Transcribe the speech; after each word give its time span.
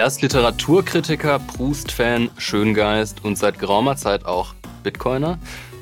Er 0.00 0.06
ist 0.06 0.22
Literaturkritiker, 0.22 1.38
Proust-Fan, 1.40 2.30
Schöngeist 2.38 3.22
und 3.22 3.36
seit 3.36 3.58
geraumer 3.58 3.96
Zeit 3.96 4.24
auch 4.24 4.54
Bitcoiner. 4.82 5.38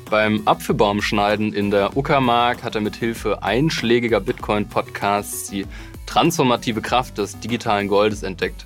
Beim 0.09 0.41
Apfelbaumschneiden 0.43 1.53
in 1.53 1.71
der 1.71 1.95
Uckermark 1.95 2.61
hat 2.61 2.75
er 2.75 2.81
mit 2.81 2.97
Hilfe 2.97 3.43
einschlägiger 3.43 4.19
Bitcoin-Podcasts 4.19 5.51
die 5.51 5.65
transformative 6.05 6.81
Kraft 6.81 7.17
des 7.17 7.39
digitalen 7.39 7.87
Goldes 7.87 8.23
entdeckt. 8.23 8.65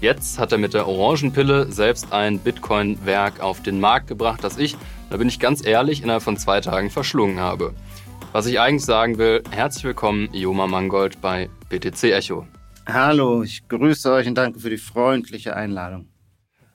Jetzt 0.00 0.38
hat 0.38 0.52
er 0.52 0.58
mit 0.58 0.72
der 0.72 0.86
Orangenpille 0.86 1.72
selbst 1.72 2.12
ein 2.12 2.38
Bitcoin-Werk 2.38 3.40
auf 3.40 3.60
den 3.60 3.80
Markt 3.80 4.06
gebracht, 4.06 4.44
das 4.44 4.56
ich, 4.56 4.76
da 5.10 5.16
bin 5.16 5.26
ich 5.26 5.40
ganz 5.40 5.66
ehrlich, 5.66 6.04
innerhalb 6.04 6.22
von 6.22 6.36
zwei 6.36 6.60
Tagen 6.60 6.90
verschlungen 6.90 7.40
habe. 7.40 7.74
Was 8.30 8.46
ich 8.46 8.60
eigentlich 8.60 8.84
sagen 8.84 9.18
will, 9.18 9.42
herzlich 9.50 9.82
willkommen, 9.82 10.28
Joma 10.32 10.68
Mangold 10.68 11.20
bei 11.20 11.50
BTC 11.70 12.04
Echo. 12.04 12.46
Hallo, 12.86 13.44
ich 13.44 13.66
grüße 13.68 14.10
euch 14.10 14.26
und 14.26 14.34
danke 14.34 14.58
für 14.58 14.68
die 14.68 14.76
freundliche 14.76 15.54
Einladung. 15.54 16.08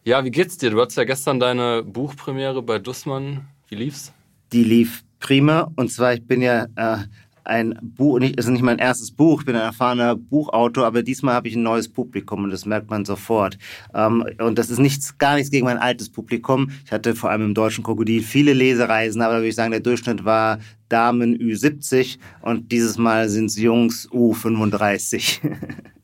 Ja, 0.05 0.23
wie 0.23 0.31
geht's 0.31 0.57
dir? 0.57 0.69
Du 0.69 0.81
hattest 0.81 0.97
ja 0.97 1.03
gestern 1.03 1.39
deine 1.39 1.83
Buchpremiere 1.83 2.61
bei 2.63 2.79
Dussmann. 2.79 3.45
Wie 3.67 3.75
lief's? 3.75 4.13
Die 4.53 4.63
lief 4.63 5.03
prima. 5.19 5.69
Und 5.75 5.91
zwar, 5.91 6.13
ich 6.13 6.25
bin 6.25 6.41
ja 6.41 6.67
äh, 6.77 6.99
ein 7.43 7.77
Buch, 7.81 8.19
nicht, 8.19 8.37
ist 8.37 8.47
nicht 8.47 8.61
mein 8.61 8.79
erstes 8.79 9.11
Buch, 9.11 9.41
ich 9.41 9.45
bin 9.45 9.55
ein 9.55 9.61
erfahrener 9.61 10.15
Buchautor, 10.15 10.85
aber 10.85 11.03
diesmal 11.03 11.35
habe 11.35 11.49
ich 11.49 11.55
ein 11.55 11.63
neues 11.63 11.89
Publikum 11.89 12.45
und 12.45 12.51
das 12.51 12.65
merkt 12.65 12.89
man 12.89 13.03
sofort. 13.03 13.57
Ähm, 13.93 14.23
und 14.39 14.57
das 14.57 14.69
ist 14.69 14.79
nichts, 14.79 15.17
gar 15.17 15.35
nichts 15.35 15.51
gegen 15.51 15.65
mein 15.65 15.77
altes 15.77 16.09
Publikum. 16.09 16.69
Ich 16.85 16.91
hatte 16.93 17.15
vor 17.15 17.31
allem 17.31 17.43
im 17.43 17.53
Deutschen 17.53 17.83
Krokodil 17.83 18.21
viele 18.21 18.53
Lesereisen, 18.53 19.21
aber 19.21 19.33
da 19.33 19.39
würde 19.39 19.49
ich 19.49 19.55
sagen, 19.55 19.71
der 19.71 19.81
Durchschnitt 19.81 20.23
war 20.23 20.59
Damen 20.87 21.37
Ü70 21.37 22.17
und 22.41 22.71
dieses 22.71 22.97
Mal 22.97 23.27
sind 23.27 23.47
es 23.47 23.57
Jungs 23.57 24.09
U35. 24.09 25.39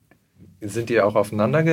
Sind 0.66 0.89
die 0.89 1.02
auch 1.02 1.16
aufeinander 1.16 1.64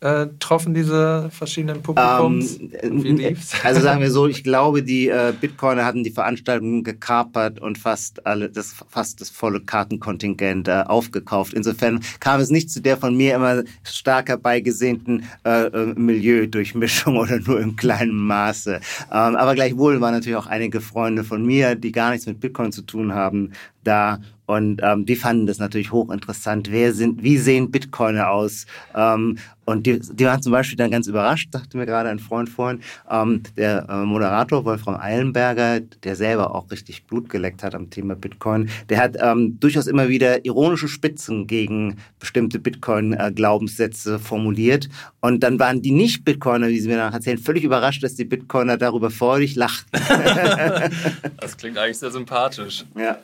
getroffen, 0.00 0.74
diese 0.74 1.30
verschiedenen 1.30 1.82
Publikums? 1.82 2.58
Ähm, 2.58 3.02
wie 3.02 3.12
lief's? 3.12 3.54
Also 3.64 3.80
sagen 3.80 4.00
wir 4.00 4.10
so, 4.10 4.26
ich 4.26 4.44
glaube, 4.44 4.82
die 4.82 5.08
äh, 5.08 5.32
Bitcoiner 5.40 5.84
hatten 5.84 6.04
die 6.04 6.10
Veranstaltung 6.10 6.84
gekapert 6.84 7.58
und 7.58 7.78
fast 7.78 8.26
alle, 8.26 8.50
das, 8.50 8.74
fast 8.88 9.20
das 9.20 9.30
volle 9.30 9.60
Kartenkontingent 9.60 10.68
äh, 10.68 10.84
aufgekauft. 10.86 11.54
Insofern 11.54 12.00
kam 12.20 12.40
es 12.40 12.50
nicht 12.50 12.70
zu 12.70 12.80
der 12.80 12.96
von 12.96 13.16
mir 13.16 13.34
immer 13.34 13.64
stark 13.82 14.28
herbeigesehnten 14.28 15.24
äh, 15.44 15.66
äh 15.66 15.94
Milieudurchmischung 15.94 17.16
oder 17.18 17.40
nur 17.40 17.60
im 17.60 17.76
kleinen 17.76 18.14
Maße. 18.14 18.80
Ähm, 19.10 19.36
aber 19.36 19.54
gleichwohl 19.54 20.00
waren 20.00 20.12
natürlich 20.12 20.36
auch 20.36 20.46
einige 20.46 20.80
Freunde 20.80 21.24
von 21.24 21.44
mir, 21.44 21.74
die 21.74 21.92
gar 21.92 22.10
nichts 22.10 22.26
mit 22.26 22.40
Bitcoin 22.40 22.70
zu 22.70 22.82
tun 22.82 23.14
haben, 23.14 23.52
da 23.82 24.20
und 24.46 24.80
ähm, 24.82 25.04
die 25.06 25.16
fanden 25.16 25.46
das 25.46 25.58
natürlich 25.58 25.92
hochinteressant. 25.92 26.70
Wer 26.70 26.92
sind, 26.92 27.22
wie 27.22 27.38
sehen 27.38 27.70
Bitcoiner 27.70 28.30
aus? 28.30 28.66
Ähm, 28.94 29.38
und 29.66 29.84
die, 29.84 29.98
die 29.98 30.24
waren 30.24 30.40
zum 30.40 30.52
Beispiel 30.52 30.76
dann 30.76 30.92
ganz 30.92 31.08
überrascht, 31.08 31.52
sagte 31.52 31.76
mir 31.76 31.86
gerade 31.86 32.08
ein 32.08 32.20
Freund 32.20 32.48
vorhin, 32.48 32.80
ähm, 33.10 33.42
der 33.56 33.86
äh, 33.88 34.04
Moderator 34.04 34.64
Wolfram 34.64 34.94
Eilenberger, 34.94 35.80
der 35.80 36.14
selber 36.14 36.54
auch 36.54 36.70
richtig 36.70 37.04
Blut 37.04 37.28
geleckt 37.28 37.64
hat 37.64 37.74
am 37.74 37.90
Thema 37.90 38.14
Bitcoin, 38.14 38.70
der 38.88 38.98
hat 38.98 39.16
ähm, 39.20 39.58
durchaus 39.58 39.88
immer 39.88 40.08
wieder 40.08 40.44
ironische 40.44 40.86
Spitzen 40.86 41.48
gegen 41.48 41.96
bestimmte 42.20 42.60
Bitcoin-Glaubenssätze 42.60 44.20
formuliert. 44.20 44.88
Und 45.20 45.40
dann 45.40 45.58
waren 45.58 45.82
die 45.82 45.90
Nicht-Bitcoiner, 45.90 46.68
wie 46.68 46.78
sie 46.78 46.88
mir 46.88 46.98
danach 46.98 47.14
erzählen, 47.14 47.38
völlig 47.38 47.64
überrascht, 47.64 48.04
dass 48.04 48.14
die 48.14 48.24
Bitcoiner 48.24 48.76
darüber 48.76 49.10
freudig 49.10 49.56
lachten. 49.56 49.90
das 51.40 51.56
klingt 51.56 51.76
eigentlich 51.76 51.98
sehr 51.98 52.12
sympathisch. 52.12 52.84
Ja. 52.96 53.18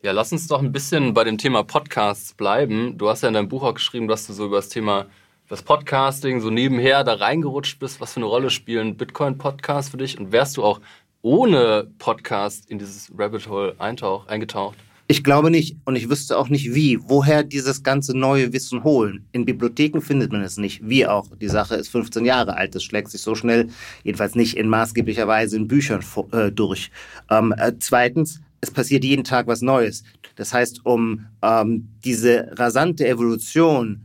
Ja, 0.00 0.12
lass 0.12 0.30
uns 0.30 0.46
doch 0.46 0.62
ein 0.62 0.70
bisschen 0.70 1.12
bei 1.12 1.24
dem 1.24 1.38
Thema 1.38 1.64
Podcasts 1.64 2.32
bleiben. 2.32 2.96
Du 2.96 3.08
hast 3.08 3.22
ja 3.22 3.28
in 3.28 3.34
deinem 3.34 3.48
Buch 3.48 3.64
auch 3.64 3.74
geschrieben, 3.74 4.06
dass 4.06 4.28
du 4.28 4.32
so 4.32 4.46
über 4.46 4.58
das 4.58 4.68
Thema 4.68 5.06
das 5.48 5.62
Podcasting 5.62 6.40
so 6.40 6.50
nebenher 6.50 7.02
da 7.02 7.14
reingerutscht 7.14 7.80
bist. 7.80 8.00
Was 8.00 8.12
für 8.12 8.18
eine 8.18 8.26
Rolle 8.26 8.50
spielen 8.50 8.96
Bitcoin-Podcasts 8.96 9.90
für 9.90 9.96
dich? 9.96 10.16
Und 10.16 10.30
wärst 10.30 10.56
du 10.56 10.62
auch 10.62 10.80
ohne 11.22 11.88
Podcast 11.98 12.70
in 12.70 12.78
dieses 12.78 13.10
Rabbit 13.18 13.48
Hole 13.48 13.74
eintauch, 13.80 14.28
eingetaucht? 14.28 14.76
Ich 15.08 15.24
glaube 15.24 15.50
nicht. 15.50 15.76
Und 15.84 15.96
ich 15.96 16.08
wüsste 16.08 16.38
auch 16.38 16.48
nicht 16.48 16.74
wie. 16.74 17.00
Woher 17.02 17.42
dieses 17.42 17.82
ganze 17.82 18.16
neue 18.16 18.52
Wissen 18.52 18.84
holen? 18.84 19.26
In 19.32 19.46
Bibliotheken 19.46 20.00
findet 20.00 20.30
man 20.30 20.42
es 20.42 20.58
nicht. 20.58 20.88
Wie 20.88 21.08
auch. 21.08 21.26
Die 21.40 21.48
Sache 21.48 21.74
ist 21.74 21.88
15 21.88 22.24
Jahre 22.24 22.56
alt. 22.56 22.76
Das 22.76 22.84
schlägt 22.84 23.10
sich 23.10 23.22
so 23.22 23.34
schnell, 23.34 23.70
jedenfalls 24.04 24.36
nicht 24.36 24.56
in 24.56 24.68
maßgeblicher 24.68 25.26
Weise 25.26 25.56
in 25.56 25.66
Büchern 25.66 26.04
äh, 26.30 26.52
durch. 26.52 26.92
Ähm, 27.30 27.52
äh, 27.58 27.72
zweitens, 27.80 28.42
es 28.60 28.70
passiert 28.70 29.04
jeden 29.04 29.24
Tag 29.24 29.46
was 29.46 29.62
Neues. 29.62 30.02
Das 30.36 30.52
heißt, 30.52 30.84
um 30.84 31.26
ähm, 31.42 31.88
diese 32.04 32.50
rasante 32.52 33.06
Evolution 33.06 34.04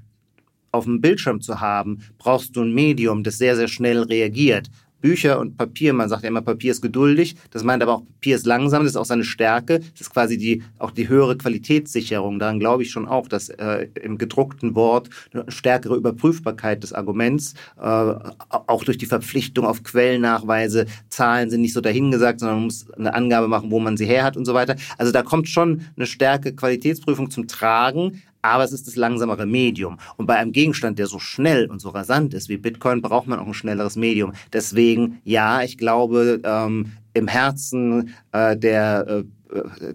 auf 0.71 0.85
dem 0.85 1.01
Bildschirm 1.01 1.41
zu 1.41 1.61
haben, 1.61 1.99
brauchst 2.17 2.55
du 2.55 2.61
ein 2.61 2.73
Medium, 2.73 3.23
das 3.23 3.37
sehr, 3.37 3.55
sehr 3.55 3.67
schnell 3.67 4.03
reagiert. 4.03 4.69
Bücher 5.03 5.37
und 5.37 5.57
Papier, 5.57 5.91
man 5.91 6.07
sagt 6.07 6.23
ja 6.23 6.29
immer, 6.29 6.41
Papier 6.41 6.71
ist 6.71 6.81
geduldig, 6.81 7.35
das 7.51 7.65
meint 7.65 7.83
aber 7.83 7.95
auch, 7.95 8.05
Papier 8.05 8.37
ist 8.37 8.45
langsam, 8.45 8.83
das 8.83 8.93
ist 8.93 8.95
auch 8.95 9.03
seine 9.03 9.25
Stärke, 9.25 9.79
das 9.79 10.01
ist 10.01 10.13
quasi 10.13 10.37
die, 10.37 10.63
auch 10.79 10.91
die 10.91 11.09
höhere 11.09 11.37
Qualitätssicherung. 11.37 12.39
Daran 12.39 12.57
glaube 12.57 12.83
ich 12.83 12.91
schon 12.91 13.05
auch, 13.05 13.27
dass 13.27 13.49
äh, 13.49 13.89
im 14.01 14.17
gedruckten 14.17 14.75
Wort 14.75 15.09
eine 15.33 15.43
stärkere 15.51 15.97
Überprüfbarkeit 15.97 16.83
des 16.83 16.93
Arguments, 16.93 17.53
äh, 17.77 17.83
auch 17.83 18.85
durch 18.85 18.97
die 18.97 19.05
Verpflichtung 19.05 19.65
auf 19.65 19.83
Quellennachweise, 19.83 20.85
Zahlen 21.09 21.49
sind 21.49 21.61
nicht 21.61 21.73
so 21.73 21.81
dahingesagt, 21.81 22.39
sondern 22.39 22.59
man 22.59 22.65
muss 22.65 22.89
eine 22.91 23.13
Angabe 23.13 23.49
machen, 23.49 23.71
wo 23.71 23.81
man 23.81 23.97
sie 23.97 24.05
her 24.05 24.23
hat 24.23 24.37
und 24.37 24.45
so 24.45 24.53
weiter. 24.53 24.77
Also 24.97 25.11
da 25.11 25.21
kommt 25.21 25.49
schon 25.49 25.81
eine 25.97 26.05
Stärke 26.05 26.55
Qualitätsprüfung 26.55 27.29
zum 27.29 27.49
Tragen, 27.49 28.21
aber 28.43 28.63
es 28.63 28.73
ist 28.73 28.85
das 28.85 28.95
langsamere 28.95 29.47
Medium. 29.47 29.97
Und 30.17 30.27
bei 30.27 30.35
einem 30.35 30.51
Gegenstand, 30.51 30.99
der 30.99 31.07
so 31.07 31.17
schnell 31.17 31.65
und 31.69 31.79
so 31.79 31.89
rasant 31.89 32.33
ist 32.33 32.49
wie 32.49 32.57
Bitcoin, 32.57 33.01
braucht 33.01 33.27
man 33.27 33.39
auch 33.39 33.47
ein 33.47 33.53
schnelleres 33.53 33.95
Medium. 33.95 34.33
Deswegen, 34.51 35.19
ja, 35.23 35.63
ich 35.63 35.77
glaube, 35.77 36.41
ähm, 36.43 36.91
im 37.13 37.27
Herzen 37.27 38.13
äh, 38.31 38.57
der 38.57 39.07
äh, 39.07 39.23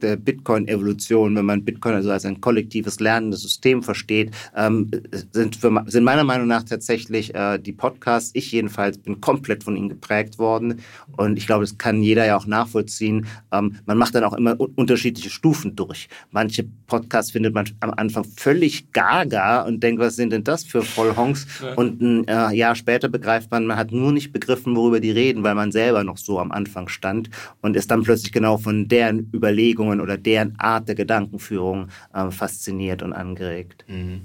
der 0.03 0.17
Bitcoin-Evolution, 0.17 1.37
wenn 1.37 1.45
man 1.45 1.65
Bitcoin 1.65 1.95
also 1.95 2.11
als 2.11 2.25
ein 2.25 2.41
kollektives 2.41 3.01
lernendes 3.01 3.43
System 3.43 3.83
versteht, 3.83 4.31
ähm, 4.57 4.91
sind, 5.33 5.57
für, 5.57 5.85
sind 5.87 6.05
meiner 6.05 6.25
Meinung 6.25 6.47
nach 6.47 6.63
tatsächlich 6.63 7.35
äh, 7.35 7.59
die 7.59 7.73
Podcasts, 7.73 8.31
ich 8.35 8.53
jedenfalls 8.53 8.99
bin 8.99 9.21
komplett 9.21 9.65
von 9.65 9.77
ihnen 9.77 9.89
geprägt 9.89 10.39
worden 10.39 10.81
und 11.17 11.37
ich 11.37 11.47
glaube, 11.47 11.65
das 11.65 11.79
kann 11.79 12.03
jeder 12.03 12.27
ja 12.27 12.37
auch 12.37 12.47
nachvollziehen. 12.47 13.27
Ähm, 13.53 13.77
man 13.87 13.99
macht 13.99 14.15
dann 14.15 14.25
auch 14.25 14.35
immer 14.35 14.57
unterschiedliche 14.77 15.31
Stufen 15.31 15.77
durch. 15.77 16.09
Manche 16.31 16.65
Podcasts 16.87 17.33
findet 17.33 17.55
man 17.55 17.69
am 17.81 17.91
Anfang 17.91 18.25
völlig 18.25 18.93
gaga 18.93 19.63
und 19.63 19.83
denkt, 19.83 20.01
was 20.01 20.17
sind 20.17 20.33
denn 20.33 20.45
das 20.45 20.65
für 20.65 20.83
Vollhongs? 20.83 21.47
Ja. 21.59 21.75
Und 21.75 22.01
ein 22.01 22.29
äh, 22.29 22.55
Jahr 22.55 22.77
später 22.77 23.09
begreift 23.09 23.51
man, 23.51 23.67
man 23.67 23.77
hat 23.77 23.91
nur 23.91 24.13
nicht 24.13 24.33
begriffen, 24.33 24.77
worüber 24.77 25.01
die 25.01 25.11
reden, 25.11 25.43
weil 25.43 25.57
man 25.57 25.73
selber 25.73 26.05
noch 26.05 26.17
so 26.17 26.39
am 26.39 26.53
Anfang 26.53 26.89
stand 26.89 27.31
und 27.63 27.75
ist 27.75 27.91
dann 27.91 28.05
plötzlich 28.05 28.33
genau 28.33 28.59
von 28.59 28.87
deren 28.87 29.29
über 29.33 29.48
Überlegungen 29.49 30.01
oder 30.01 30.19
deren 30.19 30.59
Art 30.59 30.89
der 30.89 30.95
Gedankenführung 30.95 31.89
äh, 32.13 32.31
fasziniert 32.31 33.03
und 33.03 33.13
angeregt. 33.13 33.85
Mhm. 33.89 34.23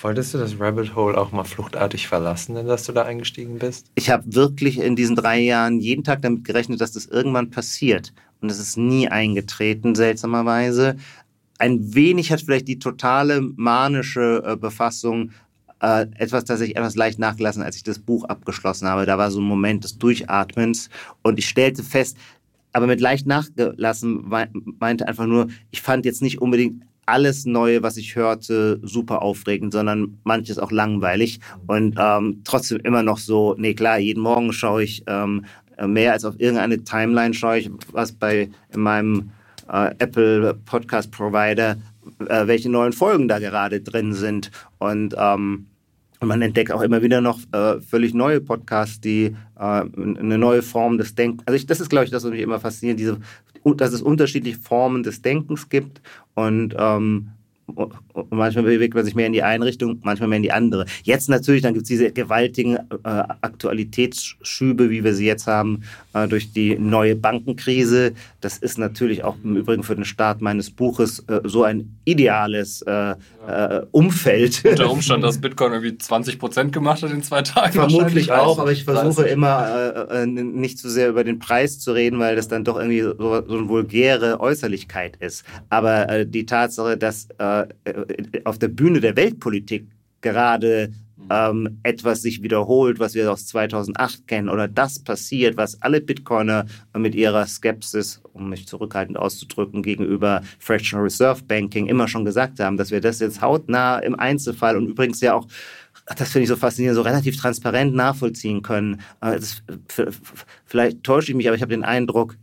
Wolltest 0.00 0.34
du 0.34 0.38
das 0.38 0.58
Rabbit 0.60 0.94
Hole 0.94 1.16
auch 1.16 1.32
mal 1.32 1.44
fluchtartig 1.44 2.08
verlassen, 2.08 2.56
in 2.56 2.66
das 2.66 2.84
du 2.84 2.92
da 2.92 3.04
eingestiegen 3.04 3.58
bist? 3.58 3.86
Ich 3.94 4.10
habe 4.10 4.24
wirklich 4.34 4.78
in 4.78 4.96
diesen 4.96 5.16
drei 5.16 5.38
Jahren 5.38 5.80
jeden 5.80 6.04
Tag 6.04 6.20
damit 6.22 6.44
gerechnet, 6.44 6.80
dass 6.80 6.92
das 6.92 7.06
irgendwann 7.06 7.50
passiert. 7.50 8.12
Und 8.40 8.50
es 8.50 8.58
ist 8.58 8.76
nie 8.76 9.08
eingetreten, 9.08 9.94
seltsamerweise. 9.94 10.96
Ein 11.58 11.94
wenig 11.94 12.32
hat 12.32 12.42
vielleicht 12.42 12.68
die 12.68 12.80
totale 12.80 13.40
manische 13.40 14.42
äh, 14.44 14.56
Befassung 14.56 15.30
äh, 15.80 16.06
etwas, 16.16 16.44
das 16.44 16.60
ich 16.60 16.76
etwas 16.76 16.96
leicht 16.96 17.18
nachgelassen, 17.18 17.62
als 17.62 17.76
ich 17.76 17.82
das 17.82 17.98
Buch 17.98 18.24
abgeschlossen 18.24 18.88
habe. 18.88 19.06
Da 19.06 19.18
war 19.18 19.30
so 19.30 19.40
ein 19.40 19.44
Moment 19.44 19.84
des 19.84 19.98
Durchatmens 19.98 20.88
und 21.22 21.38
ich 21.38 21.48
stellte 21.48 21.82
fest, 21.82 22.16
aber 22.74 22.86
mit 22.88 23.00
leicht 23.00 23.26
nachgelassen 23.26 24.30
meinte 24.78 25.08
einfach 25.08 25.26
nur, 25.26 25.46
ich 25.70 25.80
fand 25.80 26.04
jetzt 26.04 26.22
nicht 26.22 26.42
unbedingt 26.42 26.82
alles 27.06 27.44
Neue, 27.44 27.82
was 27.82 27.96
ich 27.96 28.16
hörte, 28.16 28.80
super 28.82 29.22
aufregend, 29.22 29.72
sondern 29.72 30.18
manches 30.24 30.58
auch 30.58 30.72
langweilig. 30.72 31.38
Und 31.66 31.96
ähm, 31.98 32.40
trotzdem 32.44 32.80
immer 32.80 33.02
noch 33.02 33.18
so, 33.18 33.54
nee 33.58 33.74
klar, 33.74 33.98
jeden 33.98 34.22
Morgen 34.22 34.52
schaue 34.52 34.82
ich 34.82 35.04
ähm, 35.06 35.44
mehr 35.86 36.12
als 36.12 36.24
auf 36.24 36.34
irgendeine 36.38 36.82
Timeline 36.82 37.34
schaue 37.34 37.58
ich, 37.58 37.70
was 37.92 38.12
bei 38.12 38.48
in 38.72 38.80
meinem 38.80 39.30
äh, 39.70 39.94
Apple 39.98 40.54
Podcast 40.64 41.10
Provider, 41.12 41.76
äh, 42.26 42.46
welche 42.46 42.70
neuen 42.70 42.92
Folgen 42.92 43.28
da 43.28 43.38
gerade 43.38 43.80
drin 43.80 44.14
sind. 44.14 44.50
Und 44.78 45.14
ähm, 45.16 45.66
und 46.20 46.28
man 46.28 46.42
entdeckt 46.42 46.72
auch 46.72 46.82
immer 46.82 47.02
wieder 47.02 47.20
noch 47.20 47.40
äh, 47.52 47.80
völlig 47.80 48.14
neue 48.14 48.40
Podcasts, 48.40 49.00
die 49.00 49.36
äh, 49.58 49.60
eine 49.60 50.38
neue 50.38 50.62
Form 50.62 50.98
des 50.98 51.14
Denkens. 51.14 51.46
Also 51.46 51.56
ich, 51.56 51.66
das 51.66 51.80
ist, 51.80 51.90
glaube 51.90 52.04
ich, 52.04 52.10
das, 52.10 52.24
was 52.24 52.30
mich 52.30 52.40
immer 52.40 52.60
fasziniert, 52.60 52.98
diese, 52.98 53.18
dass 53.76 53.92
es 53.92 54.02
unterschiedliche 54.02 54.58
Formen 54.58 55.02
des 55.02 55.22
Denkens 55.22 55.68
gibt 55.68 56.00
und 56.34 56.74
ähm, 56.78 57.30
und 57.66 58.30
manchmal 58.30 58.64
bewegt 58.64 58.94
man 58.94 59.04
sich 59.04 59.14
mehr 59.14 59.26
in 59.26 59.32
die 59.32 59.42
eine 59.42 59.64
Richtung, 59.64 60.00
manchmal 60.02 60.28
mehr 60.28 60.36
in 60.36 60.42
die 60.42 60.52
andere. 60.52 60.86
Jetzt 61.02 61.28
natürlich, 61.28 61.62
dann 61.62 61.74
gibt 61.74 61.84
es 61.84 61.88
diese 61.88 62.12
gewaltigen 62.12 62.76
äh, 62.76 62.80
Aktualitätsschübe, 63.04 64.90
wie 64.90 65.02
wir 65.02 65.14
sie 65.14 65.26
jetzt 65.26 65.46
haben, 65.46 65.82
äh, 66.12 66.28
durch 66.28 66.52
die 66.52 66.78
neue 66.78 67.16
Bankenkrise. 67.16 68.12
Das 68.40 68.58
ist 68.58 68.78
natürlich 68.78 69.24
auch 69.24 69.36
im 69.42 69.56
Übrigen 69.56 69.82
für 69.82 69.94
den 69.94 70.04
Start 70.04 70.42
meines 70.42 70.70
Buches 70.70 71.20
äh, 71.20 71.40
so 71.44 71.64
ein 71.64 71.96
ideales 72.04 72.82
äh, 72.82 73.14
äh, 73.46 73.80
Umfeld. 73.90 74.62
Unter 74.64 74.90
Umstand, 74.90 75.24
dass 75.24 75.40
Bitcoin 75.40 75.72
irgendwie 75.72 75.96
20 75.96 76.38
Prozent 76.38 76.72
gemacht 76.72 77.02
hat 77.02 77.10
in 77.10 77.22
zwei 77.22 77.42
Tagen. 77.42 77.72
Vermutlich 77.72 78.30
auch, 78.30 78.58
aber 78.58 78.72
ich 78.72 78.84
versuche 78.84 79.22
30. 79.22 79.32
immer 79.32 80.10
äh, 80.10 80.26
nicht 80.26 80.78
zu 80.78 80.88
sehr 80.88 81.08
über 81.08 81.24
den 81.24 81.38
Preis 81.38 81.78
zu 81.78 81.92
reden, 81.92 82.18
weil 82.18 82.36
das 82.36 82.48
dann 82.48 82.64
doch 82.64 82.76
irgendwie 82.76 83.00
so, 83.00 83.14
so 83.16 83.56
eine 83.56 83.68
vulgäre 83.68 84.40
Äußerlichkeit 84.40 85.16
ist. 85.16 85.44
Aber 85.70 86.24
die 86.24 86.46
Tatsache, 86.46 86.96
dass 86.96 87.28
äh, 87.84 88.42
auf 88.44 88.58
der 88.58 88.68
Bühne 88.68 89.00
der 89.00 89.16
Weltpolitik 89.16 89.86
gerade 90.20 90.92
ähm, 91.30 91.78
etwas 91.82 92.22
sich 92.22 92.42
wiederholt, 92.42 92.98
was 92.98 93.14
wir 93.14 93.30
aus 93.30 93.46
2008 93.46 94.26
kennen, 94.26 94.48
oder 94.48 94.68
das 94.68 94.98
passiert, 94.98 95.56
was 95.56 95.80
alle 95.82 96.00
Bitcoiner 96.00 96.66
mit 96.96 97.14
ihrer 97.14 97.46
Skepsis, 97.46 98.20
um 98.32 98.50
mich 98.50 98.66
zurückhaltend 98.66 99.18
auszudrücken, 99.18 99.82
gegenüber 99.82 100.42
Fractional 100.58 101.04
Reserve 101.04 101.42
Banking 101.44 101.86
immer 101.86 102.08
schon 102.08 102.24
gesagt 102.24 102.60
haben, 102.60 102.76
dass 102.76 102.90
wir 102.90 103.00
das 103.00 103.20
jetzt 103.20 103.40
hautnah 103.40 103.98
im 103.98 104.18
Einzelfall 104.18 104.76
und 104.76 104.88
übrigens 104.88 105.20
ja 105.20 105.34
auch 105.34 105.46
das 106.16 106.32
finde 106.32 106.42
ich 106.42 106.48
so 106.50 106.56
faszinierend, 106.56 106.96
so 106.96 107.02
relativ 107.02 107.38
transparent 107.38 107.94
nachvollziehen 107.94 108.60
können. 108.60 109.00
Äh, 109.22 109.38
das, 109.40 109.62
vielleicht 110.66 111.02
täusche 111.02 111.30
ich 111.30 111.36
mich, 111.36 111.46
aber 111.46 111.56
ich 111.56 111.62
habe 111.62 111.72
den 111.72 111.84
Eindruck, 111.84 112.36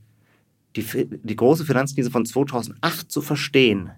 die, 0.75 0.83
die 1.23 1.35
große 1.35 1.65
Finanzkrise 1.65 2.09
von 2.09 2.25
2008 2.25 3.11
zu 3.11 3.21
verstehen, 3.21 3.91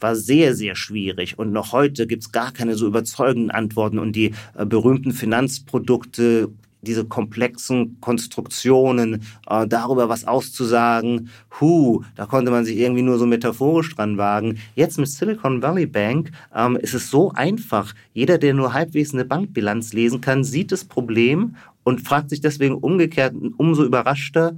war 0.00 0.16
sehr, 0.16 0.54
sehr 0.54 0.74
schwierig. 0.74 1.38
Und 1.38 1.52
noch 1.52 1.72
heute 1.72 2.06
gibt 2.06 2.22
es 2.22 2.32
gar 2.32 2.52
keine 2.52 2.74
so 2.74 2.86
überzeugenden 2.86 3.50
Antworten. 3.50 3.98
Und 3.98 4.16
die 4.16 4.32
äh, 4.56 4.66
berühmten 4.66 5.12
Finanzprodukte, 5.12 6.50
diese 6.82 7.04
komplexen 7.04 8.00
Konstruktionen, 8.00 9.22
äh, 9.48 9.66
darüber 9.66 10.08
was 10.08 10.26
auszusagen, 10.26 11.28
hu, 11.60 12.02
da 12.16 12.26
konnte 12.26 12.50
man 12.50 12.64
sich 12.64 12.78
irgendwie 12.78 13.02
nur 13.02 13.18
so 13.18 13.26
metaphorisch 13.26 13.94
dran 13.94 14.16
wagen. 14.16 14.58
Jetzt 14.74 14.98
mit 14.98 15.08
Silicon 15.08 15.62
Valley 15.62 15.86
Bank 15.86 16.30
ähm, 16.54 16.76
ist 16.76 16.94
es 16.94 17.10
so 17.10 17.32
einfach. 17.32 17.94
Jeder, 18.14 18.38
der 18.38 18.54
nur 18.54 18.72
halbwegs 18.72 19.12
eine 19.12 19.24
Bankbilanz 19.24 19.92
lesen 19.92 20.20
kann, 20.20 20.44
sieht 20.44 20.72
das 20.72 20.84
Problem 20.84 21.56
und 21.84 22.00
fragt 22.00 22.30
sich 22.30 22.40
deswegen 22.40 22.76
umgekehrt 22.76 23.34
umso 23.56 23.84
überraschter, 23.84 24.54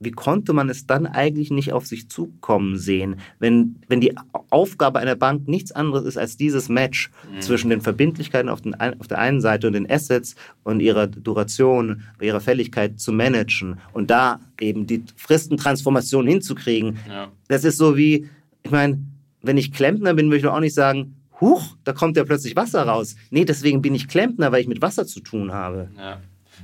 wie 0.00 0.10
konnte 0.10 0.54
man 0.54 0.70
es 0.70 0.86
dann 0.86 1.06
eigentlich 1.06 1.50
nicht 1.50 1.74
auf 1.74 1.86
sich 1.86 2.08
zukommen 2.08 2.78
sehen, 2.78 3.16
wenn, 3.38 3.76
wenn 3.86 4.00
die 4.00 4.16
Aufgabe 4.48 4.98
einer 4.98 5.14
Bank 5.14 5.46
nichts 5.46 5.72
anderes 5.72 6.06
ist 6.06 6.16
als 6.16 6.38
dieses 6.38 6.70
Match 6.70 7.10
mhm. 7.30 7.40
zwischen 7.42 7.68
den 7.68 7.82
Verbindlichkeiten 7.82 8.48
auf, 8.48 8.62
den, 8.62 8.74
auf 8.74 9.08
der 9.08 9.18
einen 9.18 9.42
Seite 9.42 9.66
und 9.66 9.74
den 9.74 9.90
Assets 9.90 10.36
und 10.64 10.80
ihrer 10.80 11.06
Duration, 11.06 12.02
ihrer 12.18 12.40
Fälligkeit 12.40 12.98
zu 12.98 13.12
managen 13.12 13.78
und 13.92 14.10
da 14.10 14.40
eben 14.58 14.86
die 14.86 15.04
Fristentransformation 15.16 16.26
hinzukriegen. 16.26 16.98
Ja. 17.06 17.28
Das 17.48 17.64
ist 17.64 17.76
so 17.76 17.98
wie, 17.98 18.26
ich 18.62 18.70
meine, 18.70 19.02
wenn 19.42 19.58
ich 19.58 19.70
Klempner 19.70 20.14
bin, 20.14 20.26
würde 20.26 20.38
ich 20.38 20.42
doch 20.44 20.54
auch 20.54 20.60
nicht 20.60 20.74
sagen, 20.74 21.14
huch, 21.42 21.76
da 21.84 21.92
kommt 21.92 22.16
ja 22.16 22.24
plötzlich 22.24 22.56
Wasser 22.56 22.82
raus. 22.84 23.16
Nee, 23.30 23.44
deswegen 23.44 23.82
bin 23.82 23.94
ich 23.94 24.08
Klempner, 24.08 24.50
weil 24.50 24.62
ich 24.62 24.68
mit 24.68 24.80
Wasser 24.80 25.06
zu 25.06 25.20
tun 25.20 25.52
habe. 25.52 25.90
Ja. 25.96 26.20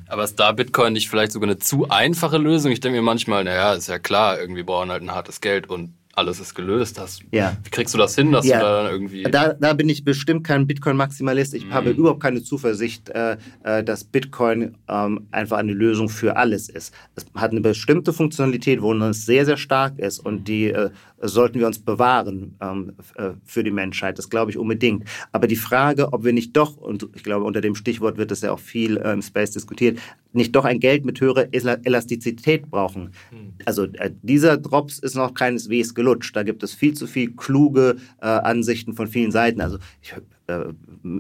Aber 0.08 0.24
ist 0.24 0.36
da 0.36 0.52
Bitcoin 0.52 0.92
nicht 0.92 1.08
vielleicht 1.08 1.32
sogar 1.32 1.48
eine 1.48 1.58
zu 1.58 1.88
einfache 1.88 2.38
Lösung? 2.38 2.70
Ich 2.70 2.80
denke 2.80 2.98
mir 2.98 3.02
manchmal, 3.02 3.44
naja, 3.44 3.74
ist 3.74 3.88
ja 3.88 3.98
klar, 3.98 4.38
irgendwie 4.38 4.62
brauchen 4.62 4.90
halt 4.90 5.02
ein 5.02 5.14
hartes 5.14 5.40
Geld 5.40 5.68
und 5.68 5.94
alles 6.16 6.40
ist 6.40 6.54
gelöst. 6.54 6.98
Das, 6.98 7.20
ja. 7.30 7.56
Wie 7.62 7.70
kriegst 7.70 7.94
du 7.94 7.98
das 7.98 8.14
hin, 8.14 8.32
dass 8.32 8.46
ja. 8.46 8.58
du 8.58 8.64
da 8.64 8.82
dann 8.82 8.92
irgendwie. 8.92 9.22
Da, 9.24 9.52
da 9.52 9.72
bin 9.74 9.88
ich 9.88 10.02
bestimmt 10.02 10.44
kein 10.44 10.66
Bitcoin-Maximalist. 10.66 11.54
Ich 11.54 11.66
mhm. 11.66 11.74
habe 11.74 11.90
überhaupt 11.90 12.22
keine 12.22 12.42
Zuversicht, 12.42 13.10
äh, 13.10 13.36
äh, 13.62 13.84
dass 13.84 14.04
Bitcoin 14.04 14.76
ähm, 14.88 15.26
einfach 15.30 15.58
eine 15.58 15.74
Lösung 15.74 16.08
für 16.08 16.36
alles 16.36 16.68
ist. 16.68 16.94
Es 17.14 17.26
hat 17.34 17.50
eine 17.50 17.60
bestimmte 17.60 18.12
Funktionalität, 18.12 18.80
wo 18.80 18.94
es 18.94 19.26
sehr, 19.26 19.44
sehr 19.44 19.58
stark 19.58 19.98
ist 19.98 20.18
und 20.18 20.48
die 20.48 20.70
äh, 20.70 20.90
sollten 21.20 21.58
wir 21.58 21.66
uns 21.66 21.78
bewahren 21.78 22.56
ähm, 22.60 22.94
äh, 23.16 23.30
für 23.44 23.64
die 23.64 23.70
Menschheit. 23.70 24.18
Das 24.18 24.28
glaube 24.28 24.50
ich 24.50 24.58
unbedingt. 24.58 25.04
Aber 25.32 25.46
die 25.46 25.56
Frage, 25.56 26.12
ob 26.12 26.24
wir 26.24 26.32
nicht 26.32 26.56
doch, 26.56 26.76
und 26.76 27.08
ich 27.14 27.24
glaube, 27.24 27.44
unter 27.44 27.60
dem 27.60 27.74
Stichwort 27.74 28.16
wird 28.16 28.30
das 28.30 28.42
ja 28.42 28.52
auch 28.52 28.58
viel 28.58 28.96
äh, 28.96 29.12
im 29.12 29.22
Space 29.22 29.50
diskutiert, 29.52 29.98
nicht 30.32 30.54
doch 30.54 30.64
ein 30.64 30.80
Geld 30.80 31.04
mit 31.04 31.20
höherer 31.20 31.46
Elastizität 31.52 32.70
brauchen. 32.70 33.12
Hm. 33.30 33.54
Also 33.64 33.84
äh, 33.84 34.10
dieser 34.22 34.58
Drops 34.58 34.98
ist 34.98 35.14
noch 35.14 35.34
keineswegs 35.34 35.94
gelutscht. 36.06 36.36
Da 36.36 36.42
gibt 36.42 36.62
es 36.62 36.74
viel 36.74 36.94
zu 36.94 37.06
viel 37.06 37.34
kluge 37.34 37.96
äh, 38.20 38.26
Ansichten 38.26 38.94
von 38.94 39.08
vielen 39.08 39.32
Seiten. 39.32 39.60
Also 39.60 39.78
ich, 40.00 40.14
äh, 40.46 40.72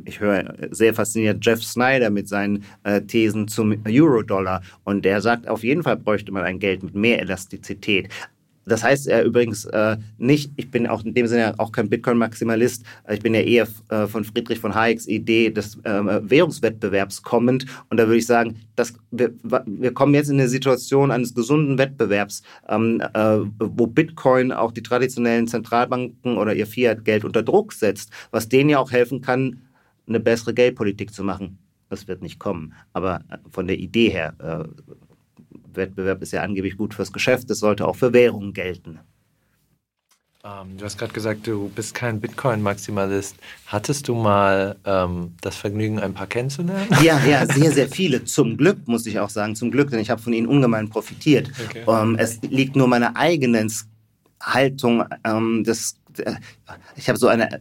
ich 0.04 0.20
höre 0.20 0.54
sehr 0.70 0.94
fasziniert 0.94 1.44
Jeff 1.44 1.62
Snyder 1.62 2.10
mit 2.10 2.28
seinen 2.28 2.64
äh, 2.84 3.02
Thesen 3.02 3.48
zum 3.48 3.76
Euro-Dollar 3.86 4.62
und 4.84 5.04
der 5.04 5.20
sagt, 5.20 5.48
auf 5.48 5.64
jeden 5.64 5.82
Fall 5.82 5.96
bräuchte 5.96 6.32
man 6.32 6.44
ein 6.44 6.58
Geld 6.58 6.82
mit 6.82 6.94
mehr 6.94 7.20
Elastizität. 7.20 8.08
Das 8.66 8.82
heißt 8.82 9.06
er 9.06 9.24
übrigens 9.24 9.64
äh, 9.66 9.96
nicht, 10.18 10.52
ich 10.56 10.70
bin 10.70 10.86
auch 10.88 11.04
in 11.04 11.14
dem 11.14 11.28
Sinne 11.28 11.54
auch 11.58 11.70
kein 11.70 11.88
Bitcoin-Maximalist, 11.88 12.84
ich 13.08 13.20
bin 13.20 13.32
ja 13.32 13.40
eher 13.40 13.68
äh, 13.90 14.06
von 14.08 14.24
Friedrich 14.24 14.58
von 14.58 14.74
Hayeks 14.74 15.06
Idee 15.06 15.50
des 15.50 15.76
äh, 15.84 16.30
Währungswettbewerbs 16.30 17.22
kommend. 17.22 17.66
Und 17.90 17.98
da 17.98 18.06
würde 18.06 18.18
ich 18.18 18.26
sagen, 18.26 18.56
dass 18.74 18.94
wir, 19.12 19.32
wir 19.66 19.94
kommen 19.94 20.14
jetzt 20.14 20.30
in 20.30 20.40
eine 20.40 20.48
Situation 20.48 21.12
eines 21.12 21.34
gesunden 21.34 21.78
Wettbewerbs, 21.78 22.42
ähm, 22.68 23.00
äh, 23.14 23.38
wo 23.58 23.86
Bitcoin 23.86 24.50
auch 24.50 24.72
die 24.72 24.82
traditionellen 24.82 25.46
Zentralbanken 25.46 26.36
oder 26.36 26.54
ihr 26.54 26.66
Fiat-Geld 26.66 27.24
unter 27.24 27.44
Druck 27.44 27.72
setzt, 27.72 28.10
was 28.32 28.48
denen 28.48 28.70
ja 28.70 28.78
auch 28.78 28.90
helfen 28.90 29.20
kann, 29.20 29.62
eine 30.08 30.18
bessere 30.18 30.54
Geldpolitik 30.54 31.14
zu 31.14 31.22
machen. 31.22 31.58
Das 31.88 32.08
wird 32.08 32.20
nicht 32.20 32.40
kommen, 32.40 32.74
aber 32.92 33.20
äh, 33.30 33.38
von 33.48 33.68
der 33.68 33.78
Idee 33.78 34.08
her 34.08 34.34
äh, 34.40 34.64
Wettbewerb 35.76 36.22
ist 36.22 36.32
ja 36.32 36.42
angeblich 36.42 36.76
gut 36.76 36.94
fürs 36.94 37.12
Geschäft, 37.12 37.50
es 37.50 37.58
sollte 37.58 37.86
auch 37.86 37.96
für 37.96 38.12
Währungen 38.12 38.52
gelten. 38.52 39.00
Ähm, 40.46 40.76
du 40.78 40.84
hast 40.84 40.96
gerade 40.96 41.12
gesagt, 41.12 41.46
du 41.46 41.70
bist 41.74 41.94
kein 41.94 42.20
Bitcoin-Maximalist. 42.20 43.36
Hattest 43.66 44.06
du 44.06 44.14
mal 44.14 44.76
ähm, 44.84 45.34
das 45.40 45.56
Vergnügen, 45.56 45.98
ein 45.98 46.14
paar 46.14 46.28
kennenzulernen? 46.28 46.86
Ja, 47.02 47.18
ja, 47.24 47.46
sehr, 47.46 47.72
sehr 47.72 47.88
viele. 47.90 48.24
Zum 48.24 48.56
Glück, 48.56 48.86
muss 48.86 49.06
ich 49.06 49.18
auch 49.18 49.30
sagen, 49.30 49.56
zum 49.56 49.72
Glück, 49.72 49.90
denn 49.90 49.98
ich 49.98 50.10
habe 50.10 50.22
von 50.22 50.32
ihnen 50.32 50.46
ungemein 50.46 50.88
profitiert. 50.88 51.50
Okay. 51.64 51.82
Ähm, 51.88 52.16
es 52.16 52.40
liegt 52.42 52.76
nur 52.76 52.86
meiner 52.86 53.16
eigenen 53.16 53.72
Haltung, 54.40 55.04
ähm, 55.24 55.64
das, 55.64 55.96
äh, 56.18 56.34
ich 56.94 57.08
habe 57.08 57.18
so 57.18 57.26
eine 57.26 57.60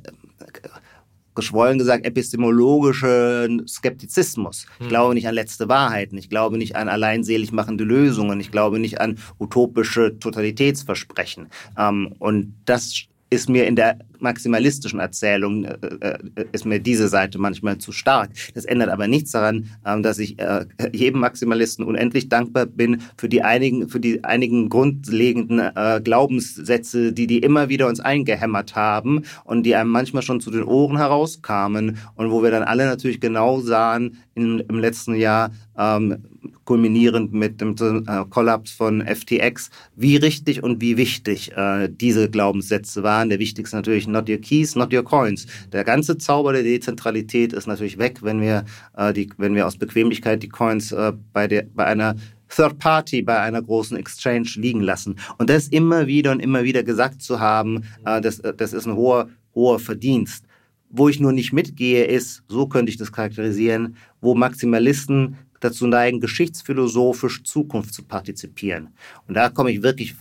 geschwollen 1.35 1.77
gesagt, 1.77 2.05
epistemologischen 2.05 3.67
Skeptizismus. 3.67 4.65
Ich 4.79 4.85
hm. 4.85 4.89
glaube 4.89 5.13
nicht 5.13 5.27
an 5.27 5.35
letzte 5.35 5.69
Wahrheiten. 5.69 6.17
Ich 6.17 6.29
glaube 6.29 6.57
nicht 6.57 6.75
an 6.75 6.89
alleinselig 6.89 7.51
machende 7.51 7.83
Lösungen. 7.83 8.39
Ich 8.39 8.51
glaube 8.51 8.79
nicht 8.79 9.01
an 9.01 9.17
utopische 9.39 10.17
Totalitätsversprechen. 10.17 11.49
Ähm, 11.77 12.15
und 12.19 12.55
das 12.65 13.07
ist 13.29 13.49
mir 13.49 13.65
in 13.65 13.75
der 13.75 13.97
maximalistischen 14.19 14.99
Erzählung, 14.99 15.65
äh, 15.65 15.77
äh, 15.99 16.45
ist 16.51 16.65
mir 16.65 16.79
diese 16.79 17.07
Seite 17.07 17.37
manchmal 17.37 17.77
zu 17.77 17.91
stark. 17.91 18.31
Das 18.53 18.65
ändert 18.65 18.89
aber 18.89 19.07
nichts 19.07 19.31
daran, 19.31 19.69
äh, 19.83 20.01
dass 20.01 20.19
ich 20.19 20.39
äh, 20.39 20.65
jedem 20.91 21.21
Maximalisten 21.21 21.85
unendlich 21.85 22.29
dankbar 22.29 22.65
bin 22.65 23.01
für 23.17 23.29
die 23.29 23.43
einigen, 23.43 23.89
für 23.89 23.99
die 23.99 24.23
einigen 24.23 24.69
grundlegenden 24.69 25.59
äh, 25.59 26.01
Glaubenssätze, 26.03 27.13
die 27.13 27.27
die 27.27 27.39
immer 27.39 27.69
wieder 27.69 27.87
uns 27.87 27.99
eingehämmert 27.99 28.75
haben 28.75 29.23
und 29.43 29.63
die 29.63 29.75
einem 29.75 29.89
manchmal 29.89 30.23
schon 30.23 30.41
zu 30.41 30.51
den 30.51 30.63
Ohren 30.63 30.97
herauskamen 30.97 31.97
und 32.15 32.31
wo 32.31 32.43
wir 32.43 32.51
dann 32.51 32.63
alle 32.63 32.85
natürlich 32.85 33.19
genau 33.19 33.59
sahen 33.59 34.17
in, 34.35 34.59
im 34.59 34.79
letzten 34.79 35.15
Jahr, 35.15 35.51
ähm, 35.77 36.23
kulminierend 36.65 37.31
mit 37.31 37.61
dem 37.61 37.75
äh, 37.79 38.25
Kollaps 38.29 38.71
von 38.71 39.05
FTX, 39.05 39.69
wie 39.95 40.17
richtig 40.17 40.63
und 40.63 40.81
wie 40.81 40.97
wichtig 40.97 41.51
äh, 41.55 41.87
diese 41.89 42.29
Glaubenssätze 42.29 43.03
waren. 43.03 43.29
Der 43.29 43.39
wichtigste 43.39 43.75
natürlich 43.75 44.07
not 44.07 44.29
your 44.29 44.37
keys, 44.37 44.75
not 44.75 44.93
your 44.93 45.03
coins. 45.03 45.45
Der 45.71 45.83
ganze 45.83 46.17
Zauber 46.17 46.53
der 46.53 46.63
Dezentralität 46.63 47.53
ist 47.53 47.67
natürlich 47.67 47.97
weg, 47.97 48.19
wenn 48.21 48.41
wir, 48.41 48.65
äh, 48.97 49.13
die, 49.13 49.29
wenn 49.37 49.55
wir 49.55 49.67
aus 49.67 49.77
Bequemlichkeit 49.77 50.43
die 50.43 50.49
Coins 50.49 50.93
bei, 51.33 51.47
der, 51.47 51.65
bei 51.73 51.85
einer 51.85 52.15
Third 52.49 52.79
Party 52.79 53.21
bei 53.21 53.39
einer 53.39 53.61
großen 53.61 53.97
Exchange 53.97 54.49
liegen 54.55 54.81
lassen. 54.81 55.15
Und 55.37 55.49
das 55.49 55.67
immer 55.67 56.07
wieder 56.07 56.31
und 56.31 56.39
immer 56.39 56.63
wieder 56.63 56.83
gesagt 56.83 57.21
zu 57.21 57.39
haben, 57.39 57.83
das, 58.03 58.41
das 58.57 58.73
ist 58.73 58.85
ein 58.85 58.95
hoher, 58.95 59.29
hoher 59.53 59.79
Verdienst. 59.79 60.45
Wo 60.89 61.09
ich 61.09 61.19
nur 61.19 61.33
nicht 61.33 61.53
mitgehe, 61.53 62.05
ist, 62.05 62.43
so 62.47 62.67
könnte 62.67 62.91
ich 62.91 62.97
das 62.97 63.11
charakterisieren, 63.11 63.97
wo 64.21 64.35
Maximalisten 64.35 65.37
dazu 65.65 65.87
neigen, 65.87 66.19
geschichtsphilosophisch 66.19 67.43
Zukunft 67.43 67.93
zu 67.93 68.03
partizipieren. 68.03 68.89
Und 69.27 69.35
da 69.35 69.49
komme 69.49 69.71
ich 69.71 69.83
wirklich 69.83 70.15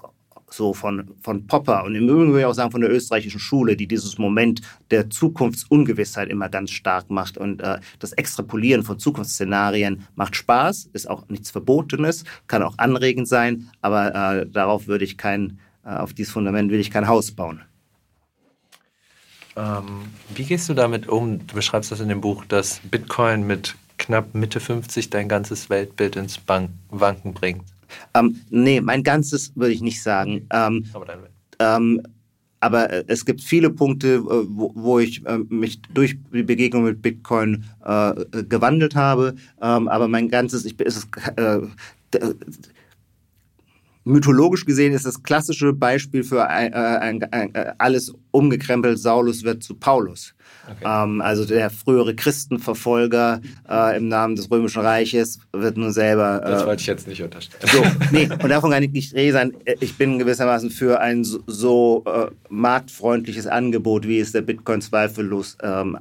so 0.55 0.73
von, 0.73 1.11
von 1.21 1.47
Popper 1.47 1.85
und 1.85 1.95
im 1.95 2.09
Übrigen 2.09 2.29
würde 2.29 2.41
ich 2.41 2.47
auch 2.47 2.55
sagen 2.55 2.71
von 2.71 2.81
der 2.81 2.91
österreichischen 2.91 3.41
Schule, 3.41 3.77
die 3.77 3.87
dieses 3.87 4.19
Moment 4.19 4.61
der 4.91 5.11
Zukunftsungewissheit 5.11 6.29
immer 6.29 6.49
ganz 6.49 6.71
stark 6.71 7.11
macht. 7.11 7.37
Und 7.37 7.61
äh, 7.61 7.81
das 7.99 8.13
Extrapolieren 8.13 8.83
von 8.83 8.99
Zukunftsszenarien 8.99 10.07
macht 10.15 10.37
Spaß, 10.37 10.91
ist 10.93 11.11
auch 11.11 11.29
nichts 11.29 11.51
Verbotenes, 11.51 12.25
kann 12.47 12.63
auch 12.63 12.79
anregend 12.79 13.29
sein, 13.29 13.71
aber 13.81 14.15
äh, 14.15 14.47
darauf 14.47 14.87
würde 14.87 15.05
ich 15.05 15.19
kein, 15.19 15.59
äh, 15.85 15.91
auf 15.91 16.15
dieses 16.15 16.33
Fundament 16.33 16.71
will 16.71 16.81
ich 16.81 16.91
kein 16.91 17.09
Haus 17.09 17.33
bauen. 17.33 17.63
Ähm, 19.57 20.03
wie 20.35 20.45
gehst 20.45 20.69
du 20.69 20.75
damit 20.75 21.09
um? 21.09 21.47
Du 21.47 21.55
beschreibst 21.55 21.93
das 21.93 22.01
in 22.01 22.09
dem 22.09 22.21
Buch, 22.21 22.45
dass 22.45 22.81
Bitcoin 22.91 23.47
mit 23.47 23.77
knapp 23.99 24.35
Mitte 24.35 24.61
50 24.61 25.11
dein 25.11 25.29
ganzes 25.29 25.71
Weltbild 25.71 26.17
ins 26.17 26.39
Bank 26.39 26.71
Wanken 26.91 27.35
bringt. 27.35 27.65
Ähm, 28.15 28.41
nee, 28.51 28.81
mein 28.81 29.03
ganzes 29.03 29.53
würde 29.55 29.73
ich 29.73 29.81
nicht 29.81 30.03
sagen. 30.03 30.47
Ähm, 30.51 30.85
aber 30.93 31.05
dein 31.05 31.19
ähm, 31.61 32.03
aber 32.65 32.91
äh, 32.91 33.05
es 33.09 33.25
gibt 33.27 33.43
viele 33.43 33.71
Punkte, 33.71 34.15
äh, 34.15 34.21
wo, 34.49 34.73
wo 34.75 34.99
ich 34.99 35.25
äh, 35.27 35.39
mich 35.49 35.83
durch 35.93 36.17
die 36.33 36.43
Begegnung 36.43 36.85
mit 36.85 37.03
Bitcoin 37.03 37.65
äh, 37.85 38.15
gewandelt 38.49 38.95
habe. 38.95 39.35
Ähm, 39.61 39.89
aber 39.89 40.09
mein 40.09 40.29
ganzes, 40.29 40.65
ich, 40.65 40.79
ist 40.81 41.07
äh, 41.37 41.61
mythologisch 44.05 44.65
gesehen 44.65 44.95
ist 44.95 45.07
das 45.07 45.23
klassische 45.23 45.73
Beispiel 45.73 46.25
für 46.25 46.49
ein, 46.49 46.73
ein, 46.73 47.23
ein, 47.33 47.55
alles 47.79 48.15
umgekrempelt, 48.31 48.99
Saulus 48.99 49.43
wird 49.43 49.63
zu 49.63 49.75
Paulus. 49.75 50.35
Okay. 50.71 50.85
Ähm, 50.85 51.21
also 51.21 51.45
der 51.45 51.71
frühere 51.71 52.15
Christenverfolger 52.15 53.41
äh, 53.69 53.97
im 53.97 54.09
Namen 54.09 54.37
des 54.37 54.51
Römischen 54.51 54.83
Reiches 54.83 55.39
wird 55.53 55.77
nun 55.77 55.93
selber. 55.93 56.43
Äh, 56.45 56.51
das 56.51 56.67
wollte 56.67 56.81
ich 56.81 56.87
jetzt 56.87 57.07
nicht 57.07 57.23
unterstellen. 57.23 57.71
So, 57.71 57.83
nee, 58.11 58.29
und 58.31 58.49
davon 58.49 58.71
kann 58.71 58.83
ich 58.83 58.93
nicht 58.93 59.15
reden 59.15 59.33
sein. 59.33 59.53
Ich 59.81 59.97
bin 59.97 60.19
gewissermaßen 60.19 60.71
für 60.71 61.01
ein 61.01 61.25
so, 61.25 61.43
so 61.47 62.05
äh, 62.07 62.31
marktfreundliches 62.49 63.47
Angebot, 63.47 64.07
wie 64.07 64.21
es 64.21 64.33
der 64.33 64.43
Bitcoin 64.43 64.81
zweifellos 64.81 65.57
ähm, 65.63 65.99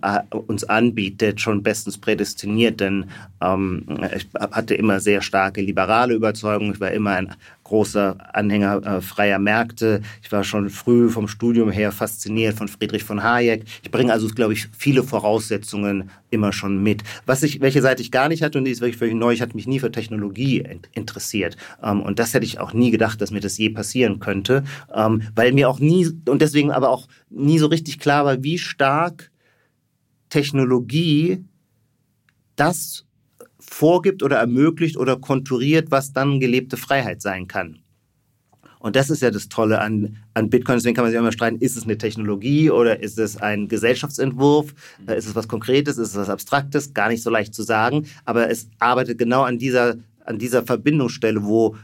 uns 0.48 0.64
anbietet, 0.64 1.42
schon 1.42 1.64
bestens 1.64 1.98
prädestiniert, 1.98 2.80
denn 2.80 3.06
ähm, 3.42 3.86
ich 4.16 4.28
hatte 4.40 4.76
immer 4.76 5.00
sehr 5.00 5.22
starke 5.22 5.62
liberale 5.62 6.14
Überzeugungen. 6.14 6.74
Ich 6.74 6.80
war 6.80 6.92
immer 6.92 7.12
ein 7.12 7.36
großer 7.64 8.18
Anhänger 8.34 8.86
äh, 8.86 9.02
freier 9.02 9.40
Märkte. 9.40 10.02
Ich 10.22 10.32
war 10.32 10.44
schon 10.44 10.70
früh 10.70 11.10
vom 11.10 11.28
Studium 11.28 11.72
her 11.72 11.92
fasziniert 11.92 12.58
von 12.58 12.68
Friedrich 12.68 13.04
von 13.04 13.24
Hayek. 13.24 13.66
Ich 13.82 13.92
bringe 13.92 14.12
also, 14.12 14.28
glaube 14.28 14.54
ich, 14.54 14.68
viele 14.78 15.04
Voraussetzungen 15.04 16.10
immer 16.30 16.52
schon 16.52 16.82
mit. 16.82 17.04
Was 17.26 17.44
ich, 17.44 17.62
welche 17.62 17.82
Seite 17.82 18.02
ich 18.02 18.12
gar 18.12 18.30
nicht 18.30 18.44
hatte 18.44 18.58
und 18.58 18.66
die 18.66 18.72
ist 18.72 18.82
wirklich 18.82 18.98
völlig 18.98 19.16
neu, 19.16 19.34
ich 19.34 19.42
hatte 19.42 19.56
mich 19.56 19.68
nie 19.68 19.80
für 19.80 19.92
Technologie 19.92 20.64
interessiert. 20.94 21.58
Ähm, 21.82 22.02
und 22.02 22.20
das 22.20 22.34
hätte 22.34 22.46
ich 22.46 22.60
auch 22.60 22.74
nie 22.74 22.92
gedacht, 22.92 23.22
dass 23.22 23.32
mir 23.32 23.40
das 23.40 23.58
je 23.58 23.70
passieren 23.70 24.20
könnte, 24.20 24.64
ähm, 24.94 25.22
weil 25.36 25.54
mir 25.54 25.70
auch 25.70 25.80
nie, 25.80 26.10
und 26.28 26.42
deswegen 26.42 26.72
aber 26.72 26.90
auch 26.90 27.08
nie 27.30 27.60
so 27.60 27.68
richtig 27.68 28.00
klar 28.00 28.26
war, 28.26 28.44
wie 28.44 28.58
stark 28.58 29.32
Technologie 30.30 31.44
das 32.56 33.06
vorgibt 33.74 34.22
oder 34.22 34.38
ermöglicht 34.38 34.98
oder 34.98 35.18
konturiert, 35.18 35.90
was 35.90 36.14
dann 36.14 36.40
gelebte 36.40 36.78
Freiheit 36.78 37.22
sein 37.22 37.48
kann. 37.48 37.80
Und 38.80 38.96
das 38.96 39.10
ist 39.10 39.22
ja 39.22 39.32
das 39.32 39.50
Tolle 39.50 39.80
an, 39.80 40.18
an 40.34 40.50
Bitcoin. 40.50 40.78
Deswegen 40.78 40.94
kann 40.94 41.06
man 41.06 41.12
sich 41.12 41.20
immer 41.20 41.32
streiten, 41.32 41.58
ist 41.58 41.78
es 41.78 41.84
eine 41.84 41.98
Technologie 41.98 42.70
oder 42.70 43.02
ist 43.02 43.18
es 43.18 43.38
ein 43.38 43.68
Gesellschaftsentwurf? 43.68 44.76
Mhm. 45.00 45.14
Ist 45.14 45.28
es 45.28 45.36
was 45.36 45.48
Konkretes? 45.48 45.98
Ist 45.98 46.10
es 46.10 46.16
was 46.16 46.30
Abstraktes? 46.30 46.94
Gar 46.94 47.10
nicht 47.10 47.24
so 47.24 47.30
leicht 47.30 47.54
zu 47.56 47.64
sagen. 47.64 48.06
Aber 48.26 48.50
es 48.50 48.68
arbeitet 48.80 49.18
genau 49.18 49.44
an 49.44 49.58
dieser, 49.58 49.96
an 50.26 50.38
dieser 50.38 50.64
Verbindungsstelle, 50.64 51.44
wo, 51.44 51.76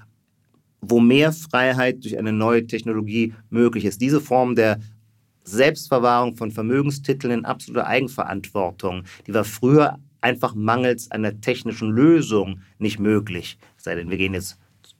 wo 0.81 1.00
mehr 1.00 1.31
Freiheit 1.31 2.03
durch 2.03 2.17
eine 2.17 2.34
neue 2.34 2.67
Technologie 2.67 3.34
möglich 3.50 3.86
ist. 3.86 4.01
Diese 4.01 4.22
Form 4.22 4.55
der 4.55 4.79
Selbstverwahrung 5.43 6.36
von 6.36 6.51
Vermögenstiteln 6.51 7.31
in 7.31 7.46
absoluter 7.46 7.88
Eigenverantwortung, 7.88 9.05
die 9.25 9.34
war 9.34 9.46
früher 9.46 9.98
einfach 10.22 10.56
mangels 10.56 11.12
einer 11.12 11.40
technischen 11.42 11.92
Lösung 11.92 12.62
nicht 12.78 13.00
möglich. 13.00 13.58
Sei 13.78 13.96
denn, 13.96 14.10
wir 14.10 14.18
gehen 14.18 14.34
jetzt 14.34 14.58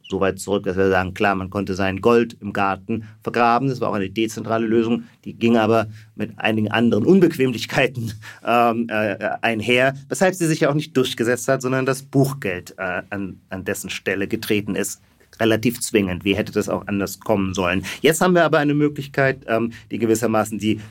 so 0.10 0.20
weit 0.20 0.40
zurück, 0.40 0.64
dass 0.64 0.76
wir 0.76 0.90
sagen, 0.90 1.14
klar, 1.14 1.36
man 1.36 1.52
konnte 1.52 1.76
sein 1.76 2.02
Gold 2.02 2.36
im 2.42 2.52
Garten 2.52 3.04
vergraben. 3.22 3.70
Das 3.70 3.80
war 3.80 3.90
auch 3.90 3.94
eine 3.94 4.10
dezentrale 4.10 4.66
Lösung. 4.66 5.04
Die 5.24 5.34
ging 5.34 5.56
aber 5.56 5.88
mit 6.16 6.32
einigen 6.38 6.72
anderen 6.72 7.06
Unbequemlichkeiten 7.06 8.14
ähm, 8.46 8.88
äh, 8.90 9.18
einher, 9.42 9.94
weshalb 10.10 10.34
sie 10.34 10.48
sich 10.48 10.62
ja 10.62 10.70
auch 10.70 10.74
nicht 10.74 10.98
durchgesetzt 10.98 11.48
hat, 11.48 11.62
sondern 11.62 11.86
das 11.86 12.02
Buchgeld 12.02 12.74
äh, 12.78 13.04
an, 13.12 13.40
an 13.50 13.66
dessen 13.66 13.90
Stelle 13.90 14.28
getreten 14.28 14.76
ist 14.76 15.00
relativ 15.40 15.80
zwingend. 15.80 16.26
Wie 16.26 16.36
hätte 16.36 16.52
das 16.52 16.70
auch 16.70 16.88
anders 16.88 17.20
kommen 17.20 17.54
sollen? 17.54 17.86
Jetzt 18.02 18.20
haben 18.20 18.34
wir 18.34 18.44
aber 18.44 18.58
eine 18.58 18.74
Möglichkeit, 18.74 19.46
ähm, 19.48 19.72
die 19.92 20.00
gewissermaßen 20.00 20.58
die 20.58 20.82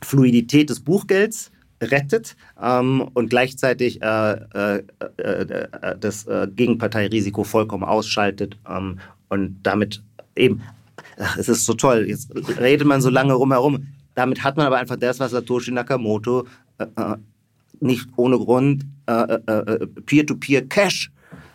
Fluidität 0.00 0.70
des 0.70 0.80
Buchgelds 0.80 1.50
rettet 1.82 2.36
ähm, 2.60 3.08
und 3.14 3.30
gleichzeitig 3.30 4.00
äh, 4.02 4.32
äh, 4.32 4.82
äh, 5.18 5.22
äh 5.22 5.96
das 5.98 6.26
äh, 6.26 6.48
Gegenparteirisiko 6.54 7.44
vollkommen 7.44 7.84
ausschaltet 7.84 8.56
ähm, 8.68 8.98
und 9.28 9.58
damit 9.62 10.02
eben, 10.36 10.62
ach, 11.18 11.36
es 11.36 11.48
ist 11.48 11.64
so 11.64 11.74
toll, 11.74 12.06
jetzt 12.08 12.30
redet 12.58 12.86
man 12.86 13.00
so 13.00 13.10
lange 13.10 13.34
rumherum. 13.34 13.86
Damit 14.14 14.44
hat 14.44 14.56
man 14.56 14.66
aber 14.66 14.78
einfach 14.78 14.96
das, 14.96 15.20
was 15.20 15.30
Satoshi 15.30 15.72
Nakamoto 15.72 16.46
äh, 16.78 16.86
nicht 17.80 18.08
ohne 18.16 18.38
Grund 18.38 18.84
Peer-to-Peer-Cash 20.06 21.10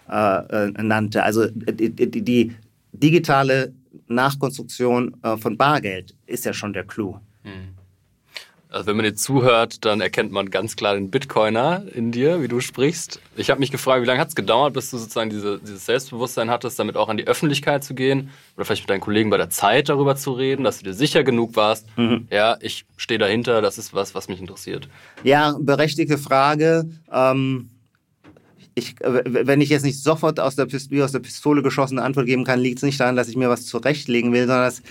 nannte. 0.10 1.24
Also 1.24 1.48
die, 1.48 1.90
die, 1.90 2.22
die, 2.22 2.56
digitale 2.92 3.74
Nachkonstruktion 4.08 5.16
von 5.38 5.56
Bargeld 5.56 6.14
ist 6.26 6.44
ja 6.44 6.52
schon 6.52 6.74
der 6.74 6.84
Clou. 6.84 7.20
Hm. 7.44 7.77
Also 8.70 8.88
wenn 8.88 8.98
man 8.98 9.06
dir 9.06 9.16
zuhört, 9.16 9.86
dann 9.86 10.02
erkennt 10.02 10.32
man 10.32 10.50
ganz 10.50 10.76
klar 10.76 10.96
den 10.96 11.10
Bitcoiner 11.10 11.84
in 11.94 12.12
dir, 12.12 12.42
wie 12.42 12.50
du 12.50 12.60
sprichst. 12.60 13.22
Ich 13.38 13.50
habe 13.50 13.62
mich 13.62 13.72
gefragt, 13.72 14.02
wie 14.02 14.06
lange 14.06 14.20
hat 14.20 14.28
es 14.28 14.36
gedauert, 14.36 14.74
bis 14.74 14.92
du 14.92 14.98
sozusagen 14.98 15.30
diese, 15.30 15.60
dieses 15.60 15.86
Selbstbewusstsein 15.86 16.50
hattest, 16.50 16.78
damit 16.78 16.98
auch 16.98 17.08
an 17.08 17.16
die 17.16 17.28
Öffentlichkeit 17.28 17.86
zu 17.86 17.96
gehen 17.96 18.30
oder 18.56 18.66
vielleicht 18.66 18.84
mit 18.84 18.90
deinen 18.90 19.00
Kollegen 19.00 19.30
bei 19.30 19.38
der 19.38 19.50
Zeit 19.50 19.88
darüber 19.88 20.18
zu 20.18 20.34
reden, 20.34 20.66
dass 20.66 20.80
du 20.80 20.84
dir 20.84 20.94
sicher 20.94 21.24
genug 21.24 21.56
warst. 21.56 21.88
Mhm. 21.98 22.28
Ja, 22.30 22.58
ich 22.60 22.86
stehe 22.98 23.18
dahinter, 23.18 23.62
das 23.62 23.78
ist 23.78 23.94
was, 23.94 24.14
was 24.16 24.28
mich 24.28 24.42
interessiert. 24.42 24.90
Ja, 25.24 25.56
berechtigte 25.60 26.18
Frage. 26.18 26.90
Ähm 27.12 27.70
ich, 28.78 28.96
wenn 29.02 29.60
ich 29.60 29.70
jetzt 29.70 29.84
nicht 29.84 30.04
sofort 30.04 30.40
aus 30.40 30.56
der, 30.56 30.72
wie 30.72 31.02
aus 31.02 31.12
der 31.12 31.20
Pistole 31.20 31.64
geschossene 31.64 32.04
Antwort 32.04 32.28
geben 32.28 32.44
kann, 32.44 32.60
liegt 32.60 32.78
es 32.78 32.84
nicht 32.84 33.00
daran, 33.00 33.16
dass 33.16 33.28
ich 33.28 33.36
mir 33.36 33.50
was 33.50 33.66
zurechtlegen 33.66 34.32
will, 34.34 34.46
sondern 34.46 34.66
dass 34.66 34.84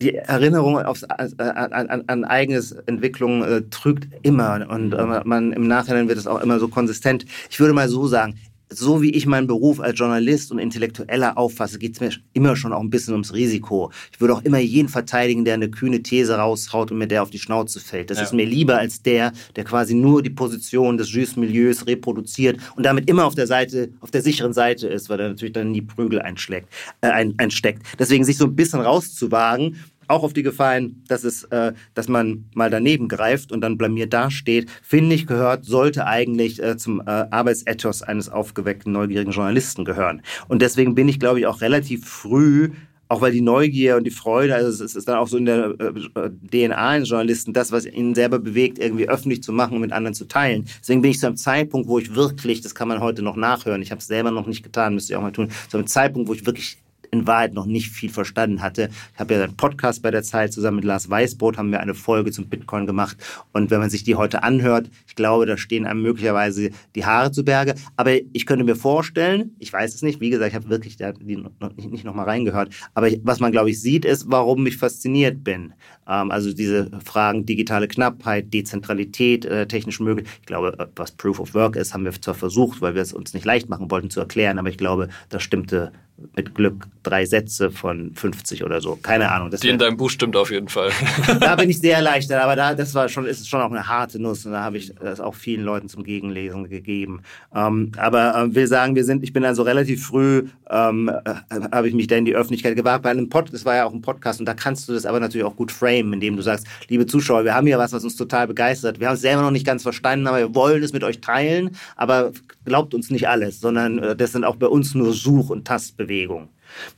die 0.00 0.14
Erinnerung 0.14 0.78
aufs, 0.78 1.04
an, 1.04 1.32
an, 1.38 2.04
an 2.06 2.24
eigenes 2.24 2.72
Entwicklung 2.72 3.42
äh, 3.42 3.62
trügt 3.62 4.08
immer 4.22 4.66
und 4.68 4.92
äh, 4.92 5.22
man 5.24 5.52
im 5.52 5.66
Nachhinein 5.66 6.08
wird 6.08 6.18
es 6.18 6.26
auch 6.26 6.40
immer 6.40 6.60
so 6.60 6.68
konsistent. 6.68 7.26
Ich 7.50 7.58
würde 7.58 7.74
mal 7.74 7.88
so 7.88 8.06
sagen, 8.06 8.38
so 8.70 9.02
wie 9.02 9.10
ich 9.10 9.26
meinen 9.26 9.46
Beruf 9.46 9.80
als 9.80 9.98
Journalist 9.98 10.52
und 10.52 10.58
Intellektueller 10.58 11.38
auffasse, 11.38 11.78
geht 11.78 11.94
es 11.94 12.00
mir 12.00 12.10
immer 12.32 12.56
schon 12.56 12.72
auch 12.72 12.80
ein 12.80 12.90
bisschen 12.90 13.12
ums 13.14 13.32
Risiko. 13.32 13.90
Ich 14.12 14.20
würde 14.20 14.34
auch 14.34 14.44
immer 14.44 14.58
jeden 14.58 14.88
verteidigen, 14.88 15.44
der 15.44 15.54
eine 15.54 15.70
kühne 15.70 16.02
These 16.02 16.36
raushaut 16.36 16.90
und 16.90 16.98
mir 16.98 17.06
der 17.06 17.22
auf 17.22 17.30
die 17.30 17.38
Schnauze 17.38 17.80
fällt. 17.80 18.10
Das 18.10 18.18
ja. 18.18 18.24
ist 18.24 18.32
mir 18.32 18.44
lieber 18.46 18.78
als 18.78 19.02
der, 19.02 19.32
der 19.56 19.64
quasi 19.64 19.94
nur 19.94 20.22
die 20.22 20.30
Position 20.30 20.98
des 20.98 21.12
Jus-Milieus 21.12 21.86
reproduziert 21.86 22.58
und 22.76 22.84
damit 22.84 23.08
immer 23.08 23.24
auf 23.24 23.34
der 23.34 23.46
Seite, 23.46 23.90
auf 24.00 24.10
der 24.10 24.22
sicheren 24.22 24.52
Seite 24.52 24.88
ist, 24.88 25.08
weil 25.08 25.20
er 25.20 25.28
natürlich 25.28 25.54
dann 25.54 25.70
nie 25.70 25.82
Prügel 25.82 26.20
einschlägt, 26.20 26.68
äh, 27.00 27.08
ein, 27.08 27.34
einsteckt. 27.38 27.82
Deswegen 27.98 28.24
sich 28.24 28.36
so 28.36 28.44
ein 28.44 28.56
bisschen 28.56 28.80
rauszuwagen 28.80 29.76
auch 30.08 30.22
auf 30.22 30.32
die 30.32 30.42
Gefallen, 30.42 31.04
dass 31.08 31.24
es, 31.24 31.44
äh, 31.44 31.72
dass 31.94 32.08
man 32.08 32.46
mal 32.54 32.70
daneben 32.70 33.08
greift 33.08 33.52
und 33.52 33.60
dann 33.60 33.78
blamiert 33.78 34.12
dasteht, 34.12 34.68
finde 34.82 35.14
ich, 35.14 35.26
gehört, 35.26 35.64
sollte 35.64 36.06
eigentlich 36.06 36.62
äh, 36.62 36.76
zum 36.76 37.00
äh, 37.00 37.04
Arbeitsethos 37.04 38.02
eines 38.02 38.28
aufgeweckten, 38.28 38.92
neugierigen 38.92 39.32
Journalisten 39.32 39.84
gehören. 39.84 40.22
Und 40.48 40.62
deswegen 40.62 40.94
bin 40.94 41.08
ich, 41.08 41.20
glaube 41.20 41.40
ich, 41.40 41.46
auch 41.46 41.60
relativ 41.60 42.06
früh 42.06 42.70
auch 43.08 43.22
weil 43.22 43.32
die 43.32 43.40
Neugier 43.40 43.96
und 43.96 44.04
die 44.04 44.10
Freude, 44.10 44.54
also 44.54 44.84
es 44.84 44.94
ist 44.94 45.08
dann 45.08 45.16
auch 45.16 45.28
so 45.28 45.38
in 45.38 45.46
der 45.46 45.74
äh, 45.78 46.30
DNA 46.52 46.76
eines 46.76 47.08
Journalisten, 47.08 47.52
das, 47.52 47.72
was 47.72 47.86
ihn 47.86 48.14
selber 48.14 48.38
bewegt, 48.38 48.78
irgendwie 48.78 49.08
öffentlich 49.08 49.42
zu 49.42 49.52
machen 49.52 49.74
und 49.74 49.80
mit 49.80 49.92
anderen 49.92 50.14
zu 50.14 50.26
teilen. 50.26 50.66
Deswegen 50.80 51.00
bin 51.00 51.10
ich 51.10 51.18
zu 51.18 51.26
einem 51.26 51.36
Zeitpunkt, 51.36 51.88
wo 51.88 51.98
ich 51.98 52.14
wirklich, 52.14 52.60
das 52.60 52.74
kann 52.74 52.88
man 52.88 53.00
heute 53.00 53.22
noch 53.22 53.36
nachhören, 53.36 53.82
ich 53.82 53.90
habe 53.90 54.00
es 54.00 54.06
selber 54.06 54.30
noch 54.30 54.46
nicht 54.46 54.62
getan, 54.62 54.94
müsste 54.94 55.12
ich 55.12 55.16
auch 55.16 55.22
mal 55.22 55.32
tun, 55.32 55.50
zu 55.68 55.78
einem 55.78 55.86
Zeitpunkt, 55.86 56.28
wo 56.28 56.34
ich 56.34 56.44
wirklich 56.44 56.78
in 57.10 57.26
Wahrheit 57.26 57.54
noch 57.54 57.66
nicht 57.66 57.90
viel 57.90 58.10
verstanden 58.10 58.62
hatte. 58.62 58.90
Ich 59.14 59.20
habe 59.20 59.34
ja 59.34 59.42
einen 59.42 59.56
Podcast 59.56 60.02
bei 60.02 60.10
der 60.10 60.22
Zeit 60.22 60.52
zusammen 60.52 60.76
mit 60.76 60.84
Lars 60.84 61.08
Weißbrot 61.08 61.58
haben 61.58 61.70
wir 61.70 61.80
eine 61.80 61.94
Folge 61.94 62.30
zum 62.30 62.48
Bitcoin 62.48 62.86
gemacht 62.86 63.16
und 63.52 63.70
wenn 63.70 63.80
man 63.80 63.90
sich 63.90 64.04
die 64.04 64.14
heute 64.14 64.42
anhört, 64.42 64.90
ich 65.06 65.14
glaube, 65.14 65.46
da 65.46 65.56
stehen 65.56 65.86
einem 65.86 66.02
möglicherweise 66.02 66.70
die 66.94 67.04
Haare 67.04 67.32
zu 67.32 67.44
Berge, 67.44 67.74
aber 67.96 68.12
ich 68.32 68.46
könnte 68.46 68.64
mir 68.64 68.76
vorstellen, 68.76 69.54
ich 69.58 69.72
weiß 69.72 69.94
es 69.94 70.02
nicht, 70.02 70.20
wie 70.20 70.30
gesagt, 70.30 70.50
ich 70.50 70.54
habe 70.54 70.68
wirklich 70.68 70.96
die 70.96 71.36
noch 71.36 71.76
nicht, 71.76 71.90
nicht 71.90 72.04
noch 72.04 72.14
mal 72.14 72.24
reingehört, 72.24 72.72
aber 72.94 73.08
was 73.22 73.40
man 73.40 73.52
glaube 73.52 73.70
ich 73.70 73.80
sieht, 73.80 74.04
ist, 74.04 74.30
warum 74.30 74.66
ich 74.66 74.76
fasziniert 74.76 75.44
bin. 75.44 75.74
Ähm, 76.08 76.30
also 76.30 76.52
diese 76.52 76.90
Fragen 77.04 77.46
digitale 77.46 77.88
Knappheit, 77.88 78.52
Dezentralität, 78.52 79.44
äh, 79.44 79.66
technisch 79.66 80.00
möglich. 80.00 80.28
Ich 80.40 80.46
glaube, 80.46 80.90
was 80.96 81.12
Proof 81.12 81.40
of 81.40 81.54
Work 81.54 81.76
ist, 81.76 81.94
haben 81.94 82.04
wir 82.04 82.12
zwar 82.12 82.34
versucht, 82.34 82.80
weil 82.80 82.94
wir 82.94 83.02
es 83.02 83.12
uns 83.12 83.34
nicht 83.34 83.44
leicht 83.44 83.68
machen 83.68 83.90
wollten 83.90 84.10
zu 84.10 84.20
erklären, 84.20 84.58
aber 84.58 84.68
ich 84.68 84.78
glaube, 84.78 85.08
das 85.28 85.42
stimmte 85.42 85.92
mit 86.34 86.54
Glück 86.54 86.86
drei 87.02 87.24
Sätze 87.26 87.70
von 87.70 88.12
50 88.14 88.64
oder 88.64 88.80
so. 88.80 88.98
Keine 89.00 89.30
Ahnung. 89.30 89.50
Die 89.50 89.68
in 89.68 89.78
deinem 89.78 89.96
Buch 89.96 90.10
stimmt 90.10 90.36
auf 90.36 90.50
jeden 90.50 90.68
Fall. 90.68 90.90
da 91.40 91.56
bin 91.56 91.70
ich 91.70 91.80
sehr 91.80 91.96
erleichtert, 91.96 92.42
aber 92.42 92.56
da, 92.56 92.74
das 92.74 92.94
war 92.94 93.08
schon, 93.08 93.26
ist 93.26 93.48
schon 93.48 93.60
auch 93.60 93.70
eine 93.70 93.86
harte 93.86 94.20
Nuss 94.20 94.44
und 94.44 94.52
da 94.52 94.62
habe 94.62 94.78
ich 94.78 94.94
das 94.94 95.20
auch 95.20 95.34
vielen 95.34 95.64
Leuten 95.64 95.88
zum 95.88 96.02
Gegenlesen 96.02 96.68
gegeben. 96.68 97.22
Ähm, 97.54 97.92
aber 97.96 98.36
äh, 98.36 98.54
will 98.54 98.66
sagen, 98.66 98.94
wir 98.94 99.04
sind, 99.04 99.22
ich 99.22 99.32
bin 99.32 99.44
also 99.44 99.62
relativ 99.62 100.06
früh, 100.06 100.48
ähm, 100.70 101.08
äh, 101.08 101.34
habe 101.72 101.88
ich 101.88 101.94
mich 101.94 102.08
da 102.08 102.16
in 102.16 102.24
die 102.24 102.34
Öffentlichkeit 102.34 102.76
gewagt 102.76 103.02
bei 103.02 103.10
einem 103.10 103.28
Pod, 103.28 103.52
das 103.52 103.64
war 103.64 103.76
ja 103.76 103.84
auch 103.84 103.92
ein 103.92 104.02
Podcast 104.02 104.40
und 104.40 104.46
da 104.46 104.54
kannst 104.54 104.88
du 104.88 104.92
das 104.92 105.06
aber 105.06 105.20
natürlich 105.20 105.46
auch 105.46 105.56
gut 105.56 105.72
framen, 105.72 106.12
indem 106.12 106.36
du 106.36 106.42
sagst, 106.42 106.66
liebe 106.88 107.06
Zuschauer, 107.06 107.44
wir 107.44 107.54
haben 107.54 107.66
hier 107.66 107.78
was, 107.78 107.92
was 107.92 108.04
uns 108.04 108.16
total 108.16 108.48
begeistert. 108.48 109.00
Wir 109.00 109.08
haben 109.08 109.14
es 109.14 109.20
selber 109.20 109.42
noch 109.42 109.50
nicht 109.50 109.66
ganz 109.66 109.82
verstanden, 109.82 110.26
aber 110.26 110.38
wir 110.38 110.54
wollen 110.54 110.82
es 110.82 110.92
mit 110.92 111.04
euch 111.04 111.20
teilen, 111.20 111.70
aber 111.96 112.32
glaubt 112.64 112.92
uns 112.92 113.10
nicht 113.10 113.28
alles, 113.28 113.60
sondern 113.60 113.98
äh, 113.98 114.16
das 114.16 114.32
sind 114.32 114.44
auch 114.44 114.56
bei 114.56 114.66
uns 114.66 114.94
nur 114.94 115.12
Such- 115.12 115.50
und 115.50 115.66
Tastbewegungen. 115.66 116.07
Bewegung. 116.08 116.48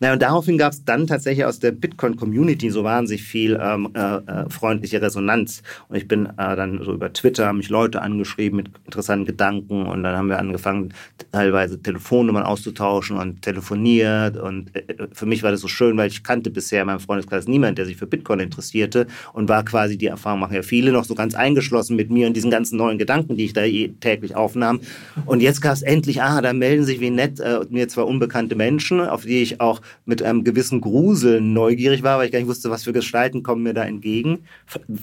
Naja, 0.01 0.15
und 0.15 0.23
daraufhin 0.23 0.59
gab 0.59 0.73
es 0.73 0.85
dann 0.85 1.07
tatsächlich 1.07 1.45
aus 1.45 1.59
der 1.61 1.73
Bitcoin-Community 1.73 2.71
so 2.71 2.85
wahnsinnig 2.85 3.23
viel 3.23 3.59
ähm, 3.61 3.91
äh, 3.95 4.17
äh, 4.17 4.49
freundliche 4.49 5.01
Resonanz. 5.01 5.63
Und 5.89 5.97
ich 5.97 6.09
bin 6.09 6.27
äh, 6.27 6.57
dann 6.57 6.83
so 6.85 6.93
über 6.93 7.13
Twitter, 7.13 7.47
haben 7.47 7.59
mich 7.59 7.69
Leute 7.69 8.03
angeschrieben 8.03 8.57
mit 8.57 8.71
interessanten 8.85 9.27
Gedanken 9.27 9.87
und 9.87 10.03
dann 10.03 10.17
haben 10.17 10.29
wir 10.29 10.39
angefangen, 10.39 10.93
teilweise 11.33 11.81
Telefonnummern 11.81 12.43
auszutauschen 12.43 13.17
und 13.17 13.43
telefoniert. 13.43 14.37
Und 14.37 14.75
äh, 14.75 15.09
für 15.13 15.27
mich 15.27 15.43
war 15.43 15.51
das 15.51 15.61
so 15.61 15.69
schön, 15.69 15.97
weil 15.97 16.09
ich 16.09 16.25
kannte 16.25 16.51
bisher 16.51 16.83
in 16.83 16.87
meinem 16.87 17.01
Freundeskreis 17.01 17.47
niemand, 17.47 17.79
der 17.79 17.87
sich 17.87 17.97
für 17.97 18.07
Bitcoin 18.07 18.41
interessierte 18.41 19.07
und 19.33 19.49
war 19.49 19.65
quasi 19.65 19.97
die 19.97 20.07
Erfahrung, 20.07 20.41
machen 20.41 20.55
ja 20.55 20.63
viele 20.63 20.93
noch 20.93 21.05
so 21.05 21.15
ganz 21.15 21.35
eingeschlossen 21.35 21.97
mit 21.97 22.11
mir 22.11 22.27
und 22.27 22.35
diesen 22.35 22.51
ganzen 22.51 22.77
neuen 22.77 22.99
Gedanken, 22.99 23.37
die 23.37 23.45
ich 23.45 23.53
da 23.53 23.63
täglich 24.01 24.35
aufnahm. 24.35 24.81
Und 25.27 25.41
jetzt 25.41 25.61
gab 25.61 25.75
es 25.75 25.83
endlich, 25.83 26.23
ah, 26.23 26.41
da 26.41 26.53
melden 26.53 26.85
sich 26.85 27.01
wie 27.01 27.11
nett 27.11 27.41
äh, 27.41 27.61
mir 27.71 27.89
zwei 27.89 28.03
unbekannte 28.03 28.57
Menschen, 28.57 29.01
auf 29.01 29.23
die 29.23 29.43
ich 29.43 29.61
auch 29.61 29.70
mit 30.05 30.23
einem 30.23 30.45
gewissen 30.45 30.81
Gruseln 30.81 31.53
neugierig 31.53 32.03
war, 32.03 32.19
weil 32.19 32.27
ich 32.27 32.33
gar 32.33 32.41
nicht 32.41 32.49
wusste, 32.49 32.71
was 32.71 32.85
für 32.85 32.93
Gestalten 32.93 33.43
kommen 33.43 33.63
mir 33.63 33.75
da 33.75 33.85
entgegen. 33.85 34.41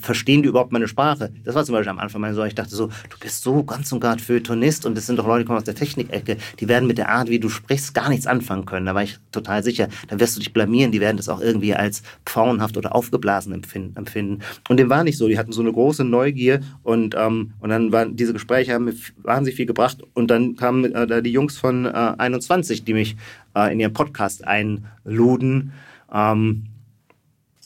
Verstehen 0.00 0.42
die 0.42 0.48
überhaupt 0.48 0.72
meine 0.72 0.88
Sprache? 0.88 1.32
Das 1.44 1.54
war 1.54 1.64
zum 1.64 1.74
Beispiel 1.74 1.90
am 1.90 1.98
Anfang 1.98 2.20
meine 2.20 2.34
Sorge. 2.34 2.48
Ich 2.48 2.54
dachte 2.54 2.74
so, 2.74 2.86
du 2.86 3.18
bist 3.20 3.42
so 3.42 3.64
ganz 3.64 3.90
und 3.92 4.00
gar 4.00 4.18
Feuilletonist 4.18 4.86
und 4.86 4.96
das 4.96 5.06
sind 5.06 5.18
doch 5.18 5.26
Leute, 5.26 5.44
die 5.44 5.46
kommen 5.46 5.58
aus 5.58 5.64
der 5.64 5.74
Technikecke. 5.74 6.36
Die 6.60 6.68
werden 6.68 6.86
mit 6.86 6.98
der 6.98 7.08
Art, 7.08 7.28
wie 7.28 7.38
du 7.38 7.48
sprichst, 7.48 7.94
gar 7.94 8.08
nichts 8.08 8.26
anfangen 8.26 8.64
können. 8.64 8.86
Da 8.86 8.94
war 8.94 9.02
ich 9.02 9.18
total 9.32 9.62
sicher. 9.62 9.88
Dann 10.08 10.20
wirst 10.20 10.36
du 10.36 10.40
dich 10.40 10.52
blamieren. 10.52 10.92
Die 10.92 11.00
werden 11.00 11.16
das 11.16 11.28
auch 11.28 11.40
irgendwie 11.40 11.74
als 11.74 12.02
pfauenhaft 12.26 12.76
oder 12.76 12.94
aufgeblasen 12.94 13.52
empfinden. 13.52 14.40
Und 14.68 14.78
dem 14.78 14.90
war 14.90 15.04
nicht 15.04 15.18
so. 15.18 15.28
Die 15.28 15.38
hatten 15.38 15.52
so 15.52 15.60
eine 15.60 15.72
große 15.72 16.04
Neugier 16.04 16.60
und, 16.82 17.14
ähm, 17.16 17.52
und 17.60 17.70
dann 17.70 17.92
waren 17.92 18.16
diese 18.16 18.32
Gespräche 18.32 18.74
haben 18.74 18.86
mir 18.86 18.94
wahnsinnig 19.22 19.56
viel 19.56 19.66
gebracht. 19.66 19.98
Und 20.14 20.30
dann 20.30 20.56
kamen 20.56 20.92
äh, 20.92 21.06
da 21.06 21.20
die 21.20 21.32
Jungs 21.32 21.56
von 21.58 21.86
äh, 21.86 21.88
21, 21.88 22.84
die 22.84 22.94
mich 22.94 23.16
äh, 23.58 23.72
in 23.72 23.80
ihren 23.80 23.92
Podcast 23.92 24.46
einluden. 24.46 25.72
Ähm, 26.12 26.66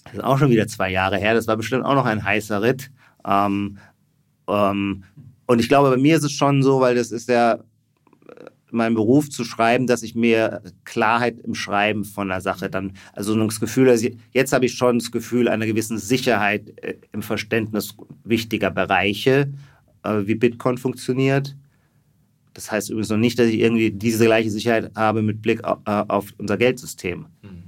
das 0.05 0.15
ist 0.15 0.25
auch 0.25 0.39
schon 0.39 0.51
wieder 0.51 0.67
zwei 0.67 0.91
Jahre 0.91 1.19
her. 1.19 1.35
Das 1.35 1.47
war 1.47 1.57
bestimmt 1.57 1.85
auch 1.85 1.95
noch 1.95 2.07
ein 2.07 2.25
heißer 2.25 2.63
Ritt. 2.63 2.91
Ähm, 3.25 3.79
ähm, 4.49 5.05
und 5.47 5.59
ich 5.61 5.69
glaube, 5.69 5.91
bei 5.91 5.97
mir 5.97 6.17
ist 6.17 6.25
es 6.25 6.33
schon 6.33 6.63
so, 6.63 6.81
weil 6.81 6.95
das 6.95 7.11
ist 7.11 7.29
ja 7.29 7.59
mein 8.73 8.95
Beruf 8.95 9.29
zu 9.29 9.45
schreiben, 9.45 9.87
dass 9.87 10.03
ich 10.03 10.15
mir 10.15 10.63
Klarheit 10.85 11.39
im 11.41 11.55
Schreiben 11.55 12.05
von 12.05 12.29
der 12.29 12.41
Sache 12.41 12.71
dann, 12.71 12.93
also 13.13 13.37
das 13.45 13.61
Gefühl, 13.61 13.89
also 13.91 14.09
jetzt 14.33 14.53
habe 14.53 14.65
ich 14.65 14.75
schon 14.75 14.99
das 14.99 15.11
Gefühl 15.11 15.49
einer 15.49 15.67
gewissen 15.67 15.99
Sicherheit 15.99 16.73
äh, 16.83 16.97
im 17.13 17.23
Verständnis 17.23 17.95
wichtiger 18.25 18.71
Bereiche, 18.71 19.53
äh, 20.03 20.21
wie 20.25 20.35
Bitcoin 20.35 20.79
funktioniert. 20.79 21.55
Das 22.55 22.71
heißt 22.71 22.91
übrigens 22.91 23.09
noch 23.09 23.17
nicht, 23.17 23.39
dass 23.39 23.49
ich 23.49 23.61
irgendwie 23.61 23.91
diese 23.91 24.27
gleiche 24.27 24.51
Sicherheit 24.51 24.91
habe 24.95 25.23
mit 25.23 25.43
Blick 25.43 25.65
auf, 25.65 25.79
äh, 25.87 26.05
auf 26.09 26.33
unser 26.39 26.57
Geldsystem. 26.57 27.27
Mhm. 27.43 27.63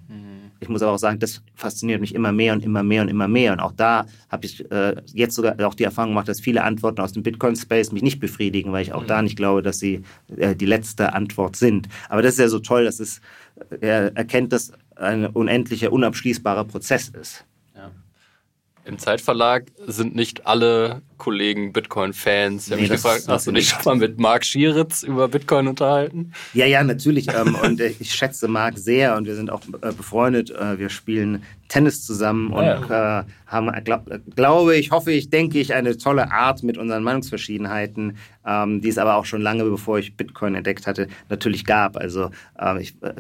Ich 0.64 0.71
muss 0.71 0.83
aber 0.83 0.93
auch 0.93 0.99
sagen, 0.99 1.19
das 1.19 1.43
fasziniert 1.55 2.00
mich 2.00 2.14
immer 2.14 2.33
mehr 2.33 2.55
und 2.55 2.64
immer 2.64 2.83
mehr 2.83 3.03
und 3.03 3.09
immer 3.09 3.29
mehr. 3.29 3.53
Und 3.53 3.61
auch 3.61 3.73
da 3.73 4.07
habe 4.31 4.47
ich 4.47 4.71
äh, 4.71 4.97
jetzt 5.12 5.35
sogar 5.35 5.61
auch 5.67 5.75
die 5.75 5.85
Erfahrung 5.85 6.12
gemacht, 6.12 6.26
dass 6.26 6.41
viele 6.41 6.64
Antworten 6.64 7.03
aus 7.03 7.12
dem 7.12 7.23
Bitcoin-Space 7.23 7.93
mich 7.93 8.03
nicht 8.03 8.19
befriedigen, 8.19 8.73
weil 8.73 8.83
ich 8.83 8.95
auch 8.95 9.03
mhm. 9.03 9.09
da 9.09 9.21
nicht 9.21 9.37
glaube, 9.37 9.61
dass 9.61 9.79
sie 9.79 10.00
äh, 10.37 10.57
die 10.57 10.64
letzte 10.64 11.12
Antwort 11.12 11.57
sind. 11.57 11.88
Aber 12.09 12.23
das 12.23 12.35
ist 12.35 12.41
ja 12.41 12.49
so 12.49 12.61
toll, 12.61 12.85
dass 12.85 12.99
es, 12.99 13.21
er 13.81 14.17
erkennt, 14.17 14.55
dass 14.55 14.73
ein 14.97 15.26
unendlicher, 15.26 15.93
unabschließbarer 15.93 16.64
Prozess 16.64 17.11
ist. 17.11 17.45
Im 18.87 18.99
Zeitverlag 18.99 19.67
sind 19.87 20.14
nicht 20.14 20.47
alle 20.47 21.00
Kollegen 21.17 21.73
Bitcoin-Fans. 21.73 22.67
Ich 22.67 22.73
habe 22.73 22.83
nee, 22.83 22.88
mich 22.88 23.03
gefragt, 23.03 23.25
hast 23.29 23.47
du 23.47 23.53
dich 23.53 23.71
schon 23.71 23.81
mal 23.85 23.97
mit 23.97 24.19
Marc 24.19 24.45
Schieritz 24.45 25.03
über 25.03 25.29
Bitcoin 25.29 25.69
unterhalten? 25.69 26.33
Ja, 26.53 26.67
ja, 26.67 26.85
natürlich. 26.85 27.29
ähm, 27.29 27.55
und 27.55 27.81
äh, 27.81 27.95
ich 27.99 28.12
schätze 28.12 28.47
Marc 28.47 28.76
sehr 28.79 29.17
und 29.17 29.25
wir 29.26 29.37
sind 29.37 29.50
auch 29.50 29.62
äh, 29.81 29.93
befreundet. 29.93 30.50
Äh, 30.50 30.79
wir 30.79 30.91
spielen 30.91 31.45
Tennis 31.75 32.04
zusammen 32.07 32.52
und 32.52 32.64
ja. 32.64 33.21
äh, 33.21 33.25
haben, 33.49 33.69
glaub, 33.83 34.09
glaube 34.37 34.77
ich, 34.77 34.92
hoffe 34.92 35.11
ich, 35.11 35.29
denke 35.29 35.59
ich, 35.59 35.75
eine 35.75 35.99
tolle 35.99 36.31
Art 36.31 36.62
mit 36.62 36.79
unseren 36.79 37.03
Meinungsverschiedenheiten, 37.03 38.16
ähm, 38.46 38.81
die 38.81 38.90
es 38.90 38.96
aber 38.96 39.16
auch 39.16 39.25
schon 39.25 39.42
lange, 39.42 39.64
bevor 39.64 39.99
ich 39.99 40.16
Bitcoin 40.16 40.55
entdeckt 40.55 40.87
hatte, 40.87 41.09
natürlich 41.29 41.64
gab. 41.64 41.96
Also 41.96 42.31
ähm, 42.61 42.79
ich, 42.79 42.94
äh, 43.03 43.14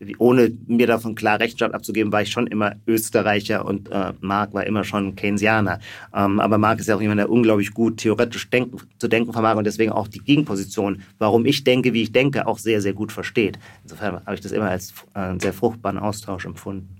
ich, 0.00 0.18
ohne 0.18 0.50
mir 0.66 0.88
davon 0.88 1.14
klar 1.14 1.38
Rechenschaft 1.38 1.72
abzugeben, 1.72 2.12
war 2.12 2.22
ich 2.22 2.30
schon 2.30 2.48
immer 2.48 2.74
Österreicher 2.88 3.64
und 3.64 3.88
äh, 3.92 4.12
Marc 4.20 4.54
war 4.54 4.66
immer 4.66 4.82
schon 4.82 5.14
Keynesianer. 5.14 5.78
Ähm, 6.12 6.40
aber 6.40 6.58
Marc 6.58 6.80
ist 6.80 6.88
ja 6.88 6.96
auch 6.96 7.00
jemand, 7.00 7.20
der 7.20 7.30
unglaublich 7.30 7.74
gut 7.74 7.98
theoretisch 7.98 8.50
denken, 8.50 8.78
zu 8.98 9.06
denken 9.06 9.32
vermag 9.32 9.54
und 9.54 9.68
deswegen 9.68 9.92
auch 9.92 10.08
die 10.08 10.18
Gegenposition, 10.18 11.00
warum 11.18 11.46
ich 11.46 11.62
denke, 11.62 11.92
wie 11.92 12.02
ich 12.02 12.10
denke, 12.10 12.48
auch 12.48 12.58
sehr, 12.58 12.82
sehr 12.82 12.92
gut 12.92 13.12
versteht. 13.12 13.56
Insofern 13.84 14.14
habe 14.26 14.34
ich 14.34 14.40
das 14.40 14.50
immer 14.50 14.68
als 14.68 14.94
äh, 15.14 15.20
einen 15.20 15.38
sehr 15.38 15.52
fruchtbaren 15.52 15.98
Austausch 15.98 16.44
empfunden. 16.44 16.97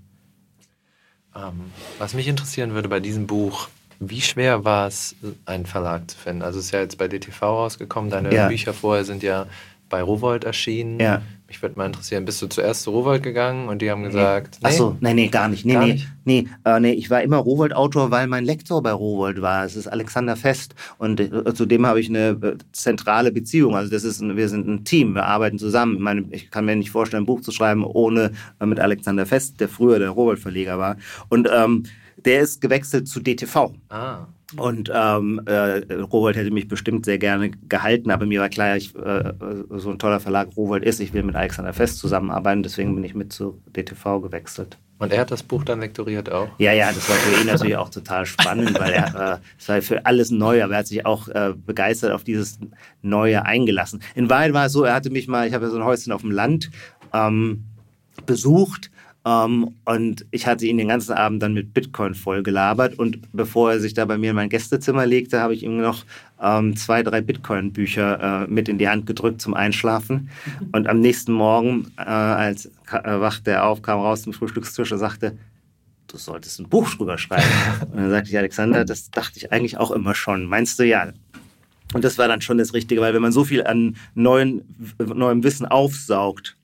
Ähm, 1.47 1.71
was 1.97 2.13
mich 2.13 2.27
interessieren 2.27 2.73
würde 2.73 2.89
bei 2.89 2.99
diesem 2.99 3.27
Buch, 3.27 3.69
wie 3.99 4.21
schwer 4.21 4.63
war 4.63 4.87
es, 4.87 5.15
einen 5.45 5.65
Verlag 5.65 6.09
zu 6.09 6.17
finden? 6.17 6.41
Also 6.41 6.59
es 6.59 6.65
ist 6.65 6.71
ja 6.71 6.79
jetzt 6.79 6.97
bei 6.97 7.07
DTV 7.07 7.41
rausgekommen, 7.41 8.09
deine 8.09 8.33
ja. 8.33 8.47
Bücher 8.47 8.73
vorher 8.73 9.03
sind 9.05 9.23
ja 9.23 9.45
bei 9.89 10.01
Rowold 10.01 10.43
erschienen. 10.43 10.99
Ja. 10.99 11.21
Mich 11.47 11.61
würde 11.63 11.77
mal 11.77 11.87
interessieren, 11.87 12.25
bist 12.25 12.39
du 12.43 12.47
zuerst 12.47 12.83
zu 12.83 12.91
Rowold 12.91 13.23
gegangen 13.23 13.69
und 13.69 13.81
die 13.81 13.89
haben 13.89 14.03
gesagt. 14.03 14.59
Nee. 14.61 14.67
Achso, 14.67 14.95
nee, 14.99 15.15
nee, 15.15 15.27
gar 15.29 15.47
nicht. 15.47 15.65
Nee, 15.65 15.73
gar 15.73 15.85
nee, 15.85 15.93
nicht? 15.93 16.07
nee, 16.23 16.47
äh, 16.63 16.79
nee, 16.79 16.91
ich 16.91 17.09
war 17.09 17.23
immer 17.23 17.37
Rowold-Autor, 17.37 18.11
weil 18.11 18.27
mein 18.27 18.45
Lektor 18.45 18.83
bei 18.83 18.91
Rowold 18.91 19.41
war. 19.41 19.65
Es 19.65 19.75
ist 19.75 19.87
Alexander 19.87 20.35
Fest 20.35 20.75
und 20.99 21.19
äh, 21.19 21.53
zu 21.55 21.65
dem 21.65 21.87
habe 21.87 21.99
ich 21.99 22.07
eine 22.07 22.29
äh, 22.29 22.57
zentrale 22.71 23.31
Beziehung. 23.31 23.75
Also 23.75 23.89
das 23.89 24.03
ist, 24.03 24.21
ein, 24.21 24.37
wir 24.37 24.47
sind 24.47 24.67
ein 24.67 24.85
Team, 24.85 25.15
wir 25.15 25.25
arbeiten 25.25 25.57
zusammen. 25.57 25.95
Ich, 25.95 26.01
meine, 26.01 26.25
ich 26.29 26.51
kann 26.51 26.65
mir 26.65 26.75
nicht 26.75 26.91
vorstellen, 26.91 27.23
ein 27.23 27.25
Buch 27.25 27.41
zu 27.41 27.51
schreiben 27.51 27.83
ohne 27.83 28.31
äh, 28.59 28.67
mit 28.67 28.79
Alexander 28.79 29.25
Fest, 29.25 29.59
der 29.59 29.69
früher 29.69 29.97
der 29.97 30.09
Rowold-Verleger 30.11 30.77
war. 30.77 30.97
Und 31.29 31.49
ähm, 31.51 31.83
der 32.25 32.41
ist 32.41 32.61
gewechselt 32.61 33.07
zu 33.07 33.21
DTV. 33.21 33.73
Ah. 33.89 34.27
Und 34.57 34.91
ähm, 34.93 35.41
äh, 35.45 35.93
Rowold 35.93 36.35
hätte 36.35 36.51
mich 36.51 36.67
bestimmt 36.67 37.05
sehr 37.05 37.17
gerne 37.17 37.51
gehalten, 37.51 38.09
aber 38.11 38.25
mir 38.25 38.41
war 38.41 38.49
klar, 38.49 38.77
ich, 38.77 38.95
äh, 38.95 39.33
so 39.69 39.91
ein 39.91 39.99
toller 39.99 40.19
Verlag 40.19 40.49
Rowold 40.57 40.83
ist, 40.83 40.99
ich 40.99 41.13
will 41.13 41.23
mit 41.23 41.35
Alexander 41.35 41.73
Fest 41.73 41.99
zusammenarbeiten, 41.99 42.63
deswegen 42.63 42.95
bin 42.95 43.03
ich 43.03 43.13
mit 43.13 43.31
zu 43.31 43.61
DTV 43.75 44.21
gewechselt. 44.21 44.77
Und 44.97 45.13
er 45.13 45.21
hat 45.21 45.31
das 45.31 45.43
Buch 45.43 45.63
dann 45.63 45.79
lektoriert 45.79 46.29
auch? 46.29 46.49
Ja, 46.57 46.73
ja, 46.73 46.91
das 46.91 47.09
war 47.09 47.15
für 47.15 47.39
ihn 47.39 47.47
natürlich 47.47 47.77
auch 47.77 47.89
total 47.89 48.25
spannend, 48.25 48.77
weil 48.77 48.91
er, 48.91 49.33
äh, 49.35 49.37
es 49.57 49.69
war 49.69 49.81
für 49.81 50.05
alles 50.05 50.29
neu, 50.29 50.61
aber 50.61 50.73
er 50.73 50.79
hat 50.79 50.87
sich 50.87 51.05
auch 51.05 51.29
äh, 51.29 51.53
begeistert 51.55 52.11
auf 52.11 52.25
dieses 52.25 52.59
Neue 53.01 53.45
eingelassen. 53.45 54.01
In 54.15 54.29
Wahrheit 54.29 54.51
war 54.53 54.65
es 54.65 54.73
so, 54.73 54.83
er 54.83 54.93
hatte 54.93 55.09
mich 55.09 55.29
mal, 55.29 55.47
ich 55.47 55.53
habe 55.53 55.65
ja 55.65 55.71
so 55.71 55.77
ein 55.77 55.85
Häuschen 55.85 56.11
auf 56.11 56.21
dem 56.21 56.31
Land 56.31 56.69
ähm, 57.13 57.63
besucht 58.25 58.91
ähm, 59.25 59.75
und 59.85 60.25
ich 60.31 60.47
hatte 60.47 60.65
ihn 60.65 60.77
den 60.77 60.87
ganzen 60.87 61.13
Abend 61.13 61.43
dann 61.43 61.53
mit 61.53 61.73
Bitcoin 61.73 62.15
vollgelabert. 62.15 62.97
Und 62.97 63.19
bevor 63.33 63.71
er 63.71 63.79
sich 63.79 63.93
da 63.93 64.05
bei 64.05 64.17
mir 64.17 64.29
in 64.29 64.35
mein 64.35 64.49
Gästezimmer 64.49 65.05
legte, 65.05 65.39
habe 65.39 65.53
ich 65.53 65.63
ihm 65.63 65.77
noch 65.77 66.05
ähm, 66.41 66.75
zwei, 66.75 67.03
drei 67.03 67.21
Bitcoin-Bücher 67.21 68.43
äh, 68.43 68.47
mit 68.47 68.69
in 68.69 68.77
die 68.77 68.87
Hand 68.87 69.05
gedrückt 69.05 69.41
zum 69.41 69.53
Einschlafen. 69.53 70.29
Und 70.71 70.87
am 70.87 71.01
nächsten 71.01 71.33
Morgen, 71.33 71.91
äh, 71.97 72.03
als 72.03 72.65
äh, 72.65 72.71
wachte 73.03 73.51
er 73.51 73.65
auf, 73.65 73.81
kam 73.81 73.99
raus 73.99 74.23
zum 74.23 74.33
Frühstückstisch 74.33 74.91
und 74.91 74.99
sagte, 74.99 75.37
du 76.07 76.17
solltest 76.17 76.59
ein 76.59 76.69
Buch 76.69 76.89
drüber 76.95 77.17
schreiben. 77.17 77.43
Und 77.91 77.97
dann 77.97 78.09
sagte 78.09 78.29
ich, 78.29 78.37
Alexander, 78.37 78.85
das 78.85 79.11
dachte 79.11 79.37
ich 79.37 79.51
eigentlich 79.51 79.77
auch 79.77 79.91
immer 79.91 80.15
schon. 80.15 80.45
Meinst 80.45 80.79
du 80.79 80.83
ja? 80.85 81.11
Und 81.93 82.03
das 82.03 82.17
war 82.17 82.27
dann 82.27 82.41
schon 82.41 82.57
das 82.57 82.73
Richtige, 82.73 83.01
weil 83.01 83.13
wenn 83.13 83.21
man 83.21 83.31
so 83.31 83.43
viel 83.43 83.65
an 83.65 83.97
neuen, 84.13 84.61
neuem 84.99 85.43
Wissen 85.43 85.65
aufsaugt. 85.65 86.55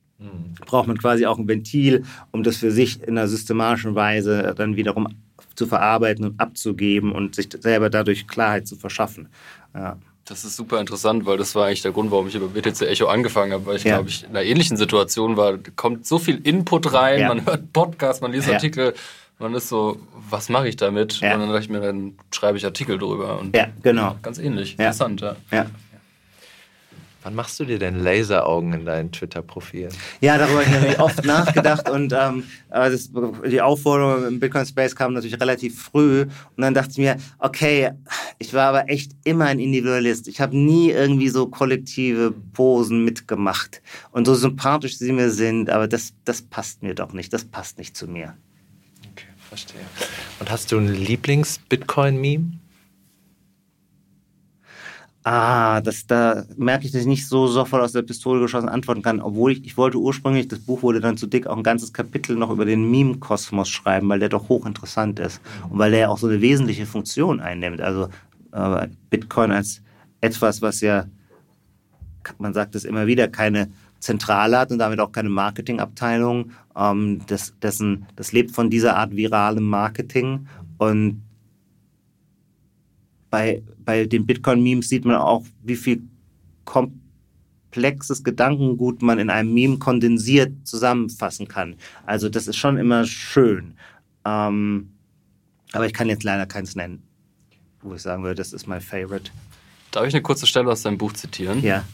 Braucht 0.64 0.88
man 0.88 0.98
quasi 0.98 1.26
auch 1.26 1.38
ein 1.38 1.48
Ventil, 1.48 2.04
um 2.32 2.42
das 2.42 2.56
für 2.56 2.70
sich 2.70 3.02
in 3.02 3.18
einer 3.18 3.28
systematischen 3.28 3.94
Weise 3.94 4.54
dann 4.56 4.76
wiederum 4.76 5.08
zu 5.54 5.66
verarbeiten 5.66 6.24
und 6.24 6.40
abzugeben 6.40 7.12
und 7.12 7.34
sich 7.34 7.48
selber 7.60 7.90
dadurch 7.90 8.26
Klarheit 8.26 8.66
zu 8.66 8.76
verschaffen. 8.76 9.28
Ja. 9.74 9.96
Das 10.24 10.44
ist 10.44 10.56
super 10.56 10.80
interessant, 10.80 11.24
weil 11.24 11.38
das 11.38 11.54
war 11.54 11.66
eigentlich 11.66 11.82
der 11.82 11.92
Grund, 11.92 12.10
warum 12.10 12.26
ich 12.26 12.34
über 12.34 12.48
BTC 12.48 12.82
Echo 12.82 13.06
angefangen 13.06 13.52
habe, 13.52 13.66
weil 13.66 13.76
ich 13.76 13.84
ja. 13.84 13.94
glaube 13.94 14.08
ich 14.08 14.24
in 14.24 14.30
einer 14.30 14.42
ähnlichen 14.42 14.76
Situation 14.76 15.36
war. 15.36 15.56
Da 15.56 15.70
kommt 15.76 16.04
so 16.04 16.18
viel 16.18 16.40
Input 16.42 16.92
rein, 16.92 17.20
ja. 17.20 17.28
man 17.28 17.46
hört 17.46 17.72
Podcasts, 17.72 18.20
man 18.20 18.32
liest. 18.32 18.50
Artikel, 18.50 18.94
man 19.38 19.54
ist 19.54 19.68
so, 19.68 20.00
was 20.28 20.48
mache 20.48 20.68
ich 20.68 20.74
damit? 20.76 21.22
Und 21.22 21.28
dann 21.28 21.48
dachte 21.48 21.60
ich 21.60 21.68
mir, 21.68 21.80
dann 21.80 22.14
schreibe 22.34 22.58
ich 22.58 22.64
Artikel 22.64 22.98
drüber. 22.98 23.38
Und 23.38 23.54
ja, 23.54 23.68
genau. 23.82 24.16
Ganz 24.22 24.38
ähnlich. 24.38 24.72
Interessant, 24.72 25.20
ja. 25.20 25.66
Wann 27.26 27.34
machst 27.34 27.58
du 27.58 27.64
dir 27.64 27.80
denn 27.80 28.04
Laseraugen 28.04 28.72
in 28.72 28.86
dein 28.86 29.10
Twitter-Profil? 29.10 29.88
Ja, 30.20 30.38
darüber 30.38 30.64
habe 30.64 30.86
ich 30.86 31.00
oft 31.00 31.24
nachgedacht 31.24 31.90
und 31.90 32.12
ähm, 32.12 32.44
das, 32.70 33.10
die 33.50 33.60
Aufforderung 33.60 34.28
im 34.28 34.38
Bitcoin 34.38 34.64
Space 34.64 34.94
kam 34.94 35.12
natürlich 35.12 35.40
relativ 35.40 35.82
früh 35.82 36.20
und 36.22 36.30
dann 36.62 36.72
dachte 36.72 36.92
ich 36.92 36.98
mir, 36.98 37.16
okay, 37.40 37.90
ich 38.38 38.54
war 38.54 38.68
aber 38.68 38.88
echt 38.88 39.10
immer 39.24 39.46
ein 39.46 39.58
Individualist. 39.58 40.28
Ich 40.28 40.40
habe 40.40 40.56
nie 40.56 40.92
irgendwie 40.92 41.28
so 41.28 41.48
kollektive 41.48 42.32
Posen 42.52 43.04
mitgemacht 43.04 43.82
und 44.12 44.24
so 44.24 44.36
sympathisch 44.36 44.96
sie 44.96 45.10
mir 45.10 45.32
sind, 45.32 45.68
aber 45.68 45.88
das, 45.88 46.12
das 46.24 46.42
passt 46.42 46.84
mir 46.84 46.94
doch 46.94 47.12
nicht, 47.12 47.32
das 47.32 47.44
passt 47.44 47.78
nicht 47.78 47.96
zu 47.96 48.06
mir. 48.06 48.36
Okay, 49.10 49.26
verstehe. 49.48 49.80
Und 50.38 50.48
hast 50.48 50.70
du 50.70 50.78
ein 50.78 50.94
Lieblings-Bitcoin-Meme? 50.94 52.52
Ah, 55.28 55.80
das, 55.80 56.06
da 56.06 56.44
merke 56.56 56.86
ich, 56.86 56.92
dass 56.92 57.00
ich 57.00 57.06
nicht 57.08 57.26
so 57.26 57.48
sofort 57.48 57.82
aus 57.82 57.90
der 57.90 58.02
Pistole 58.02 58.40
geschossen 58.40 58.68
antworten 58.68 59.02
kann. 59.02 59.20
Obwohl 59.20 59.50
ich, 59.50 59.64
ich 59.64 59.76
wollte 59.76 59.98
ursprünglich, 59.98 60.46
das 60.46 60.60
Buch 60.60 60.84
wurde 60.84 61.00
dann 61.00 61.16
zu 61.16 61.26
dick, 61.26 61.48
auch 61.48 61.56
ein 61.56 61.64
ganzes 61.64 61.92
Kapitel 61.92 62.36
noch 62.36 62.48
über 62.48 62.64
den 62.64 62.88
Meme-Kosmos 62.88 63.68
schreiben, 63.68 64.08
weil 64.08 64.20
der 64.20 64.28
doch 64.28 64.48
hochinteressant 64.48 65.18
ist. 65.18 65.40
Und 65.68 65.80
weil 65.80 65.90
der 65.90 65.98
ja 65.98 66.08
auch 66.10 66.18
so 66.18 66.28
eine 66.28 66.40
wesentliche 66.40 66.86
Funktion 66.86 67.40
einnimmt. 67.40 67.80
Also 67.80 68.08
äh, 68.52 68.86
Bitcoin 69.10 69.50
als 69.50 69.82
etwas, 70.20 70.62
was 70.62 70.80
ja, 70.80 71.06
man 72.38 72.54
sagt 72.54 72.76
es 72.76 72.84
immer 72.84 73.08
wieder, 73.08 73.26
keine 73.26 73.68
Zentrale 73.98 74.56
hat 74.56 74.70
und 74.70 74.78
damit 74.78 75.00
auch 75.00 75.10
keine 75.10 75.30
Marketingabteilung. 75.30 76.52
Ähm, 76.76 77.22
das, 77.26 77.52
dessen, 77.60 78.06
das 78.14 78.30
lebt 78.30 78.52
von 78.52 78.70
dieser 78.70 78.96
Art 78.96 79.16
viralem 79.16 79.64
Marketing. 79.64 80.46
Und 80.78 81.20
bei, 83.28 83.64
bei 83.86 84.04
den 84.04 84.26
Bitcoin-Memes 84.26 84.90
sieht 84.90 85.06
man 85.06 85.16
auch, 85.16 85.44
wie 85.62 85.76
viel 85.76 86.02
komplexes 86.66 88.22
Gedankengut 88.22 89.00
man 89.00 89.18
in 89.18 89.30
einem 89.30 89.54
Meme 89.54 89.78
kondensiert 89.78 90.52
zusammenfassen 90.64 91.48
kann. 91.48 91.76
Also 92.04 92.28
das 92.28 92.48
ist 92.48 92.56
schon 92.56 92.76
immer 92.76 93.06
schön. 93.06 93.74
Ähm, 94.26 94.90
aber 95.72 95.86
ich 95.86 95.94
kann 95.94 96.08
jetzt 96.08 96.24
leider 96.24 96.44
keins 96.46 96.76
nennen, 96.76 97.02
wo 97.80 97.94
ich 97.94 98.02
sagen 98.02 98.22
würde, 98.22 98.34
das 98.34 98.52
ist 98.52 98.66
mein 98.66 98.80
Favorite. 98.82 99.30
Darf 99.92 100.06
ich 100.06 100.14
eine 100.14 100.22
kurze 100.22 100.46
Stelle 100.46 100.70
aus 100.70 100.82
deinem 100.82 100.98
Buch 100.98 101.14
zitieren? 101.14 101.62
Ja. 101.62 101.84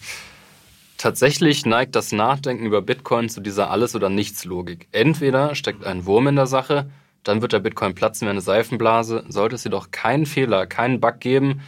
Tatsächlich 0.97 1.67
neigt 1.67 1.95
das 1.95 2.13
Nachdenken 2.13 2.65
über 2.65 2.81
Bitcoin 2.81 3.29
zu 3.29 3.41
dieser 3.41 3.71
Alles- 3.71 3.95
oder 3.95 4.09
Nichts-Logik. 4.09 4.89
Entweder 4.93 5.55
steckt 5.55 5.85
ein 5.85 6.07
Wurm 6.07 6.29
in 6.29 6.37
der 6.37 6.47
Sache, 6.47 6.91
dann 7.23 7.43
wird 7.43 7.53
der 7.53 7.61
Bitcoin 7.61 7.95
platzen 7.95 8.27
wie 8.27 8.31
eine 8.31 8.41
Seifenblase. 8.41 9.25
Sollte 9.29 9.57
es 9.57 9.65
jedoch 9.65 9.91
keinen 9.91 10.27
Fehler, 10.27 10.67
keinen 10.67 11.01
Bug 11.01 11.21
geben, 11.21 11.61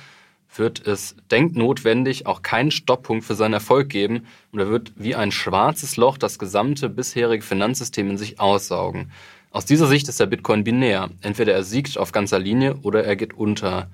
wird 0.58 0.86
es 0.86 1.16
denknotwendig 1.30 2.26
auch 2.26 2.42
keinen 2.42 2.70
Stopppunkt 2.70 3.24
für 3.24 3.34
seinen 3.34 3.54
Erfolg 3.54 3.88
geben 3.88 4.26
und 4.52 4.60
er 4.60 4.68
wird 4.68 4.92
wie 4.96 5.14
ein 5.14 5.32
schwarzes 5.32 5.96
Loch 5.96 6.18
das 6.18 6.38
gesamte 6.38 6.88
bisherige 6.88 7.44
Finanzsystem 7.44 8.10
in 8.10 8.18
sich 8.18 8.40
aussaugen. 8.40 9.10
Aus 9.50 9.64
dieser 9.64 9.86
Sicht 9.86 10.08
ist 10.08 10.18
der 10.18 10.26
Bitcoin 10.26 10.64
binär. 10.64 11.10
Entweder 11.20 11.52
er 11.52 11.62
siegt 11.62 11.96
auf 11.96 12.10
ganzer 12.10 12.40
Linie 12.40 12.76
oder 12.82 13.04
er 13.04 13.14
geht 13.14 13.34
unter. 13.34 13.88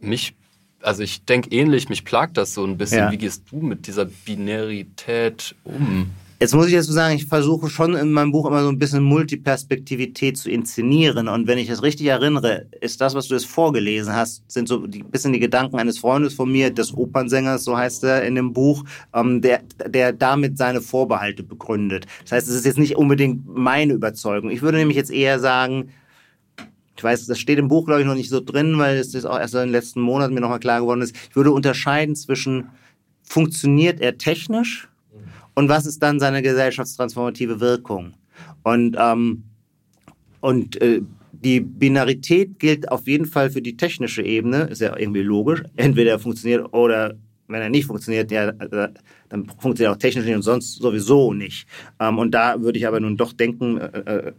Mich, 0.00 0.34
also 0.80 1.02
ich 1.02 1.26
denke 1.26 1.50
ähnlich, 1.50 1.90
mich 1.90 2.06
plagt 2.06 2.38
das 2.38 2.54
so 2.54 2.64
ein 2.64 2.78
bisschen. 2.78 2.98
Ja. 2.98 3.12
Wie 3.12 3.18
gehst 3.18 3.44
du 3.50 3.56
mit 3.56 3.86
dieser 3.86 4.06
Binarität 4.06 5.54
um? 5.64 6.10
Jetzt 6.42 6.56
muss 6.56 6.66
ich 6.66 6.74
dazu 6.74 6.90
sagen, 6.90 7.14
ich 7.14 7.26
versuche 7.26 7.70
schon 7.70 7.94
in 7.94 8.10
meinem 8.10 8.32
Buch 8.32 8.46
immer 8.46 8.64
so 8.64 8.68
ein 8.68 8.76
bisschen 8.80 9.04
Multiperspektivität 9.04 10.36
zu 10.36 10.50
inszenieren. 10.50 11.28
Und 11.28 11.46
wenn 11.46 11.56
ich 11.56 11.68
es 11.68 11.84
richtig 11.84 12.08
erinnere, 12.08 12.66
ist 12.80 13.00
das, 13.00 13.14
was 13.14 13.28
du 13.28 13.34
jetzt 13.34 13.46
vorgelesen 13.46 14.12
hast, 14.12 14.42
sind 14.50 14.66
so 14.66 14.82
ein 14.82 15.04
bisschen 15.08 15.32
die 15.32 15.38
Gedanken 15.38 15.78
eines 15.78 16.00
Freundes 16.00 16.34
von 16.34 16.50
mir, 16.50 16.70
des 16.74 16.92
Opernsängers, 16.94 17.62
so 17.62 17.76
heißt 17.76 18.02
er 18.02 18.24
in 18.24 18.34
dem 18.34 18.52
Buch, 18.52 18.82
ähm, 19.14 19.40
der, 19.40 19.62
der 19.86 20.12
damit 20.12 20.58
seine 20.58 20.80
Vorbehalte 20.80 21.44
begründet. 21.44 22.06
Das 22.22 22.32
heißt, 22.32 22.48
es 22.48 22.56
ist 22.56 22.66
jetzt 22.66 22.78
nicht 22.78 22.96
unbedingt 22.96 23.46
meine 23.46 23.92
Überzeugung. 23.92 24.50
Ich 24.50 24.62
würde 24.62 24.78
nämlich 24.78 24.96
jetzt 24.96 25.12
eher 25.12 25.38
sagen, 25.38 25.90
ich 26.96 27.04
weiß, 27.04 27.24
das 27.28 27.38
steht 27.38 27.60
im 27.60 27.68
Buch, 27.68 27.86
glaube 27.86 28.00
ich, 28.00 28.06
noch 28.08 28.16
nicht 28.16 28.30
so 28.30 28.40
drin, 28.40 28.78
weil 28.78 28.96
es 28.96 29.14
ist 29.14 29.26
auch 29.26 29.38
erst 29.38 29.54
in 29.54 29.60
den 29.60 29.70
letzten 29.70 30.00
Monaten 30.00 30.34
mir 30.34 30.40
nochmal 30.40 30.58
klar 30.58 30.80
geworden 30.80 31.02
ist. 31.02 31.14
Ich 31.30 31.36
würde 31.36 31.52
unterscheiden 31.52 32.16
zwischen, 32.16 32.66
funktioniert 33.22 34.00
er 34.00 34.18
technisch 34.18 34.88
und 35.54 35.68
was 35.68 35.86
ist 35.86 36.02
dann 36.02 36.20
seine 36.20 36.42
gesellschaftstransformative 36.42 37.60
Wirkung? 37.60 38.14
Und, 38.62 38.96
ähm, 38.98 39.44
und 40.40 40.80
äh, 40.80 41.02
die 41.32 41.60
Binarität 41.60 42.58
gilt 42.58 42.90
auf 42.90 43.06
jeden 43.06 43.26
Fall 43.26 43.50
für 43.50 43.62
die 43.62 43.76
technische 43.76 44.22
Ebene, 44.22 44.62
ist 44.62 44.80
ja 44.80 44.96
irgendwie 44.96 45.22
logisch. 45.22 45.62
Entweder 45.76 46.12
er 46.12 46.18
funktioniert 46.18 46.72
oder 46.72 47.14
wenn 47.48 47.60
er 47.60 47.68
nicht 47.68 47.86
funktioniert, 47.86 48.30
ja, 48.30 48.48
äh, 48.48 48.88
dann 49.28 49.46
funktioniert 49.46 49.80
er 49.80 49.92
auch 49.92 49.96
technisch 49.96 50.24
nicht 50.24 50.34
und 50.34 50.42
sonst 50.42 50.76
sowieso 50.76 51.32
nicht. 51.32 51.66
Ähm, 52.00 52.18
und 52.18 52.32
da 52.32 52.60
würde 52.60 52.78
ich 52.78 52.86
aber 52.86 53.00
nun 53.00 53.16
doch 53.16 53.32
denken, 53.32 53.78
äh, 53.78 53.98
äh 53.98 54.32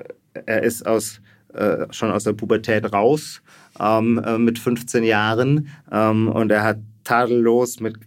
er 0.45 0.63
ist 0.63 0.87
aus, 0.87 1.21
äh, 1.53 1.85
schon 1.91 2.09
aus 2.09 2.23
der 2.23 2.33
Pubertät 2.33 2.91
raus 2.91 3.43
ähm, 3.79 4.19
äh, 4.25 4.39
mit 4.39 4.57
15 4.57 5.03
Jahren 5.03 5.67
ähm, 5.91 6.27
und 6.27 6.51
er 6.51 6.63
hat 6.63 6.79
tadellos 7.03 7.79
mit 7.79 7.97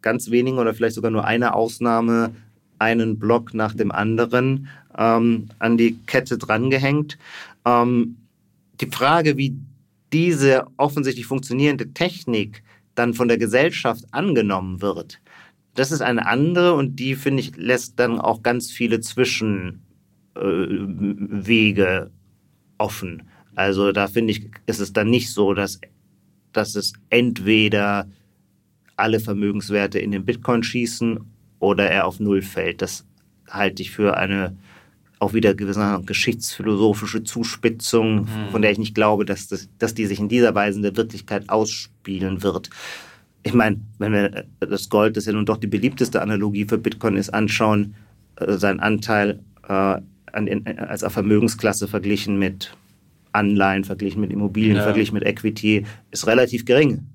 ganz 0.00 0.30
wenigen 0.30 0.58
oder 0.58 0.72
vielleicht 0.72 0.94
sogar 0.94 1.10
nur 1.10 1.24
einer 1.24 1.54
Ausnahme 1.54 2.34
einen 2.78 3.18
Block 3.18 3.54
nach 3.54 3.74
dem 3.74 3.92
anderen 3.92 4.68
ähm, 4.96 5.48
an 5.58 5.76
die 5.76 5.96
Kette 6.06 6.38
drangehängt. 6.38 7.18
Ähm, 7.64 8.16
die 8.80 8.90
Frage, 8.90 9.36
wie 9.36 9.56
diese 10.12 10.66
offensichtlich 10.76 11.26
funktionierende 11.26 11.92
Technik 11.92 12.62
dann 12.94 13.14
von 13.14 13.28
der 13.28 13.38
Gesellschaft 13.38 14.04
angenommen 14.12 14.80
wird, 14.80 15.20
das 15.74 15.90
ist 15.90 16.02
eine 16.02 16.26
andere 16.26 16.74
und 16.74 16.96
die, 16.96 17.16
finde 17.16 17.40
ich, 17.40 17.56
lässt 17.56 17.98
dann 17.98 18.20
auch 18.20 18.42
ganz 18.42 18.70
viele 18.70 19.00
Zwischenwege 19.00 19.80
äh, 20.36 22.06
offen. 22.78 23.24
Also 23.56 23.92
da 23.92 24.06
finde 24.06 24.32
ich, 24.32 24.50
ist 24.66 24.80
es 24.80 24.92
dann 24.92 25.10
nicht 25.10 25.32
so, 25.32 25.54
dass, 25.54 25.80
dass 26.52 26.76
es 26.76 26.92
entweder 27.10 28.08
alle 28.96 29.18
Vermögenswerte 29.18 29.98
in 29.98 30.12
den 30.12 30.24
Bitcoin 30.24 30.62
schießen 30.62 31.33
oder 31.58 31.90
er 31.90 32.06
auf 32.06 32.20
Null 32.20 32.42
fällt. 32.42 32.82
Das 32.82 33.04
halte 33.48 33.82
ich 33.82 33.90
für 33.90 34.16
eine 34.16 34.56
auch 35.18 35.32
wieder 35.32 35.54
gewisse 35.54 36.02
geschichtsphilosophische 36.04 37.24
Zuspitzung, 37.24 38.22
mhm. 38.22 38.50
von 38.50 38.62
der 38.62 38.70
ich 38.70 38.78
nicht 38.78 38.94
glaube, 38.94 39.24
dass, 39.24 39.48
das, 39.48 39.68
dass 39.78 39.94
die 39.94 40.06
sich 40.06 40.20
in 40.20 40.28
dieser 40.28 40.54
Weise 40.54 40.78
in 40.78 40.82
der 40.82 40.96
Wirklichkeit 40.96 41.48
ausspielen 41.48 42.42
wird. 42.42 42.68
Ich 43.42 43.54
meine, 43.54 43.80
wenn 43.98 44.12
wir 44.12 44.44
das 44.60 44.88
Gold, 44.88 45.16
das 45.16 45.26
ja 45.26 45.32
nun 45.32 45.46
doch 45.46 45.56
die 45.56 45.66
beliebteste 45.66 46.20
Analogie 46.20 46.66
für 46.66 46.78
Bitcoin 46.78 47.16
ist, 47.16 47.30
anschauen, 47.30 47.94
äh, 48.36 48.54
sein 48.54 48.80
Anteil 48.80 49.40
äh, 49.68 49.72
an, 49.72 50.46
in, 50.46 50.66
als 50.78 51.04
Vermögensklasse 51.04 51.88
verglichen 51.88 52.38
mit 52.38 52.74
Anleihen, 53.32 53.84
verglichen 53.84 54.20
mit 54.20 54.32
Immobilien, 54.32 54.76
ja. 54.76 54.82
verglichen 54.82 55.14
mit 55.14 55.24
Equity, 55.24 55.86
ist 56.10 56.26
relativ 56.26 56.64
gering. 56.64 57.06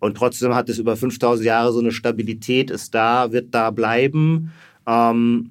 Und 0.00 0.16
trotzdem 0.16 0.54
hat 0.54 0.68
es 0.68 0.78
über 0.78 0.96
5000 0.96 1.46
Jahre 1.46 1.72
so 1.72 1.80
eine 1.80 1.92
Stabilität, 1.92 2.70
ist 2.70 2.94
da, 2.94 3.32
wird 3.32 3.54
da 3.54 3.70
bleiben, 3.70 4.52
ähm, 4.86 5.50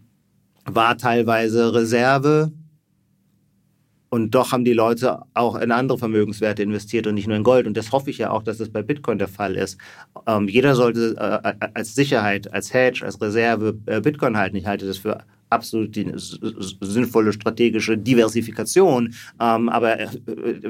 war 0.65 0.97
teilweise 0.97 1.73
Reserve. 1.73 2.51
Und 4.09 4.35
doch 4.35 4.51
haben 4.51 4.63
die 4.63 4.73
Leute 4.73 5.23
auch 5.33 5.55
in 5.55 5.71
andere 5.71 5.97
Vermögenswerte 5.97 6.61
investiert 6.61 7.07
und 7.07 7.15
nicht 7.15 7.27
nur 7.27 7.35
in 7.35 7.41
Gold. 7.41 7.65
Und 7.65 7.75
das 7.75 7.91
hoffe 7.91 8.11
ich 8.11 8.19
ja 8.19 8.29
auch, 8.29 8.43
dass 8.43 8.59
das 8.59 8.69
bei 8.69 8.83
Bitcoin 8.83 9.17
der 9.17 9.27
Fall 9.27 9.55
ist. 9.55 9.79
Ähm, 10.27 10.47
jeder 10.47 10.75
sollte 10.75 11.15
äh, 11.17 11.67
als 11.73 11.95
Sicherheit, 11.95 12.53
als 12.53 12.71
Hedge, 12.71 13.03
als 13.03 13.19
Reserve 13.19 13.75
äh, 13.87 14.01
Bitcoin 14.01 14.37
halten. 14.37 14.55
Ich 14.55 14.67
halte 14.67 14.85
das 14.85 14.99
für 14.99 15.23
absolut 15.53 15.95
die 15.95 16.11
sinnvolle 16.15 17.33
strategische 17.33 17.97
Diversifikation. 17.97 19.13
Ähm, 19.39 19.69
aber 19.69 19.99
äh, 19.99 20.07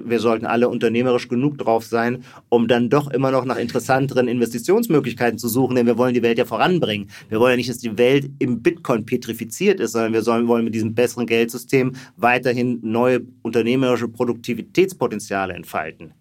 wir 0.06 0.20
sollten 0.20 0.46
alle 0.46 0.70
unternehmerisch 0.70 1.28
genug 1.28 1.58
drauf 1.58 1.86
sein, 1.86 2.24
um 2.50 2.68
dann 2.68 2.90
doch 2.90 3.10
immer 3.12 3.32
noch 3.32 3.46
nach 3.46 3.58
interessanteren 3.58 4.28
Investitionsmöglichkeiten 4.28 5.40
zu 5.40 5.48
suchen, 5.48 5.76
denn 5.76 5.86
wir 5.86 5.98
wollen 5.98 6.14
die 6.14 6.24
Welt 6.24 6.38
ja 6.38 6.46
voranbringen. 6.46 7.10
Wir 7.30 7.40
wollen 7.40 7.52
ja 7.52 7.58
nicht, 7.58 7.70
dass 7.70 7.80
die 7.80 7.98
Welt 7.98 8.30
im 8.40 8.62
Bitcoin 8.62 9.06
petrifiziert 9.06 9.80
ist, 9.80 9.94
sondern 9.94 10.14
wir 10.14 10.22
sollen, 10.22 10.48
wollen 10.48 10.66
mit 10.66 10.76
diesem 10.76 10.94
besseren 10.94 11.26
Geldsystem 11.26 11.94
weiterhin 12.18 12.80
neue 12.82 13.22
unternehmerische 13.42 14.08
Produktivitätspotenziale 14.08 15.54
entfalten. 15.54 16.14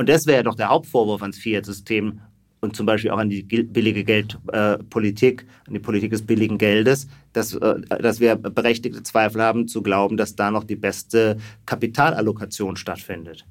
Und 0.00 0.08
das 0.08 0.26
wäre 0.26 0.38
ja 0.38 0.42
doch 0.42 0.54
der 0.54 0.70
Hauptvorwurf 0.70 1.20
ans 1.20 1.38
Fiat-System 1.38 2.20
und 2.60 2.76
zum 2.76 2.86
Beispiel 2.86 3.10
auch 3.10 3.18
an 3.18 3.30
die 3.30 3.42
billige 3.42 4.04
Geldpolitik, 4.04 5.42
äh, 5.42 5.68
an 5.68 5.74
die 5.74 5.80
Politik 5.80 6.10
des 6.10 6.26
billigen 6.26 6.58
Geldes, 6.58 7.08
dass, 7.32 7.54
äh, 7.54 7.80
dass 7.80 8.20
wir 8.20 8.36
berechtigte 8.36 9.02
Zweifel 9.02 9.42
haben 9.42 9.66
zu 9.66 9.82
glauben, 9.82 10.16
dass 10.16 10.36
da 10.36 10.50
noch 10.50 10.64
die 10.64 10.76
beste 10.76 11.38
Kapitalallokation 11.66 12.76
stattfindet. 12.76 13.46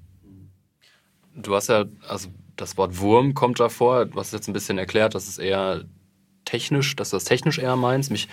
Du 1.36 1.56
hast 1.56 1.70
ja, 1.70 1.86
also 2.08 2.30
das 2.56 2.78
Wort 2.78 3.00
Wurm 3.00 3.34
kommt 3.34 3.60
da 3.60 3.70
vor. 3.70 4.06
Du 4.06 4.20
hast 4.20 4.34
jetzt 4.34 4.48
ein 4.48 4.54
bisschen 4.54 4.78
erklärt, 4.78 5.16
dass 5.16 5.28
es 5.28 5.38
eher 5.38 5.86
technisch, 6.46 6.96
dass 6.96 7.12
du 7.12 7.16
das 7.16 7.24
technisch 7.24 7.58
eher 7.58 7.76
meinst. 7.76 8.12
Mich, 8.12 8.28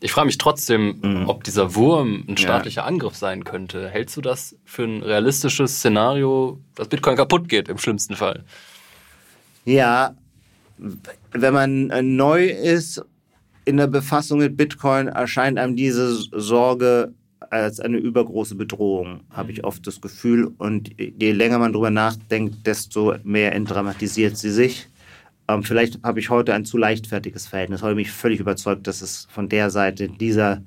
ich 0.00 0.12
frage 0.12 0.26
mich 0.26 0.38
trotzdem, 0.38 1.00
mhm. 1.02 1.28
ob 1.28 1.44
dieser 1.44 1.74
Wurm 1.74 2.24
ein 2.28 2.36
staatlicher 2.36 2.82
ja. 2.82 2.86
Angriff 2.86 3.16
sein 3.16 3.44
könnte. 3.44 3.88
Hältst 3.88 4.16
du 4.16 4.20
das 4.20 4.56
für 4.64 4.84
ein 4.84 5.02
realistisches 5.02 5.78
Szenario, 5.78 6.60
dass 6.74 6.88
Bitcoin 6.88 7.16
kaputt 7.16 7.48
geht 7.48 7.68
im 7.68 7.78
schlimmsten 7.78 8.14
Fall? 8.14 8.44
Ja, 9.64 10.14
wenn 11.32 11.54
man 11.54 11.90
äh, 11.90 12.02
neu 12.02 12.46
ist 12.46 13.02
in 13.64 13.78
der 13.78 13.86
Befassung 13.86 14.38
mit 14.38 14.56
Bitcoin, 14.56 15.08
erscheint 15.08 15.58
einem 15.58 15.76
diese 15.76 16.12
Sorge 16.12 17.14
als 17.50 17.80
eine 17.80 17.98
übergroße 17.98 18.56
Bedrohung, 18.56 19.20
habe 19.30 19.52
ich 19.52 19.64
oft 19.64 19.86
das 19.86 20.00
Gefühl. 20.00 20.52
Und 20.58 20.90
je 20.98 21.32
länger 21.32 21.58
man 21.58 21.72
darüber 21.72 21.90
nachdenkt, 21.90 22.66
desto 22.66 23.14
mehr 23.22 23.54
entdramatisiert 23.54 24.36
sie 24.36 24.50
sich. 24.50 24.88
Ähm, 25.48 25.62
vielleicht 25.62 26.02
habe 26.02 26.20
ich 26.20 26.30
heute 26.30 26.54
ein 26.54 26.64
zu 26.64 26.78
leichtfertiges 26.78 27.46
Verhältnis. 27.46 27.82
Heute 27.82 27.96
bin 27.96 28.04
ich 28.04 28.10
völlig 28.10 28.40
überzeugt, 28.40 28.86
dass 28.86 29.02
es 29.02 29.28
von 29.30 29.48
der 29.48 29.70
Seite 29.70 30.08
dieser 30.08 30.62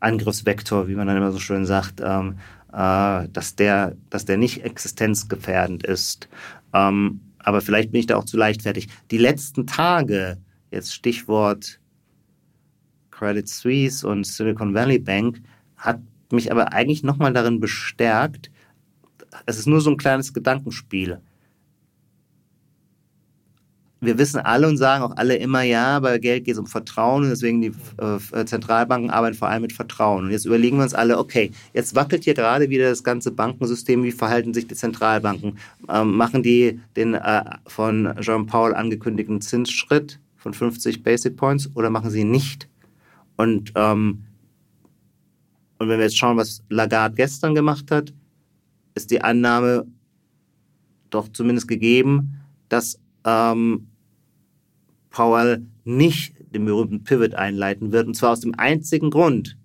Angriffsvektor, 0.00 0.88
wie 0.88 0.94
man 0.94 1.06
dann 1.06 1.16
immer 1.16 1.32
so 1.32 1.38
schön 1.38 1.66
sagt, 1.66 2.00
ähm, 2.02 2.38
äh, 2.72 3.28
dass, 3.32 3.56
der, 3.56 3.96
dass 4.08 4.24
der 4.24 4.38
nicht 4.38 4.64
existenzgefährdend 4.64 5.84
ist. 5.84 6.28
Ähm, 6.72 7.20
aber 7.42 7.60
vielleicht 7.60 7.92
bin 7.92 8.00
ich 8.00 8.06
da 8.06 8.16
auch 8.16 8.24
zu 8.24 8.36
leichtfertig. 8.36 8.88
Die 9.10 9.18
letzten 9.18 9.66
Tage, 9.66 10.38
jetzt 10.70 10.94
Stichwort 10.94 11.80
Credit 13.10 13.48
Suisse 13.48 14.06
und 14.06 14.26
Silicon 14.26 14.74
Valley 14.74 14.98
Bank, 14.98 15.42
hat 15.76 16.00
mich 16.32 16.50
aber 16.50 16.72
eigentlich 16.72 17.02
nochmal 17.02 17.32
darin 17.32 17.60
bestärkt, 17.60 18.50
es 19.46 19.58
ist 19.58 19.66
nur 19.66 19.80
so 19.80 19.90
ein 19.90 19.96
kleines 19.96 20.32
Gedankenspiel 20.32 21.20
wir 24.00 24.16
wissen 24.16 24.40
alle 24.40 24.66
und 24.66 24.78
sagen 24.78 25.04
auch 25.04 25.16
alle 25.16 25.36
immer, 25.36 25.62
ja, 25.62 26.00
bei 26.00 26.18
Geld 26.18 26.44
geht 26.44 26.54
es 26.54 26.58
um 26.58 26.66
Vertrauen 26.66 27.24
und 27.24 27.30
deswegen 27.30 27.60
die 27.60 27.72
äh, 27.98 28.44
Zentralbanken 28.46 29.10
arbeiten 29.10 29.36
vor 29.36 29.48
allem 29.48 29.62
mit 29.62 29.74
Vertrauen. 29.74 30.24
Und 30.24 30.30
jetzt 30.30 30.46
überlegen 30.46 30.78
wir 30.78 30.84
uns 30.84 30.94
alle, 30.94 31.18
okay, 31.18 31.50
jetzt 31.74 31.94
wackelt 31.94 32.24
hier 32.24 32.34
gerade 32.34 32.70
wieder 32.70 32.88
das 32.88 33.04
ganze 33.04 33.30
Bankensystem, 33.30 34.02
wie 34.02 34.12
verhalten 34.12 34.54
sich 34.54 34.66
die 34.66 34.74
Zentralbanken? 34.74 35.58
Ähm, 35.88 36.16
machen 36.16 36.42
die 36.42 36.80
den 36.96 37.14
äh, 37.14 37.44
von 37.66 38.14
Jean-Paul 38.20 38.74
angekündigten 38.74 39.42
Zinsschritt 39.42 40.18
von 40.36 40.54
50 40.54 41.02
Basic 41.02 41.36
Points 41.36 41.70
oder 41.74 41.90
machen 41.90 42.10
sie 42.10 42.24
nicht? 42.24 42.68
Und, 43.36 43.72
ähm, 43.74 44.24
und 45.78 45.88
wenn 45.88 45.98
wir 45.98 46.06
jetzt 46.06 46.16
schauen, 46.16 46.38
was 46.38 46.62
Lagarde 46.70 47.16
gestern 47.16 47.54
gemacht 47.54 47.90
hat, 47.90 48.14
ist 48.94 49.10
die 49.10 49.20
Annahme 49.20 49.86
doch 51.10 51.28
zumindest 51.28 51.68
gegeben, 51.68 52.40
dass 52.68 52.98
ähm, 53.24 53.89
Powell 55.10 55.66
nicht 55.84 56.34
den 56.54 56.64
berühmten 56.64 57.04
Pivot 57.04 57.34
einleiten 57.34 57.92
wird. 57.92 58.06
Und 58.06 58.14
zwar 58.14 58.30
aus 58.30 58.40
dem 58.40 58.54
einzigen 58.58 59.10
Grund, 59.10 59.56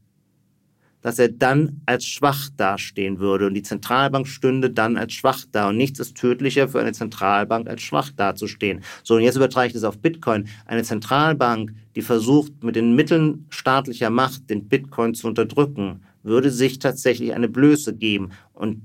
dass 1.01 1.19
er 1.19 1.29
dann 1.29 1.81
als 1.85 2.05
schwach 2.05 2.49
dastehen 2.57 3.19
würde 3.19 3.45
und 3.45 3.53
die 3.53 3.61
Zentralbank 3.61 4.27
stünde 4.27 4.71
dann 4.71 4.97
als 4.97 5.13
schwach 5.13 5.45
da. 5.51 5.69
Und 5.69 5.77
nichts 5.77 5.99
ist 5.99 6.17
tödlicher 6.17 6.67
für 6.67 6.79
eine 6.79 6.93
Zentralbank, 6.93 7.69
als 7.69 7.83
schwach 7.83 8.09
dazustehen. 8.15 8.81
So, 9.03 9.15
und 9.15 9.21
jetzt 9.21 9.35
übertrage 9.35 9.67
ich 9.67 9.73
das 9.73 9.83
auf 9.83 9.99
Bitcoin. 9.99 10.47
Eine 10.65 10.81
Zentralbank, 10.81 11.75
die 11.95 12.01
versucht, 12.01 12.63
mit 12.63 12.75
den 12.75 12.95
Mitteln 12.95 13.45
staatlicher 13.49 14.09
Macht 14.09 14.49
den 14.49 14.67
Bitcoin 14.67 15.13
zu 15.13 15.27
unterdrücken, 15.27 16.01
würde 16.23 16.49
sich 16.49 16.79
tatsächlich 16.79 17.35
eine 17.35 17.49
Blöße 17.49 17.95
geben. 17.95 18.31
Und 18.53 18.81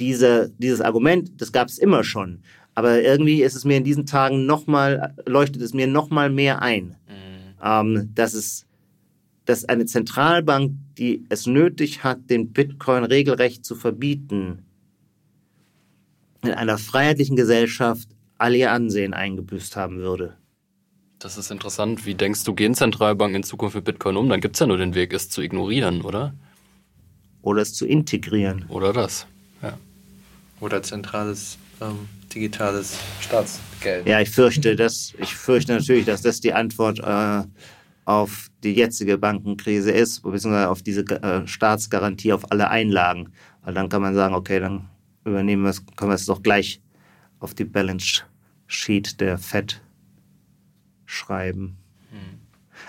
diese, 0.00 0.50
dieses 0.56 0.80
Argument, 0.80 1.42
das 1.42 1.52
gab 1.52 1.68
es 1.68 1.76
immer 1.76 2.04
schon. 2.04 2.40
Aber 2.74 3.02
irgendwie 3.02 3.42
ist 3.42 3.54
es 3.54 3.64
mir 3.64 3.76
in 3.76 3.84
diesen 3.84 4.06
Tagen 4.06 4.46
nochmal, 4.46 5.14
leuchtet 5.26 5.62
es 5.62 5.74
mir 5.74 5.86
nochmal 5.86 6.30
mehr 6.30 6.60
ein, 6.60 6.96
mhm. 7.08 7.54
ähm, 7.62 8.10
dass 8.14 8.34
es, 8.34 8.66
dass 9.44 9.64
eine 9.64 9.86
Zentralbank, 9.86 10.72
die 10.98 11.24
es 11.28 11.46
nötig 11.46 12.02
hat, 12.02 12.30
den 12.30 12.52
Bitcoin 12.52 13.04
regelrecht 13.04 13.64
zu 13.64 13.76
verbieten, 13.76 14.64
in 16.42 16.50
einer 16.50 16.78
freiheitlichen 16.78 17.36
Gesellschaft 17.36 18.08
all 18.38 18.54
ihr 18.54 18.72
Ansehen 18.72 19.14
eingebüßt 19.14 19.76
haben 19.76 19.98
würde. 19.98 20.36
Das 21.18 21.38
ist 21.38 21.50
interessant. 21.50 22.04
Wie 22.04 22.14
denkst 22.14 22.44
du, 22.44 22.54
gehen 22.54 22.74
Zentralbanken 22.74 23.36
in 23.36 23.42
Zukunft 23.44 23.76
mit 23.76 23.84
Bitcoin 23.84 24.16
um? 24.16 24.28
Dann 24.28 24.40
gibt 24.40 24.56
es 24.56 24.60
ja 24.60 24.66
nur 24.66 24.76
den 24.76 24.94
Weg, 24.94 25.14
es 25.14 25.30
zu 25.30 25.40
ignorieren, 25.40 26.02
oder? 26.02 26.34
Oder 27.40 27.62
es 27.62 27.72
zu 27.72 27.86
integrieren. 27.86 28.66
Oder 28.68 28.92
das, 28.92 29.26
ja. 29.62 29.78
Oder 30.60 30.82
zentrales 30.82 31.56
ähm, 31.80 32.08
digitales 32.34 32.98
Staatsgeld. 33.20 34.06
Ja, 34.06 34.20
ich 34.20 34.30
fürchte, 34.30 34.76
dass, 34.76 35.14
ich 35.18 35.34
fürchte 35.34 35.74
natürlich, 35.74 36.04
dass 36.04 36.22
das 36.22 36.40
die 36.40 36.52
Antwort 36.52 37.00
äh, 37.00 37.42
auf 38.04 38.48
die 38.62 38.72
jetzige 38.72 39.18
Bankenkrise 39.18 39.90
ist, 39.90 40.22
beziehungsweise 40.22 40.68
auf 40.68 40.82
diese 40.82 41.02
äh, 41.02 41.46
Staatsgarantie 41.46 42.32
auf 42.32 42.50
alle 42.50 42.68
Einlagen. 42.70 43.32
Weil 43.62 43.74
dann 43.74 43.88
kann 43.88 44.02
man 44.02 44.14
sagen, 44.14 44.34
okay, 44.34 44.60
dann 44.60 44.88
übernehmen 45.24 45.62
wir 45.62 45.70
es, 45.70 45.84
können 45.96 46.10
wir 46.10 46.16
es 46.16 46.26
doch 46.26 46.42
gleich 46.42 46.80
auf 47.40 47.54
die 47.54 47.64
Balance 47.64 48.22
Sheet 48.66 49.20
der 49.20 49.38
FED 49.38 49.80
schreiben. 51.06 51.76
Hm. 52.10 52.40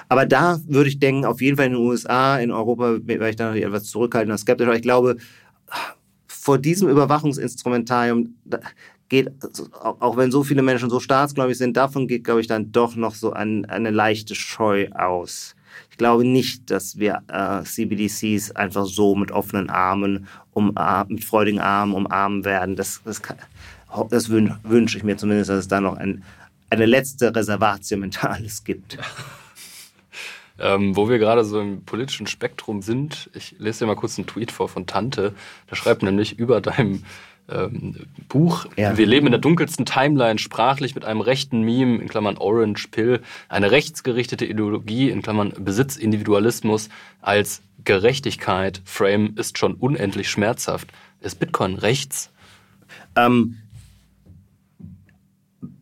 Aber 0.10 0.26
da 0.26 0.60
würde 0.68 0.90
ich 0.90 1.00
denken, 1.00 1.26
auf 1.26 1.42
jeden 1.42 1.58
Fall 1.58 1.68
in 1.68 1.74
den 1.74 1.82
USA, 1.82 2.38
in 2.38 2.52
Europa 2.52 2.98
wäre 3.04 3.30
ich 3.30 3.36
da 3.36 3.50
noch 3.50 3.56
etwas 3.56 3.86
zurückhaltender 3.86 4.38
skeptisch. 4.38 4.68
Aber 4.68 4.76
ich 4.76 4.82
glaube, 4.82 5.18
vor 6.46 6.60
diesem 6.60 6.90
Überwachungsinstrumentarium, 6.90 8.36
geht, 9.10 9.32
auch 9.82 10.16
wenn 10.16 10.30
so 10.30 10.44
viele 10.44 10.62
Menschen 10.62 10.92
so 10.92 11.00
staatsgläubig 11.00 11.58
sind, 11.58 11.76
davon 11.76 12.08
geht, 12.08 12.24
glaube 12.24 12.40
ich, 12.40 12.46
dann 12.46 12.72
doch 12.72 12.96
noch 12.96 13.16
so 13.16 13.34
ein, 13.34 13.66
eine 13.66 13.90
leichte 13.90 14.36
Scheu 14.36 14.88
aus. 14.92 15.56
Ich 15.90 15.98
glaube 15.98 16.24
nicht, 16.24 16.70
dass 16.70 17.00
wir 17.00 17.24
äh, 17.30 17.64
CBDCs 17.64 18.52
einfach 18.52 18.86
so 18.86 19.16
mit 19.16 19.32
offenen 19.32 19.72
Armen, 19.72 20.28
um, 20.54 20.78
mit 21.08 21.24
freudigen 21.24 21.60
Armen 21.60 21.96
umarmen 21.96 22.46
werden. 22.46 22.76
Das, 22.76 23.02
das, 23.04 23.24
das 24.12 24.30
wünsche 24.30 24.98
ich 25.00 25.04
mir 25.04 25.18
zumindest, 25.18 25.50
dass 25.50 25.62
es 25.62 25.68
da 25.68 25.82
noch 25.82 25.98
ein, 25.98 26.24
eine 26.70 26.86
letzte 26.86 27.36
Reservatio 27.36 27.98
Mentales 27.98 28.64
gibt. 28.64 29.00
Ähm, 30.58 30.96
wo 30.96 31.10
wir 31.10 31.20
gerade 31.20 31.44
so 31.44 31.60
im 31.60 31.84
politischen 31.84 32.28
Spektrum 32.28 32.82
sind, 32.82 33.30
ich 33.34 33.56
lese 33.60 33.80
dir 33.80 33.88
mal 33.88 33.96
kurz 33.96 34.18
einen 34.18 34.26
Tweet 34.28 34.52
vor 34.52 34.70
von 34.70 34.86
Tante. 34.86 35.34
Der 35.70 35.76
schreibt 35.76 36.02
nämlich 36.02 36.40
über 36.40 36.62
deinem 36.62 37.04
ähm, 37.50 38.08
Buch. 38.30 38.66
Ja. 38.78 38.98
Wir 38.98 39.06
leben 39.06 39.28
in 39.28 39.32
der 39.32 39.42
dunkelsten 39.42 39.86
Timeline, 39.86 40.40
sprachlich 40.40 40.96
mit 40.96 41.06
einem 41.06 41.22
rechten 41.22 41.62
Meme, 41.62 41.98
in 41.98 42.08
Klammern 42.08 42.38
Orange 42.38 42.88
Pill, 42.90 43.22
eine 43.50 43.72
rechtsgerichtete 43.72 44.46
Ideologie, 44.46 45.10
in 45.10 45.22
Klammern 45.22 45.54
Besitzindividualismus 45.60 46.90
als 47.22 47.62
Gerechtigkeit, 47.84 48.82
Frame 48.84 49.36
ist 49.38 49.58
schon 49.58 49.76
unendlich 49.76 50.30
schmerzhaft. 50.30 50.90
Ist 51.22 51.40
Bitcoin 51.40 51.76
rechts? 51.76 52.32
Ähm, 53.16 53.58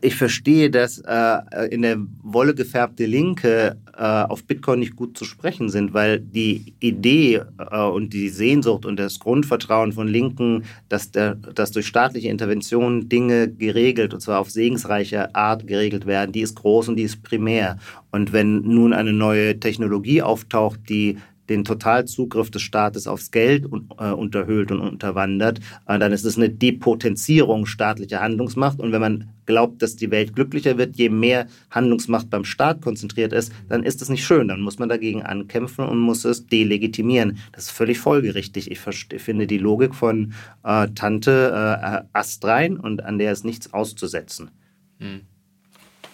ich 0.02 0.16
verstehe, 0.16 0.70
dass 0.70 1.00
äh, 1.00 1.68
in 1.72 1.82
der 1.82 1.98
Wolle 2.22 2.56
gefärbte 2.56 3.06
Linke 3.06 3.78
auf 4.02 4.44
Bitcoin 4.46 4.80
nicht 4.80 4.96
gut 4.96 5.18
zu 5.18 5.26
sprechen 5.26 5.70
sind, 5.70 5.94
weil 5.94 6.20
die 6.20 6.74
Idee 6.80 7.42
äh, 7.58 7.82
und 7.82 8.14
die 8.14 8.30
Sehnsucht 8.30 8.86
und 8.86 8.98
das 8.98 9.20
Grundvertrauen 9.20 9.94
von 9.94 10.08
Linken, 10.08 10.64
dass, 10.90 11.12
der, 11.12 11.36
dass 11.36 11.72
durch 11.72 11.88
staatliche 11.88 12.30
Interventionen 12.30 13.10
Dinge 13.10 13.50
geregelt, 13.50 14.14
und 14.14 14.20
zwar 14.20 14.40
auf 14.40 14.50
segensreiche 14.50 15.36
Art 15.36 15.68
geregelt 15.68 16.06
werden, 16.06 16.32
die 16.32 16.42
ist 16.42 16.56
groß 16.56 16.90
und 16.90 16.96
die 16.96 17.04
ist 17.04 17.24
primär. 17.24 17.78
Und 18.12 18.34
wenn 18.34 18.62
nun 18.62 18.94
eine 18.94 19.14
neue 19.14 19.60
Technologie 19.60 20.22
auftaucht, 20.22 20.80
die 20.90 21.18
den 21.50 21.66
Totalzugriff 21.66 22.52
des 22.52 22.62
Staates 22.62 23.08
aufs 23.08 23.32
Geld 23.32 23.66
äh, 23.66 24.12
unterhöhlt 24.12 24.72
und 24.72 24.80
unterwandert, 24.80 25.60
äh, 25.88 26.00
dann 26.00 26.12
ist 26.12 26.26
es 26.26 26.38
eine 26.38 26.50
Depotenzierung 26.50 27.66
staatlicher 27.66 28.22
Handlungsmacht. 28.22 28.80
Und 28.80 28.92
wenn 28.92 29.02
man 29.02 29.30
glaubt, 29.46 29.82
dass 29.82 29.96
die 29.96 30.12
Welt 30.12 30.36
glücklicher 30.36 30.78
wird, 30.78 30.96
je 30.96 31.10
mehr 31.10 31.48
Handlungsmacht 31.70 32.30
beim 32.30 32.46
Staat 32.46 32.82
konzentriert 32.82 33.34
ist, 33.34 33.52
dann 33.68 33.84
ist 33.84 34.02
es 34.02 34.10
nicht 34.10 34.26
schön. 34.26 34.48
Dann 34.48 34.62
muss 34.62 34.80
man 34.80 34.90
dagegen 34.90 35.22
ankämpfen 35.22 35.86
und 35.86 36.00
muss 36.00 36.24
es 36.26 36.48
delegitimieren. 36.48 37.38
Das 37.52 37.66
ist 37.66 37.72
völlig 37.72 38.00
folgerichtig. 38.00 38.72
Ich 38.72 38.80
finde 38.80 39.48
die 39.48 39.58
Logik 39.58 39.96
von 39.96 40.34
äh, 40.64 40.88
Tante 40.96 41.52
äh, 41.54 42.18
astrein 42.18 42.78
und 42.78 43.04
an 43.04 43.18
der 43.18 43.34
ist 43.34 43.44
nichts 43.44 43.74
auszusetzen. 43.74 44.52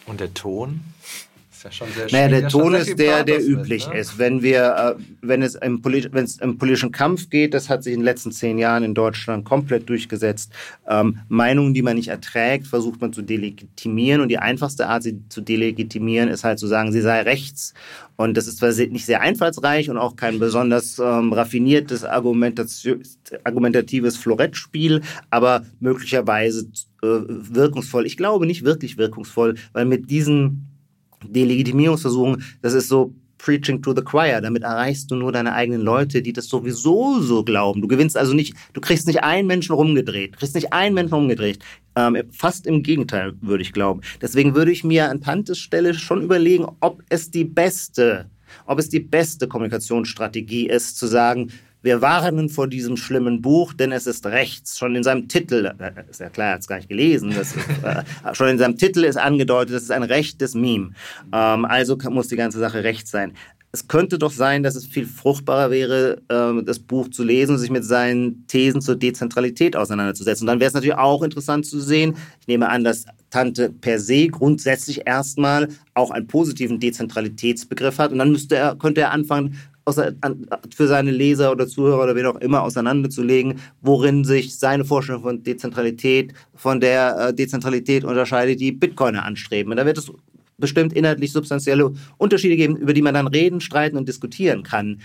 Und 0.08 0.20
der 0.20 0.34
Ton? 0.34 0.82
Ist 1.60 1.66
ja 1.66 1.72
schon 1.72 1.88
sehr 1.94 2.08
naja, 2.12 2.28
der 2.40 2.50
Ton 2.50 2.74
ist 2.74 2.98
der, 2.98 3.24
der 3.24 3.40
üblich 3.46 3.86
wird, 3.86 3.94
ne? 3.94 4.00
ist. 4.00 4.18
Wenn 4.18 4.42
wir, 4.42 4.98
äh, 4.98 5.04
wenn 5.22 5.42
es 5.42 5.56
im, 5.56 5.84
wenn 5.84 6.24
es 6.24 6.38
im 6.38 6.58
politischen 6.58 6.92
Kampf 6.92 7.30
geht, 7.30 7.54
das 7.54 7.68
hat 7.70 7.84
sich 7.84 7.94
in 7.94 8.00
den 8.00 8.06
letzten 8.06 8.32
zehn 8.32 8.58
Jahren 8.58 8.84
in 8.84 8.94
Deutschland 8.94 9.44
komplett 9.44 9.90
durchgesetzt. 9.90 10.54
Ähm, 10.88 11.20
Meinungen, 11.28 11.74
die 11.74 11.82
man 11.82 11.98
nicht 11.98 12.08
erträgt, 12.08 12.68
versucht 12.68 13.02
man 13.02 13.12
zu 13.12 13.22
delegitimieren. 13.22 14.22
Und 14.22 14.30
die 14.30 14.38
einfachste 14.38 14.88
Art, 14.88 15.04
sie 15.04 15.20
zu 15.28 15.42
delegitimieren, 15.42 16.30
ist 16.30 16.46
halt 16.46 16.60
zu 16.60 16.68
sagen, 16.68 16.94
sie 16.94 17.02
sei 17.02 17.22
rechts. 17.22 17.74
Und 18.16 18.38
das 18.38 18.48
ist 18.48 18.60
zwar 18.60 18.72
nicht 18.72 19.06
sehr 19.06 19.20
einfallsreich 19.22 19.90
und 19.90 19.98
auch 19.98 20.16
kein 20.16 20.40
besonders 20.40 20.98
ähm, 21.00 21.34
raffiniertes 21.34 22.06
argumentatives 22.06 24.18
Florettspiel, 24.18 25.02
aber 25.30 25.66
möglicherweise 25.80 26.70
äh, 27.02 27.08
wirkungsvoll. 27.28 28.06
Ich 28.06 28.18
glaube 28.18 28.46
nicht 28.46 28.66
wirklich 28.66 28.98
wirkungsvoll, 28.98 29.56
weil 29.74 29.86
mit 29.86 30.10
diesen 30.10 30.69
Delegitimierungsversuchen, 31.26 32.44
das 32.62 32.74
ist 32.74 32.90
so 32.90 33.14
Preaching 33.40 33.82
to 33.82 33.96
the 33.96 34.04
Choir. 34.04 34.42
Damit 34.42 34.64
erreichst 34.64 35.10
du 35.10 35.16
nur 35.16 35.32
deine 35.32 35.54
eigenen 35.54 35.82
Leute, 35.82 36.22
die 36.22 36.34
das 36.34 36.48
sowieso 36.48 37.20
so 37.20 37.44
glauben. 37.44 37.82
Du 37.82 37.88
gewinnst 37.88 38.16
also 38.16 38.34
nicht, 38.34 38.54
du 38.74 38.82
kriegst 38.82 39.08
nicht 39.08 39.24
einen 39.24 39.48
Menschen 39.48 39.74
rumgedreht, 39.74 40.38
kriegst 40.38 40.54
nicht 40.56 40.72
einen 40.72 40.94
Menschen 40.94 41.16
rumgedreht. 41.16 41.60
Ähm, 41.96 42.18
fast 42.32 42.68
im 42.68 42.84
Gegenteil, 42.84 43.34
würde 43.42 43.64
ich 43.64 43.74
glauben. 43.74 44.02
Deswegen 44.22 44.54
würde 44.54 44.72
ich 44.72 44.84
mir 44.84 45.10
an 45.10 45.22
Tantes 45.22 45.58
Stelle 45.58 45.94
schon 45.94 46.22
überlegen, 46.22 46.68
ob 46.82 47.02
es 47.10 47.32
die 47.32 47.46
beste, 47.46 48.30
ob 48.66 48.78
es 48.78 48.90
die 48.90 49.00
beste 49.00 49.48
Kommunikationsstrategie 49.48 50.68
ist, 50.68 50.98
zu 50.98 51.08
sagen, 51.08 51.52
wir 51.82 52.02
warnen 52.02 52.50
vor 52.50 52.68
diesem 52.68 52.98
schlimmen 52.98 53.42
Buch, 53.42 53.74
denn 53.74 53.92
es 53.92 54.08
ist 54.08 54.26
rechts. 54.26 54.78
Schon 54.78 54.96
in 54.96 55.04
seinem 55.04 55.28
Titel, 55.28 55.72
äh, 55.80 55.92
ist 56.10 56.20
ja 56.20 56.30
klar, 56.30 56.48
er 56.48 56.54
hat 56.54 56.62
es 56.62 56.68
gar 56.68 56.78
nicht 56.78 56.90
gelesen, 56.90 57.32
ist, 57.32 57.56
äh, 57.84 58.04
schon 58.34 58.50
in 58.50 58.58
seinem 58.58 58.78
Titel 58.78 59.04
ist 59.04 59.18
angedeutet, 59.18 59.76
das 59.76 59.84
ist 59.84 59.92
ein 59.92 60.04
rechtes 60.04 60.56
Meme. 60.56 60.92
Ähm, 61.34 61.66
also 61.66 61.98
muss 62.10 62.28
die 62.28 62.36
ganze 62.36 62.60
Sache 62.60 62.84
rechts 62.84 63.12
sein 63.12 63.34
es 63.72 63.88
könnte 63.88 64.18
doch 64.18 64.32
sein, 64.32 64.64
dass 64.64 64.76
es 64.76 64.86
viel 64.86 65.06
fruchtbarer 65.06 65.70
wäre, 65.70 66.22
äh, 66.28 66.64
das 66.64 66.80
Buch 66.80 67.10
zu 67.10 67.24
lesen 67.24 67.54
und 67.54 67.60
sich 67.60 67.70
mit 67.70 67.86
seinen 67.86 68.48
Thesen 68.48 68.82
zur 68.82 68.96
Dezentralität 68.96 69.76
auseinanderzusetzen. 69.76 70.44
Und 70.44 70.48
dann 70.48 70.60
wäre 70.60 70.70
es 70.70 70.74
natürlich 70.74 70.98
auch 70.98 71.22
interessant 71.22 71.66
zu 71.66 71.80
sehen, 71.80 72.16
ich 72.42 72.48
nehme 72.48 72.70
an, 72.70 72.84
dass 72.84 73.06
Tante 73.30 73.70
per 73.70 74.00
se 74.00 74.28
grundsätzlich 74.28 75.06
erstmal 75.06 75.68
auch 75.94 76.10
einen 76.10 76.26
positiven 76.26 76.80
Dezentralitätsbegriff 76.80 78.00
hat. 78.00 78.12
Und 78.12 78.18
dann 78.18 78.32
müsste 78.32 78.56
er, 78.56 78.76
könnte 78.76 79.02
er 79.02 79.12
anfangen, 79.12 79.60
für 80.76 80.88
seine 80.88 81.12
Leser 81.12 81.52
oder 81.52 81.68
Zuhörer 81.68 82.04
oder 82.04 82.16
wen 82.16 82.26
auch 82.26 82.40
immer 82.42 82.62
auseinanderzulegen, 82.64 83.60
worin 83.82 84.24
sich 84.24 84.58
seine 84.58 84.86
Vorstellung 84.86 85.24
von 85.24 85.44
Dezentralität 85.44 86.34
von 86.54 86.80
der 86.80 87.18
äh, 87.18 87.34
Dezentralität 87.34 88.04
unterscheidet, 88.04 88.60
die 88.60 88.72
Bitcoiner 88.72 89.26
anstreben. 89.26 89.72
Und 89.72 89.78
da 89.78 89.86
wird 89.86 89.98
es 89.98 90.12
bestimmt 90.58 90.94
inhaltlich 90.94 91.32
substanzielle 91.32 91.94
Unterschiede 92.18 92.56
geben, 92.56 92.76
über 92.76 92.94
die 92.94 93.02
man 93.02 93.14
dann 93.14 93.28
reden, 93.28 93.62
streiten 93.62 93.98
und 93.98 94.08
diskutieren 94.08 94.64
kann. 94.64 95.02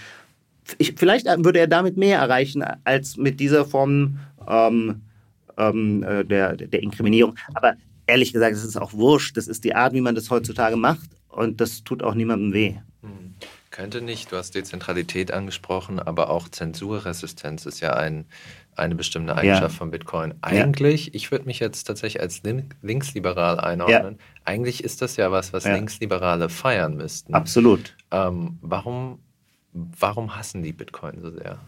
Ich, 0.79 0.95
vielleicht 0.97 1.27
würde 1.27 1.61
er 1.61 1.67
damit 1.67 1.97
mehr 1.97 2.19
erreichen 2.19 2.65
als 2.85 3.17
mit 3.17 3.39
dieser 3.41 3.65
Form 3.65 4.19
ähm, 4.49 5.03
ähm, 5.57 6.03
äh, 6.03 6.25
der, 6.25 6.57
der 6.57 6.83
Inkriminierung. 6.83 7.37
Aber 7.55 7.75
ehrlich 8.07 8.33
gesagt, 8.33 8.57
es 8.57 8.65
ist 8.65 8.77
auch 8.77 8.93
wurscht. 8.93 9.37
Das 9.37 9.47
ist 9.47 9.65
die 9.65 9.75
Art, 9.75 9.93
wie 9.93 10.01
man 10.01 10.15
das 10.15 10.31
heutzutage 10.31 10.77
macht 10.77 11.11
und 11.29 11.61
das 11.61 11.85
tut 11.85 12.03
auch 12.03 12.15
niemandem 12.15 12.53
weh. 12.53 12.75
Könnte 13.75 14.03
nicht, 14.03 14.31
du 14.31 14.37
hast 14.37 14.55
Dezentralität 14.55 15.33
angesprochen, 15.33 15.99
aber 15.99 16.31
auch 16.31 16.49
Zensurresistenz 16.49 17.67
ist 17.67 17.81
ja 17.81 17.95
ein 17.95 18.25
eine 18.77 18.95
bestimmte 18.95 19.35
Eigenschaft 19.35 19.75
ja. 19.75 19.79
von 19.79 19.91
Bitcoin. 19.91 20.35
Eigentlich, 20.43 21.07
ja. 21.07 21.11
ich 21.15 21.33
würde 21.33 21.47
mich 21.47 21.59
jetzt 21.59 21.83
tatsächlich 21.83 22.23
als 22.23 22.43
linksliberal 22.83 23.59
einordnen. 23.59 24.17
Ja. 24.19 24.25
Eigentlich 24.45 24.85
ist 24.85 25.03
das 25.03 25.17
ja 25.17 25.33
was, 25.33 25.53
was 25.53 25.65
Linksliberale 25.65 26.49
feiern 26.49 26.97
müssten. 26.97 27.35
Absolut. 27.35 27.97
Ähm, 28.13 28.59
warum, 28.63 29.19
warum 29.73 30.37
hassen 30.37 30.63
die 30.63 30.73
Bitcoin 30.73 31.21
so 31.21 31.33
sehr? 31.33 31.59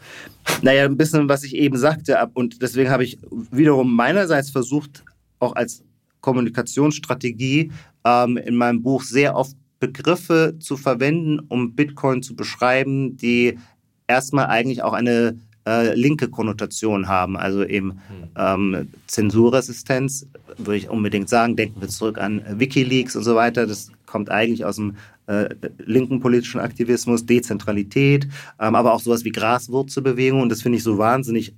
Naja, 0.62 0.84
ein 0.84 0.96
bisschen, 0.96 1.28
was 1.28 1.42
ich 1.42 1.56
eben 1.56 1.76
sagte. 1.76 2.18
Und 2.34 2.62
deswegen 2.62 2.90
habe 2.90 3.02
ich 3.02 3.18
wiederum 3.50 3.94
meinerseits 3.94 4.50
versucht, 4.50 5.04
auch 5.40 5.56
als 5.56 5.82
Kommunikationsstrategie 6.20 7.72
ähm, 8.04 8.36
in 8.36 8.54
meinem 8.54 8.82
Buch 8.82 9.02
sehr 9.02 9.34
oft 9.34 9.56
Begriffe 9.78 10.56
zu 10.58 10.76
verwenden, 10.76 11.40
um 11.48 11.74
Bitcoin 11.74 12.22
zu 12.22 12.34
beschreiben, 12.34 13.16
die 13.16 13.58
erstmal 14.06 14.46
eigentlich 14.46 14.82
auch 14.82 14.92
eine 14.92 15.38
äh, 15.66 15.94
linke 15.94 16.28
Konnotation 16.28 17.08
haben. 17.08 17.36
Also 17.36 17.64
eben 17.64 18.00
hm. 18.08 18.28
ähm, 18.36 18.88
Zensurresistenz, 19.06 20.26
würde 20.58 20.78
ich 20.78 20.88
unbedingt 20.88 21.28
sagen. 21.28 21.56
Denken 21.56 21.80
wir 21.80 21.88
zurück 21.88 22.18
an 22.18 22.42
Wikileaks 22.48 23.16
und 23.16 23.24
so 23.24 23.34
weiter. 23.34 23.66
Das 23.66 23.90
kommt 24.06 24.30
eigentlich 24.30 24.64
aus 24.64 24.76
dem 24.76 24.96
äh, 25.26 25.48
linken 25.78 26.20
politischen 26.20 26.60
Aktivismus, 26.60 27.26
Dezentralität, 27.26 28.28
ähm, 28.60 28.74
aber 28.74 28.94
auch 28.94 29.00
sowas 29.00 29.24
wie 29.24 29.32
Graswurzelbewegung. 29.32 30.40
Und 30.40 30.50
das 30.50 30.62
finde 30.62 30.78
ich 30.78 30.84
so 30.84 30.98
wahnsinnig 30.98 31.52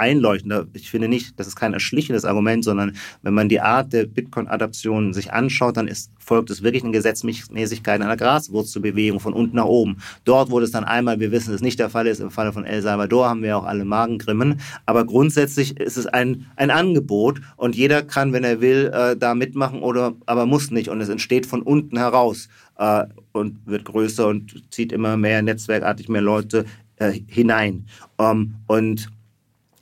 einleuchtender. 0.00 0.66
Ich 0.72 0.90
finde 0.90 1.08
nicht, 1.08 1.38
das 1.38 1.46
ist 1.46 1.56
kein 1.56 1.74
erschlichendes 1.74 2.24
Argument, 2.24 2.64
sondern 2.64 2.96
wenn 3.22 3.34
man 3.34 3.48
die 3.48 3.60
Art 3.60 3.92
der 3.92 4.06
Bitcoin-Adaption 4.06 5.12
sich 5.12 5.32
anschaut, 5.32 5.76
dann 5.76 5.86
ist, 5.86 6.10
folgt 6.18 6.50
es 6.50 6.62
wirklich 6.62 6.82
eine 6.82 6.92
Gesetzmäßigkeit 6.92 8.00
einer 8.00 8.16
Graswurzelbewegung 8.16 9.20
von 9.20 9.34
unten 9.34 9.56
nach 9.56 9.66
oben. 9.66 9.98
Dort 10.24 10.50
wurde 10.50 10.64
es 10.64 10.70
dann 10.70 10.84
einmal, 10.84 11.20
wir 11.20 11.30
wissen, 11.30 11.54
es 11.54 11.60
nicht 11.60 11.78
der 11.78 11.90
Fall 11.90 12.06
ist, 12.06 12.20
im 12.20 12.30
Falle 12.30 12.52
von 12.52 12.64
El 12.64 12.82
Salvador 12.82 13.28
haben 13.28 13.42
wir 13.42 13.56
auch 13.56 13.64
alle 13.64 13.84
Magengrimmen, 13.84 14.60
aber 14.86 15.04
grundsätzlich 15.04 15.78
ist 15.78 15.98
es 15.98 16.06
ein, 16.06 16.46
ein 16.56 16.70
Angebot 16.70 17.40
und 17.56 17.76
jeder 17.76 18.02
kann, 18.02 18.32
wenn 18.32 18.44
er 18.44 18.60
will, 18.60 18.90
äh, 18.92 19.16
da 19.16 19.34
mitmachen 19.34 19.82
oder 19.82 20.14
aber 20.26 20.46
muss 20.46 20.70
nicht 20.70 20.88
und 20.88 21.00
es 21.00 21.08
entsteht 21.08 21.46
von 21.46 21.62
unten 21.62 21.98
heraus 21.98 22.48
äh, 22.78 23.04
und 23.32 23.66
wird 23.66 23.84
größer 23.84 24.26
und 24.26 24.64
zieht 24.72 24.92
immer 24.92 25.16
mehr 25.16 25.42
netzwerkartig 25.42 26.08
mehr 26.08 26.22
Leute 26.22 26.64
äh, 26.96 27.12
hinein. 27.26 27.86
Um, 28.16 28.56
und 28.66 29.10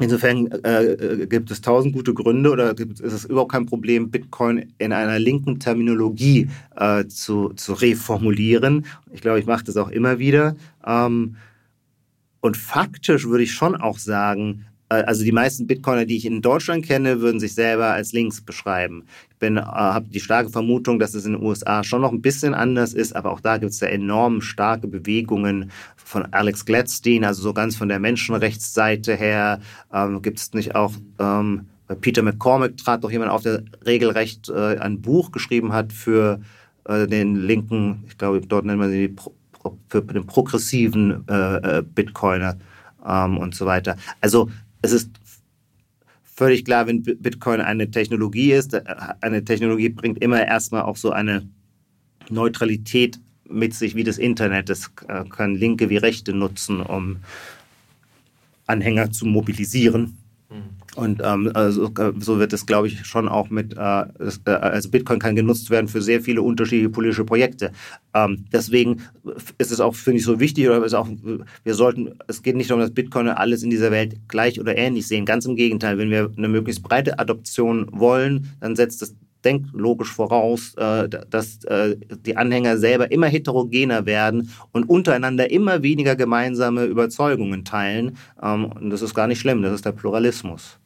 Insofern 0.01 0.47
äh, 0.65 0.85
äh, 0.85 1.27
gibt 1.27 1.51
es 1.51 1.61
tausend 1.61 1.93
gute 1.93 2.15
Gründe 2.15 2.51
oder 2.51 2.75
gibt, 2.75 3.01
ist 3.01 3.13
es 3.13 3.25
überhaupt 3.25 3.51
kein 3.51 3.67
Problem, 3.67 4.11
Bitcoin 4.11 4.73
in 4.79 4.93
einer 4.93 5.19
linken 5.19 5.59
Terminologie 5.59 6.49
äh, 6.77 7.07
zu, 7.07 7.49
zu 7.55 7.73
reformulieren. 7.73 8.87
Ich 9.13 9.23
glaube, 9.23 9.41
ich 9.41 9.47
mache 9.47 9.65
das 9.65 9.77
auch 9.77 9.89
immer 9.89 10.21
wieder. 10.21 10.55
Ähm, 10.87 11.37
und 12.41 12.57
faktisch 12.57 13.27
würde 13.27 13.43
ich 13.43 13.53
schon 13.53 13.75
auch 13.75 13.99
sagen, 13.99 14.67
also 14.89 15.25
die 15.25 15.33
meisten 15.33 15.67
Bitcoiner, 15.67 16.07
die 16.07 16.17
ich 16.17 16.27
in 16.27 16.41
Deutschland 16.41 16.85
kenne, 16.85 17.21
würden 17.21 17.41
sich 17.41 17.55
selber 17.55 17.93
als 17.93 18.13
links 18.13 18.41
beschreiben. 18.41 19.05
Ich 19.39 19.47
äh, 19.47 19.61
habe 19.61 20.09
die 20.09 20.21
starke 20.21 20.51
Vermutung, 20.51 20.99
dass 20.99 21.15
es 21.15 21.27
in 21.27 21.33
den 21.33 21.43
USA 21.43 21.85
schon 21.85 22.01
noch 22.01 22.13
ein 22.13 22.23
bisschen 22.23 22.55
anders 22.55 22.95
ist, 22.95 23.15
aber 23.15 23.31
auch 23.33 23.41
da 23.41 23.59
gibt 23.59 23.73
es 23.73 23.81
ja 23.81 23.89
enorm 23.89 24.41
starke 24.41 24.89
Bewegungen 24.89 25.71
von 25.97 26.27
Alex 26.33 26.65
Gladstein, 26.65 27.25
also 27.25 27.43
so 27.43 27.53
ganz 27.53 27.77
von 27.77 27.89
der 27.89 27.99
Menschenrechtsseite 27.99 29.15
her. 29.15 29.61
Ähm, 29.93 30.23
gibt 30.23 30.39
es 30.39 30.53
nicht 30.55 30.75
auch 30.75 30.93
ähm, 31.19 31.67
Peter 32.01 32.23
McCormick 32.23 32.77
trat 32.77 33.03
doch 33.03 33.11
jemand 33.11 33.31
auf, 33.31 33.43
der 33.43 33.63
regelrecht 33.85 34.49
äh, 34.49 34.79
ein 34.79 35.01
Buch 35.01 35.33
geschrieben 35.33 35.73
hat 35.73 35.93
für 35.93 36.41
äh, 36.85 37.07
den 37.07 37.37
linken, 37.37 38.05
ich 38.07 38.19
glaube, 38.19 38.41
dort 38.41 38.65
nennt 38.65 38.79
man 38.79 38.91
sie 38.91 39.09
Pro, 39.09 39.35
für 39.89 40.03
den 40.03 40.27
progressiven 40.27 41.25
äh, 41.29 41.79
äh, 41.79 41.83
Bitcoiner 41.83 42.57
ähm, 43.07 43.39
und 43.39 43.55
so 43.55 43.67
weiter. 43.67 43.97
Also 44.21 44.51
es 44.83 44.93
ist 44.93 45.11
völlig 46.23 46.65
klar, 46.65 46.87
wenn 46.87 47.03
Bitcoin 47.03 47.61
eine 47.61 47.91
Technologie 47.91 48.53
ist, 48.53 48.75
äh, 48.75 48.83
eine 49.21 49.45
Technologie 49.45 49.89
bringt 49.89 50.23
immer 50.23 50.47
erstmal 50.47 50.83
auch 50.83 50.97
so 50.97 51.11
eine 51.11 51.49
Neutralität 52.31 53.19
mit 53.49 53.75
sich 53.75 53.95
wie 53.95 54.05
das 54.05 54.19
Internet. 54.19 54.69
Das 54.69 54.91
äh, 55.09 55.25
können 55.25 55.57
Linke 55.57 55.91
wie 55.91 55.97
Rechte 55.97 56.33
nutzen, 56.33 56.81
um 56.81 57.17
Anhänger 58.67 59.11
zu 59.11 59.27
mobilisieren. 59.27 60.19
Und 60.99 61.23
ähm, 61.25 61.53
also, 61.55 61.85
äh, 61.85 62.13
so 62.19 62.41
wird 62.41 62.53
es, 62.53 62.67
glaube 62.67 62.89
ich, 62.89 63.07
schon 63.07 63.29
auch 63.29 63.51
mit, 63.51 63.77
äh, 63.77 63.79
also 63.79 64.91
Bitcoin 64.91 65.21
kann 65.21 65.37
genutzt 65.37 65.71
werden 65.71 65.87
für 65.87 66.03
sehr 66.03 66.21
viele 66.21 66.43
unterschiedliche 66.43 66.91
politische 66.91 67.25
Projekte. 67.25 67.71
Ähm, 68.15 68.47
deswegen 68.53 69.03
ist 69.59 69.71
es 69.71 69.79
auch, 69.79 69.95
finde 69.95 70.19
ich, 70.19 70.25
so 70.25 70.41
wichtig, 70.41 70.67
oder 70.67 70.85
ist 70.85 70.95
auch, 70.95 71.07
wir 71.63 71.75
sollten, 71.75 72.19
es 72.27 72.43
geht 72.43 72.57
nicht 72.57 72.71
darum, 72.71 72.81
dass 72.81 72.91
Bitcoin 72.91 73.29
alles 73.29 73.63
in 73.63 73.71
dieser 73.71 73.93
Welt 73.93 74.17
gleich 74.27 74.59
oder 74.59 74.77
ähnlich 74.77 75.07
sehen. 75.07 75.25
Ganz 75.25 75.47
im 75.47 75.55
Gegenteil, 75.55 75.99
wenn 75.99 76.11
wir 76.11 76.33
eine 76.37 76.49
möglichst 76.49 76.83
breite 76.83 77.21
Adoption 77.21 77.87
wollen, 77.93 78.51
dann 78.59 78.75
setzt 78.75 79.01
das 79.01 79.15
denkt 79.45 79.69
logisch 79.73 80.13
voraus, 80.13 80.75
äh, 80.75 81.09
dass 81.09 81.61
die 81.61 82.37
Anhänger 82.37 82.77
selber 82.77 83.13
immer 83.13 83.29
heterogener 83.29 84.05
werden 84.05 84.51
und 84.73 84.89
untereinander 84.89 85.49
immer 85.49 85.85
weniger 85.85 86.17
gemeinsame 86.17 86.87
Überzeugungen 86.87 87.65
teilen. 87.65 88.17
Ähm, 88.43 88.65
und 88.65 88.91
das 88.91 89.01
ist 89.01 89.15
gar 89.15 89.29
nicht 89.29 89.39
schlimm, 89.39 89.63
das 89.63 89.75
ist 89.75 89.85
der 89.85 89.93
Pluralismus. 89.93 90.81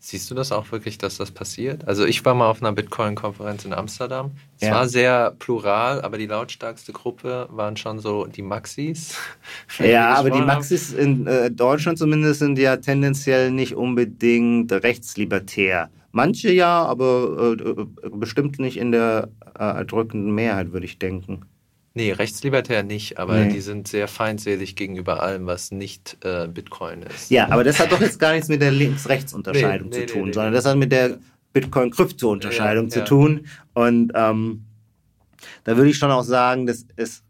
Siehst 0.00 0.30
du 0.30 0.34
das 0.36 0.52
auch 0.52 0.70
wirklich, 0.70 0.96
dass 0.96 1.16
das 1.16 1.32
passiert? 1.32 1.86
Also 1.88 2.06
ich 2.06 2.24
war 2.24 2.34
mal 2.34 2.48
auf 2.48 2.62
einer 2.62 2.72
Bitcoin-Konferenz 2.72 3.64
in 3.64 3.72
Amsterdam. 3.72 4.30
Es 4.60 4.68
ja. 4.68 4.74
war 4.74 4.88
sehr 4.88 5.34
plural, 5.40 6.02
aber 6.02 6.18
die 6.18 6.26
lautstarkste 6.26 6.92
Gruppe 6.92 7.48
waren 7.50 7.76
schon 7.76 7.98
so 7.98 8.26
die 8.26 8.42
Maxis. 8.42 9.16
Ja, 9.78 10.14
aber 10.14 10.30
die 10.30 10.40
Maxis 10.40 10.92
in 10.92 11.26
äh, 11.26 11.50
Deutschland 11.50 11.98
zumindest 11.98 12.40
sind 12.40 12.58
ja 12.58 12.76
tendenziell 12.76 13.50
nicht 13.50 13.74
unbedingt 13.74 14.72
rechtslibertär. 14.72 15.90
Manche 16.12 16.50
ja, 16.52 16.84
aber 16.84 17.56
äh, 17.58 17.70
äh, 17.70 18.10
bestimmt 18.10 18.58
nicht 18.58 18.76
in 18.76 18.92
der 18.92 19.30
äh, 19.58 19.62
erdrückenden 19.62 20.34
Mehrheit, 20.34 20.72
würde 20.72 20.86
ich 20.86 20.98
denken. 20.98 21.42
Nee, 21.98 22.12
rechtslibertär 22.12 22.84
nicht, 22.84 23.18
aber 23.18 23.38
nee. 23.40 23.54
die 23.54 23.60
sind 23.60 23.88
sehr 23.88 24.06
feinselig 24.06 24.76
gegenüber 24.76 25.20
allem, 25.20 25.46
was 25.46 25.72
nicht 25.72 26.16
äh, 26.22 26.46
Bitcoin 26.46 27.02
ist. 27.02 27.28
Ja, 27.28 27.50
aber 27.50 27.64
das 27.64 27.80
hat 27.80 27.90
doch 27.90 28.00
jetzt 28.00 28.20
gar 28.20 28.34
nichts 28.34 28.46
mit 28.46 28.62
der 28.62 28.70
Links-Rechts-Unterscheidung 28.70 29.88
nee, 29.88 29.98
nee, 29.98 30.06
zu 30.06 30.14
tun, 30.14 30.32
sondern 30.32 30.52
das 30.52 30.64
hat 30.64 30.76
mit 30.76 30.92
der 30.92 31.18
Bitcoin-Krypto-Unterscheidung 31.54 32.84
ja, 32.84 32.90
zu 32.90 32.98
ja. 33.00 33.04
tun. 33.04 33.46
Und 33.74 34.12
ähm, 34.14 34.62
da 35.64 35.76
würde 35.76 35.90
ich 35.90 35.98
schon 35.98 36.12
auch 36.12 36.22
sagen, 36.22 36.68
das 36.68 36.86
ist 36.94 37.24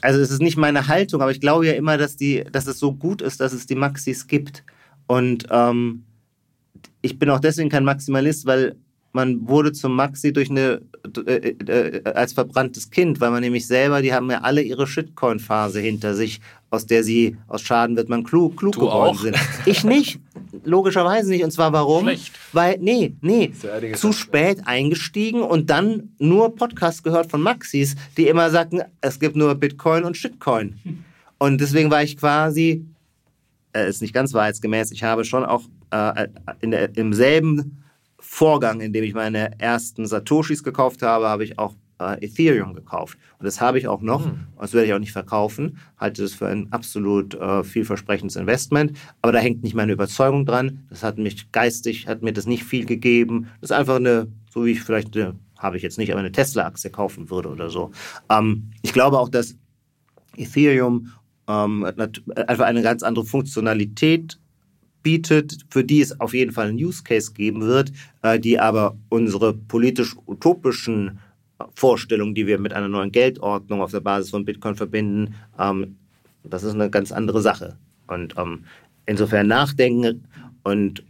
also 0.00 0.18
es 0.18 0.30
ist 0.30 0.40
nicht 0.40 0.56
meine 0.56 0.88
Haltung, 0.88 1.20
aber 1.20 1.30
ich 1.30 1.42
glaube 1.42 1.66
ja 1.66 1.74
immer, 1.74 1.98
dass 1.98 2.16
die, 2.16 2.44
dass 2.50 2.66
es 2.66 2.78
so 2.78 2.94
gut 2.94 3.20
ist, 3.20 3.38
dass 3.38 3.52
es 3.52 3.66
die 3.66 3.74
Maxis 3.74 4.28
gibt. 4.28 4.64
Und 5.06 5.46
ähm, 5.50 6.04
ich 7.02 7.18
bin 7.18 7.28
auch 7.28 7.40
deswegen 7.40 7.68
kein 7.68 7.84
Maximalist, 7.84 8.46
weil 8.46 8.76
man 9.12 9.48
wurde 9.48 9.72
zum 9.72 9.96
Maxi 9.96 10.32
durch 10.32 10.50
eine 10.50 10.82
äh, 11.26 11.50
äh, 11.50 12.04
als 12.04 12.32
verbranntes 12.32 12.90
Kind, 12.90 13.20
weil 13.20 13.30
man 13.30 13.40
nämlich 13.40 13.66
selber, 13.66 14.02
die 14.02 14.12
haben 14.12 14.30
ja 14.30 14.42
alle 14.42 14.62
ihre 14.62 14.86
Shitcoin-Phase 14.86 15.80
hinter 15.80 16.14
sich, 16.14 16.40
aus 16.70 16.86
der 16.86 17.02
sie 17.02 17.36
aus 17.48 17.62
Schaden 17.62 17.96
wird 17.96 18.08
man 18.08 18.22
klug, 18.22 18.56
klug 18.56 18.74
du 18.74 18.80
geworden 18.80 19.16
auch? 19.16 19.20
sind. 19.20 19.36
Ich 19.66 19.82
nicht. 19.82 20.20
logischerweise 20.64 21.30
nicht. 21.30 21.42
Und 21.42 21.50
zwar 21.50 21.72
warum? 21.72 22.04
Schlecht. 22.04 22.32
Weil, 22.52 22.78
nee, 22.80 23.14
nee, 23.20 23.52
zu 23.94 24.12
spät 24.12 24.66
eingestiegen 24.66 25.42
und 25.42 25.70
dann 25.70 26.10
nur 26.18 26.54
Podcasts 26.54 27.02
gehört 27.02 27.30
von 27.30 27.40
Maxis, 27.40 27.96
die 28.16 28.28
immer 28.28 28.50
sagten, 28.50 28.82
es 29.00 29.18
gibt 29.18 29.34
nur 29.36 29.54
Bitcoin 29.54 30.04
und 30.04 30.16
Shitcoin. 30.16 30.78
Und 31.38 31.60
deswegen 31.60 31.90
war 31.90 32.02
ich 32.02 32.16
quasi, 32.16 32.86
äh, 33.72 33.88
ist 33.88 34.02
nicht 34.02 34.14
ganz 34.14 34.32
wahrheitsgemäß, 34.34 34.92
ich 34.92 35.02
habe 35.02 35.24
schon 35.24 35.44
auch 35.44 35.62
äh, 35.90 36.28
in 36.60 36.70
der, 36.70 36.96
im 36.96 37.12
selben 37.12 37.82
Vorgang, 38.20 38.80
in 38.80 38.92
dem 38.92 39.04
ich 39.04 39.14
meine 39.14 39.58
ersten 39.58 40.06
Satoshis 40.06 40.62
gekauft 40.62 41.02
habe, 41.02 41.28
habe 41.28 41.44
ich 41.44 41.58
auch 41.58 41.74
äh, 42.00 42.24
Ethereum 42.24 42.74
gekauft. 42.74 43.18
Und 43.38 43.46
das 43.46 43.60
habe 43.60 43.78
ich 43.78 43.86
auch 43.86 44.00
noch. 44.00 44.26
Mhm. 44.26 44.46
Das 44.58 44.72
werde 44.72 44.86
ich 44.86 44.94
auch 44.94 44.98
nicht 44.98 45.12
verkaufen. 45.12 45.78
Halte 45.98 46.22
das 46.22 46.32
für 46.32 46.48
ein 46.48 46.72
absolut 46.72 47.34
äh, 47.34 47.62
vielversprechendes 47.62 48.36
Investment. 48.36 48.96
Aber 49.22 49.32
da 49.32 49.38
hängt 49.38 49.62
nicht 49.62 49.74
meine 49.74 49.92
Überzeugung 49.92 50.46
dran. 50.46 50.86
Das 50.90 51.02
hat 51.02 51.18
mich 51.18 51.52
geistig, 51.52 52.06
hat 52.06 52.22
mir 52.22 52.32
das 52.32 52.46
nicht 52.46 52.64
viel 52.64 52.86
gegeben. 52.86 53.48
Das 53.60 53.70
ist 53.70 53.76
einfach 53.76 53.96
eine, 53.96 54.28
so 54.50 54.64
wie 54.64 54.72
ich 54.72 54.82
vielleicht 54.82 55.16
eine, 55.16 55.36
habe 55.58 55.76
ich 55.76 55.82
jetzt 55.82 55.98
nicht, 55.98 56.10
aber 56.10 56.20
eine 56.20 56.32
Tesla-Aktie 56.32 56.90
kaufen 56.90 57.30
würde 57.30 57.50
oder 57.50 57.70
so. 57.70 57.90
Ähm, 58.30 58.70
ich 58.82 58.92
glaube 58.92 59.18
auch, 59.18 59.28
dass 59.28 59.56
Ethereum 60.36 61.12
ähm, 61.48 61.84
einfach 61.84 62.64
eine 62.64 62.82
ganz 62.82 63.02
andere 63.02 63.24
Funktionalität 63.24 64.39
bietet, 65.02 65.58
für 65.70 65.84
die 65.84 66.00
es 66.00 66.20
auf 66.20 66.34
jeden 66.34 66.52
Fall 66.52 66.68
einen 66.68 66.78
Use 66.78 67.02
Case 67.02 67.32
geben 67.32 67.62
wird, 67.62 67.92
äh, 68.22 68.38
die 68.38 68.58
aber 68.58 68.96
unsere 69.08 69.54
politisch 69.54 70.16
utopischen 70.26 71.18
Vorstellungen, 71.74 72.34
die 72.34 72.46
wir 72.46 72.58
mit 72.58 72.72
einer 72.72 72.88
neuen 72.88 73.12
Geldordnung 73.12 73.82
auf 73.82 73.90
der 73.90 74.00
Basis 74.00 74.30
von 74.30 74.44
Bitcoin 74.44 74.74
verbinden, 74.74 75.34
ähm, 75.58 75.96
das 76.44 76.62
ist 76.62 76.74
eine 76.74 76.90
ganz 76.90 77.12
andere 77.12 77.42
Sache. 77.42 77.76
Und 78.06 78.34
ähm, 78.38 78.64
insofern 79.06 79.46
nachdenken 79.46 80.24
und 80.62 81.04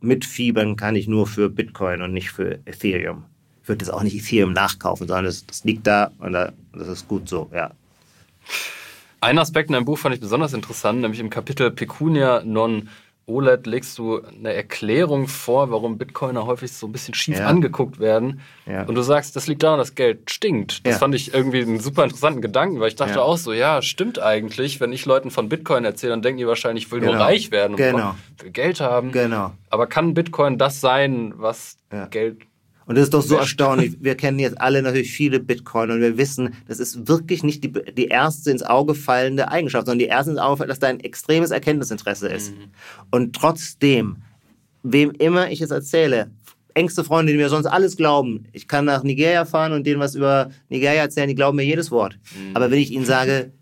mitfiebern 0.00 0.76
kann 0.76 0.96
ich 0.96 1.08
nur 1.08 1.26
für 1.26 1.50
Bitcoin 1.50 2.02
und 2.02 2.12
nicht 2.12 2.30
für 2.30 2.58
Ethereum. 2.64 3.24
Ich 3.62 3.68
würde 3.68 3.84
jetzt 3.84 3.92
auch 3.92 4.02
nicht 4.02 4.16
Ethereum 4.16 4.52
nachkaufen, 4.52 5.06
sondern 5.06 5.26
das, 5.26 5.46
das 5.46 5.64
liegt 5.64 5.86
da 5.86 6.10
und 6.18 6.32
das 6.32 6.52
ist 6.88 7.06
gut 7.06 7.28
so, 7.28 7.50
ja. 7.54 7.70
Ein 9.20 9.38
Aspekt 9.38 9.68
in 9.68 9.74
deinem 9.74 9.84
Buch 9.84 9.98
fand 9.98 10.14
ich 10.14 10.20
besonders 10.20 10.52
interessant, 10.52 11.00
nämlich 11.00 11.20
im 11.20 11.30
Kapitel 11.30 11.70
Pecunia 11.70 12.42
non 12.44 12.88
OLED 13.30 13.66
legst 13.66 13.96
du 13.98 14.22
eine 14.22 14.52
Erklärung 14.52 15.28
vor, 15.28 15.70
warum 15.70 15.98
Bitcoiner 15.98 16.46
häufig 16.46 16.72
so 16.72 16.86
ein 16.86 16.92
bisschen 16.92 17.14
schief 17.14 17.38
ja. 17.38 17.46
angeguckt 17.46 18.00
werden. 18.00 18.40
Ja. 18.66 18.82
Und 18.82 18.96
du 18.96 19.02
sagst, 19.02 19.36
das 19.36 19.46
liegt 19.46 19.62
daran, 19.62 19.78
dass 19.78 19.94
Geld 19.94 20.30
stinkt. 20.30 20.84
Das 20.84 20.94
ja. 20.94 20.98
fand 20.98 21.14
ich 21.14 21.32
irgendwie 21.32 21.62
einen 21.62 21.80
super 21.80 22.02
interessanten 22.04 22.42
Gedanken, 22.42 22.80
weil 22.80 22.88
ich 22.88 22.96
dachte 22.96 23.22
auch 23.22 23.36
so, 23.36 23.52
ja, 23.52 23.82
stimmt 23.82 24.18
eigentlich. 24.18 24.80
Wenn 24.80 24.92
ich 24.92 25.06
Leuten 25.06 25.30
von 25.30 25.48
Bitcoin 25.48 25.84
erzähle, 25.84 26.10
dann 26.10 26.22
denken 26.22 26.38
die 26.38 26.46
wahrscheinlich, 26.46 26.86
ich 26.86 26.92
will 26.92 27.00
genau. 27.00 27.12
nur 27.12 27.20
reich 27.22 27.50
werden 27.50 27.72
und 27.72 27.76
genau. 27.76 28.16
will 28.38 28.50
Geld 28.50 28.80
haben. 28.80 29.12
Genau. 29.12 29.52
Aber 29.68 29.86
kann 29.86 30.14
Bitcoin 30.14 30.58
das 30.58 30.80
sein, 30.80 31.32
was 31.36 31.76
Geld 32.10 32.42
und 32.90 32.96
das 32.96 33.04
ist 33.04 33.14
doch 33.14 33.22
so 33.22 33.36
erstaunlich. 33.36 33.92
Wir 34.00 34.16
kennen 34.16 34.40
jetzt 34.40 34.60
alle 34.60 34.82
natürlich 34.82 35.12
viele 35.12 35.38
Bitcoin 35.38 35.92
und 35.92 36.00
wir 36.00 36.18
wissen, 36.18 36.54
das 36.66 36.80
ist 36.80 37.06
wirklich 37.06 37.44
nicht 37.44 37.62
die, 37.62 37.72
die 37.72 38.06
erste 38.06 38.50
ins 38.50 38.64
Auge 38.64 38.96
fallende 38.96 39.48
Eigenschaft, 39.48 39.86
sondern 39.86 40.00
die 40.00 40.06
erste 40.06 40.32
ins 40.32 40.40
Auge 40.40 40.56
fällt, 40.56 40.70
dass 40.70 40.80
da 40.80 40.88
ein 40.88 40.98
extremes 40.98 41.52
Erkenntnisinteresse 41.52 42.26
ist. 42.26 42.50
Mhm. 42.50 42.64
Und 43.12 43.36
trotzdem, 43.36 44.16
wem 44.82 45.12
immer 45.12 45.52
ich 45.52 45.60
es 45.60 45.70
erzähle, 45.70 46.32
engste 46.74 47.04
Freunde, 47.04 47.30
die 47.30 47.38
mir 47.38 47.48
sonst 47.48 47.66
alles 47.66 47.96
glauben, 47.96 48.46
ich 48.50 48.66
kann 48.66 48.86
nach 48.86 49.04
Nigeria 49.04 49.44
fahren 49.44 49.72
und 49.72 49.86
denen 49.86 50.00
was 50.00 50.16
über 50.16 50.50
Nigeria 50.68 51.02
erzählen, 51.02 51.28
die 51.28 51.36
glauben 51.36 51.58
mir 51.58 51.62
jedes 51.62 51.92
Wort. 51.92 52.18
Mhm. 52.34 52.56
Aber 52.56 52.72
wenn 52.72 52.80
ich 52.80 52.90
ihnen 52.90 53.04
sage, 53.04 53.52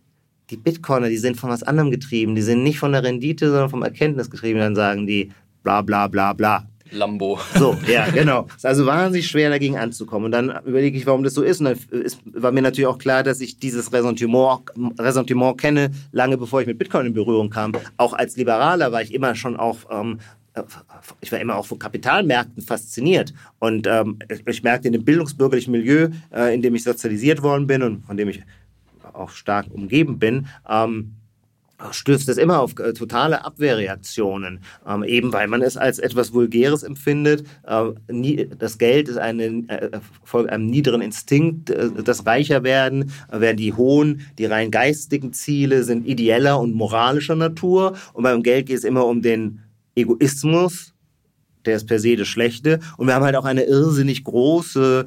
die 0.49 0.57
Bitcoiner, 0.57 1.11
die 1.11 1.19
sind 1.19 1.37
von 1.37 1.51
was 1.51 1.63
anderem 1.63 1.91
getrieben, 1.91 2.35
die 2.35 2.41
sind 2.41 2.63
nicht 2.63 2.79
von 2.79 2.93
der 2.93 3.03
Rendite, 3.05 3.51
sondern 3.51 3.69
vom 3.69 3.83
Erkenntnis 3.83 4.31
getrieben, 4.31 4.61
dann 4.61 4.75
sagen 4.75 5.07
die 5.07 5.33
bla 5.63 5.83
bla 5.83 6.09
bla 6.09 6.33
bla. 6.33 6.67
Lambo. 6.91 7.39
So, 7.55 7.77
ja, 7.87 8.09
genau. 8.11 8.47
Ist 8.57 8.67
also 8.67 8.87
wahnsinnig 8.87 9.29
schwer, 9.29 9.51
dagegen 9.51 9.77
anzukommen. 9.77 10.27
Und 10.27 10.33
dann 10.33 10.65
überlege 10.65 10.97
ich, 10.97 11.07
warum 11.07 11.23
das 11.23 11.35
so 11.35 11.43
ist. 11.43 11.61
Und 11.61 11.67
dann 11.67 12.03
ist, 12.03 12.21
war 12.25 12.53
mir 12.53 12.63
natürlich 12.63 12.87
auch 12.87 12.99
klar, 12.99 13.23
dass 13.23 13.41
ich 13.41 13.59
dieses 13.59 13.93
Ressentiment, 13.93 14.63
Ressentiment 14.99 15.59
kenne, 15.59 15.91
lange 16.13 16.37
bevor 16.37 16.61
ich 16.61 16.67
mit 16.67 16.79
Bitcoin 16.79 17.07
in 17.07 17.15
Berührung 17.15 17.51
kam. 17.51 17.73
Auch 17.97 18.13
als 18.13 18.37
Liberaler 18.37 18.93
war 18.93 19.03
ich 19.03 19.13
immer 19.13 19.35
schon 19.35 19.57
auch 19.57 19.79
ähm, 19.91 20.19
ich 21.21 21.31
war 21.31 21.39
immer 21.39 21.57
auch 21.57 21.67
von 21.67 21.79
Kapitalmärkten 21.79 22.63
fasziniert. 22.63 23.33
Und 23.61 23.87
ähm, 23.87 24.19
ich 24.47 24.63
merkte 24.63 24.89
in 24.89 24.93
dem 24.93 25.05
bildungsbürgerlichen 25.05 25.71
Milieu, 25.71 26.09
äh, 26.35 26.53
in 26.53 26.63
dem 26.63 26.75
ich 26.75 26.83
sozialisiert 26.83 27.43
worden 27.43 27.69
bin 27.69 27.83
und 27.83 28.07
von 28.07 28.17
dem 28.17 28.29
ich 28.29 28.43
auch 29.13 29.31
stark 29.31 29.67
umgeben 29.71 30.19
bin, 30.19 30.47
ähm, 30.69 31.15
stößt 31.91 32.29
es 32.29 32.39
immer 32.39 32.61
auf 32.61 32.79
äh, 32.79 32.93
totale 32.93 33.45
Abwehrreaktionen, 33.45 34.61
ähm, 34.87 35.05
eben 35.05 35.33
weil 35.33 35.47
man 35.49 35.63
es 35.63 35.77
als 35.77 35.99
etwas 35.99 36.33
Vulgäres 36.33 36.83
empfindet. 36.83 37.45
Äh, 37.67 37.93
nie, 38.11 38.49
das 38.59 38.79
Geld 38.79 39.09
ist 39.09 39.19
eine, 39.19 39.45
äh, 39.69 40.01
folgt 40.25 40.51
einem 40.51 40.67
niederen 40.67 41.01
Instinkt, 41.01 41.71
äh, 41.71 41.91
das 42.03 42.27
reicher 42.27 42.65
werden, 42.65 43.13
während 43.31 43.61
die 43.61 43.73
hohen, 43.73 44.23
die 44.39 44.47
rein 44.47 44.71
geistigen 44.71 45.33
Ziele 45.33 45.85
sind 45.85 46.07
ideeller 46.07 46.59
und 46.59 46.75
moralischer 46.75 47.37
Natur. 47.37 47.97
Und 48.13 48.25
beim 48.25 48.43
Geld 48.43 48.67
geht 48.67 48.79
es 48.79 48.85
immer 48.85 49.07
um 49.07 49.23
den 49.23 49.61
Egoismus, 49.95 50.95
der 51.65 51.77
ist 51.77 51.87
per 51.87 52.01
se 52.01 52.17
das 52.17 52.29
Schlechte. 52.29 52.81
Und 52.97 53.07
wir 53.07 53.15
haben 53.15 53.25
halt 53.25 53.37
auch 53.37 53.45
eine 53.45 53.65
irrsinnig 53.65 54.25
große, 54.25 55.07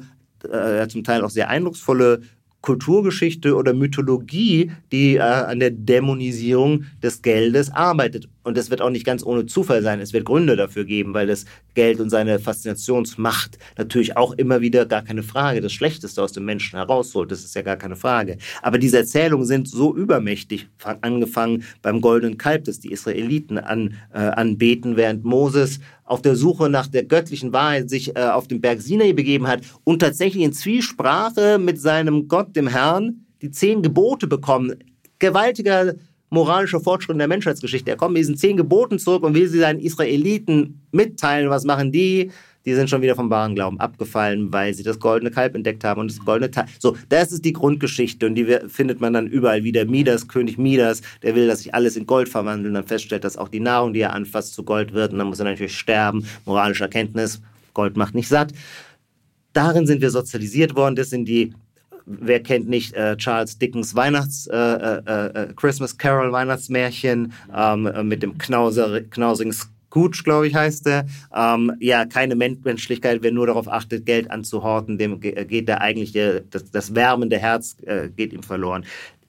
äh, 0.50 0.88
zum 0.88 1.04
Teil 1.04 1.22
auch 1.22 1.30
sehr 1.30 1.48
eindrucksvolle 1.48 2.22
Kulturgeschichte 2.62 3.54
oder 3.54 3.74
Mythologie, 3.74 4.70
die 4.90 5.16
äh, 5.16 5.20
an 5.20 5.60
der 5.60 5.70
Dämonisierung 5.70 6.84
des 7.02 7.20
Geldes 7.20 7.70
arbeitet. 7.70 8.28
Und 8.42 8.56
das 8.56 8.70
wird 8.70 8.80
auch 8.80 8.90
nicht 8.90 9.06
ganz 9.06 9.24
ohne 9.24 9.46
Zufall 9.46 9.82
sein. 9.82 10.00
Es 10.00 10.12
wird 10.12 10.24
Gründe 10.24 10.56
dafür 10.56 10.84
geben, 10.84 11.14
weil 11.14 11.26
das 11.26 11.44
Geld 11.74 12.00
und 12.00 12.10
seine 12.10 12.38
Faszinationsmacht 12.38 13.58
natürlich 13.78 14.16
auch 14.16 14.32
immer 14.32 14.60
wieder 14.60 14.86
gar 14.86 15.02
keine 15.02 15.22
Frage 15.22 15.60
das 15.60 15.72
Schlechteste 15.72 16.22
aus 16.22 16.32
dem 16.32 16.44
Menschen 16.44 16.76
herausholt. 16.76 17.30
Das 17.30 17.44
ist 17.44 17.54
ja 17.54 17.62
gar 17.62 17.76
keine 17.76 17.96
Frage. 17.96 18.38
Aber 18.62 18.78
diese 18.78 18.98
Erzählungen 18.98 19.46
sind 19.46 19.68
so 19.68 19.94
übermächtig, 19.94 20.68
angefangen 21.00 21.64
beim 21.82 22.00
goldenen 22.00 22.38
Kalb, 22.38 22.64
das 22.64 22.80
die 22.80 22.92
Israeliten 22.92 23.58
an, 23.58 23.94
äh, 24.12 24.18
anbeten, 24.18 24.96
während 24.96 25.24
Moses 25.24 25.80
auf 26.04 26.20
der 26.20 26.36
Suche 26.36 26.68
nach 26.68 26.88
der 26.88 27.04
göttlichen 27.04 27.52
Wahrheit 27.52 27.88
sich 27.88 28.16
äh, 28.16 28.20
auf 28.20 28.48
den 28.48 28.60
Berg 28.60 28.82
Sinai 28.82 29.12
begeben 29.12 29.46
hat 29.46 29.62
und 29.84 30.00
tatsächlich 30.00 30.42
in 30.42 30.52
Zwiesprache 30.52 31.58
mit 31.58 31.80
seinem 31.80 32.28
Gott, 32.28 32.54
dem 32.54 32.66
Herrn, 32.66 33.24
die 33.40 33.50
zehn 33.50 33.82
Gebote 33.82 34.26
bekommen. 34.26 34.74
Gewaltiger 35.18 35.94
moralischer 36.32 36.80
Fortschritt 36.80 37.12
in 37.12 37.18
der 37.18 37.28
Menschheitsgeschichte. 37.28 37.90
Er 37.90 37.96
kommt 37.96 38.14
mit 38.14 38.20
diesen 38.20 38.36
zehn 38.36 38.56
Geboten 38.56 38.98
zurück 38.98 39.22
und 39.22 39.34
will 39.34 39.48
sie 39.48 39.58
seinen 39.58 39.80
Israeliten 39.80 40.80
mitteilen. 40.90 41.50
Was 41.50 41.64
machen 41.64 41.92
die? 41.92 42.30
Die 42.64 42.74
sind 42.74 42.88
schon 42.88 43.02
wieder 43.02 43.16
vom 43.16 43.28
wahren 43.28 43.54
Glauben 43.54 43.78
abgefallen, 43.80 44.52
weil 44.52 44.72
sie 44.72 44.82
das 44.82 44.98
goldene 44.98 45.30
Kalb 45.30 45.54
entdeckt 45.54 45.84
haben 45.84 46.00
und 46.00 46.10
das 46.10 46.20
goldene 46.20 46.50
Tal. 46.50 46.66
So, 46.78 46.96
das 47.08 47.32
ist 47.32 47.44
die 47.44 47.52
Grundgeschichte 47.52 48.24
und 48.24 48.36
die 48.36 48.46
findet 48.68 49.00
man 49.00 49.12
dann 49.12 49.26
überall 49.26 49.64
wieder. 49.64 49.84
Midas, 49.84 50.28
König 50.28 50.58
Midas, 50.58 51.02
der 51.22 51.34
will, 51.34 51.48
dass 51.48 51.60
sich 51.60 51.74
alles 51.74 51.96
in 51.96 52.06
Gold 52.06 52.28
verwandelt 52.28 52.68
und 52.68 52.74
dann 52.74 52.86
feststellt, 52.86 53.24
dass 53.24 53.36
auch 53.36 53.48
die 53.48 53.60
Nahrung, 53.60 53.92
die 53.92 54.00
er 54.00 54.14
anfasst, 54.14 54.54
zu 54.54 54.62
Gold 54.62 54.94
wird 54.94 55.12
und 55.12 55.18
dann 55.18 55.26
muss 55.26 55.40
er 55.40 55.44
natürlich 55.44 55.76
sterben. 55.76 56.24
Moralische 56.46 56.84
Erkenntnis, 56.84 57.42
Gold 57.74 57.96
macht 57.96 58.14
nicht 58.14 58.28
satt. 58.28 58.52
Darin 59.52 59.86
sind 59.86 60.00
wir 60.00 60.10
sozialisiert 60.10 60.76
worden. 60.76 60.94
Das 60.94 61.10
sind 61.10 61.26
die 61.26 61.52
wer 62.06 62.42
kennt 62.42 62.68
nicht 62.68 62.94
äh, 62.94 63.16
Charles 63.16 63.58
Dickens 63.58 63.94
Weihnachts 63.94 64.46
äh, 64.46 64.56
äh, 64.56 65.26
äh 65.26 65.52
Christmas 65.54 65.96
Carol 65.96 66.32
Weihnachtsmärchen 66.32 67.32
ähm, 67.54 67.86
äh, 67.86 68.02
mit 68.02 68.22
dem 68.22 68.38
Knauser, 68.38 69.00
knausigen 69.02 69.52
Scooch, 69.52 70.24
glaube 70.24 70.46
ich, 70.46 70.54
heißt 70.54 70.86
der. 70.86 71.06
Ähm, 71.34 71.72
ja, 71.80 72.04
keine 72.06 72.34
Menschlichkeit, 72.34 73.22
wer 73.22 73.32
nur 73.32 73.46
darauf 73.46 73.68
achtet, 73.68 74.06
Geld 74.06 74.30
anzuhorten, 74.30 74.98
dem 74.98 75.20
geht 75.20 75.68
der 75.68 75.80
eigentliche, 75.80 76.44
das, 76.50 76.70
das 76.70 76.94
wärmende 76.94 77.38
Herz 77.38 77.76
äh, 77.82 78.08
geht 78.08 78.32
ihm 78.32 78.42
verloren. 78.42 78.84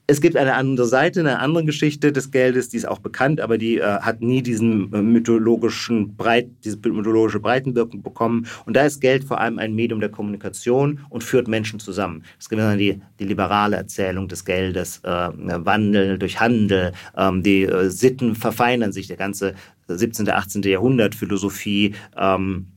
Es 0.06 0.20
gibt 0.20 0.36
eine 0.36 0.54
andere 0.54 0.86
Seite, 0.86 1.20
eine 1.20 1.38
andere 1.38 1.64
Geschichte 1.64 2.12
des 2.12 2.30
Geldes, 2.30 2.68
die 2.68 2.76
ist 2.76 2.86
auch 2.86 2.98
bekannt, 2.98 3.40
aber 3.40 3.56
die 3.56 3.78
äh, 3.78 4.00
hat 4.00 4.20
nie 4.20 4.42
diesen 4.42 4.92
äh, 4.92 5.00
mythologischen 5.00 6.14
Breit, 6.14 6.50
diese 6.62 6.76
mythologische 6.76 7.40
Breitenwirkung 7.40 8.02
bekommen. 8.02 8.46
Und 8.66 8.76
da 8.76 8.84
ist 8.84 9.00
Geld 9.00 9.24
vor 9.24 9.40
allem 9.40 9.58
ein 9.58 9.74
Medium 9.74 10.00
der 10.00 10.10
Kommunikation 10.10 11.00
und 11.08 11.24
führt 11.24 11.48
Menschen 11.48 11.80
zusammen. 11.80 12.22
Es 12.38 12.50
gibt 12.50 12.60
dann 12.60 12.76
die, 12.76 13.00
die 13.18 13.24
liberale 13.24 13.76
Erzählung 13.76 14.28
des 14.28 14.44
Geldes, 14.44 15.00
äh, 15.04 15.08
Wandel 15.08 16.18
durch 16.18 16.38
Handel, 16.38 16.92
ähm, 17.16 17.42
die 17.42 17.62
äh, 17.62 17.88
Sitten 17.88 18.34
verfeinern 18.34 18.92
sich, 18.92 19.06
der 19.06 19.16
ganze 19.16 19.54
17., 19.88 20.28
18. 20.28 20.62
Jahrhundert 20.64 21.14
Philosophie. 21.14 21.94
Ähm, 22.16 22.66
äh, 22.66 22.73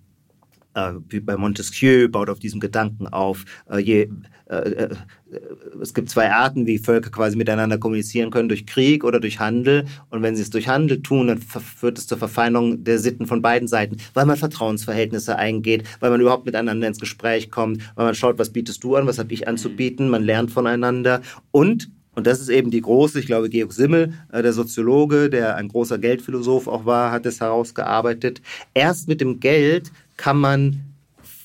wie 1.09 1.19
bei 1.19 1.35
Montesquieu, 1.37 2.07
baut 2.07 2.29
auf 2.29 2.39
diesem 2.39 2.59
Gedanken 2.59 3.07
auf. 3.07 3.45
Äh, 3.69 3.79
je, 3.79 4.09
äh, 4.49 4.55
äh, 4.55 4.95
es 5.81 5.93
gibt 5.93 6.09
zwei 6.09 6.31
Arten, 6.31 6.65
wie 6.67 6.77
Völker 6.77 7.09
quasi 7.09 7.35
miteinander 7.35 7.77
kommunizieren 7.77 8.31
können, 8.31 8.47
durch 8.47 8.65
Krieg 8.65 9.03
oder 9.03 9.19
durch 9.19 9.39
Handel. 9.39 9.85
Und 10.09 10.21
wenn 10.21 10.35
sie 10.35 10.43
es 10.43 10.49
durch 10.49 10.67
Handel 10.67 11.01
tun, 11.01 11.27
dann 11.27 11.39
führt 11.39 11.97
es 11.97 12.07
zur 12.07 12.17
Verfeinerung 12.17 12.83
der 12.83 12.99
Sitten 12.99 13.25
von 13.25 13.41
beiden 13.41 13.67
Seiten, 13.67 13.97
weil 14.13 14.25
man 14.25 14.37
Vertrauensverhältnisse 14.37 15.35
eingeht, 15.35 15.83
weil 15.99 16.11
man 16.11 16.21
überhaupt 16.21 16.45
miteinander 16.45 16.87
ins 16.87 16.99
Gespräch 16.99 17.51
kommt, 17.51 17.81
weil 17.95 18.05
man 18.05 18.15
schaut, 18.15 18.39
was 18.39 18.51
bietest 18.51 18.83
du 18.83 18.95
an, 18.95 19.07
was 19.07 19.19
habe 19.19 19.33
ich 19.33 19.47
anzubieten, 19.47 20.09
man 20.09 20.23
lernt 20.23 20.51
voneinander 20.51 21.21
und 21.51 21.89
Und 22.17 22.25
das 22.25 22.39
ist 22.39 22.49
eben 22.49 22.71
die 22.71 22.81
große, 22.81 23.19
ich 23.19 23.27
glaube, 23.27 23.47
Georg 23.47 23.71
Simmel, 23.73 24.13
äh, 24.31 24.41
der 24.41 24.51
Soziologe, 24.51 25.29
der 25.29 25.55
ein 25.55 25.67
großer 25.67 25.99
Geldphilosoph 25.99 26.67
auch 26.67 26.83
war, 26.83 27.11
hat 27.11 27.27
es 27.27 27.41
herausgearbeitet. 27.41 28.41
Erst 28.73 29.07
mit 29.07 29.21
dem 29.21 29.39
Geld 29.39 29.91
kann 30.17 30.37
man, 30.37 30.83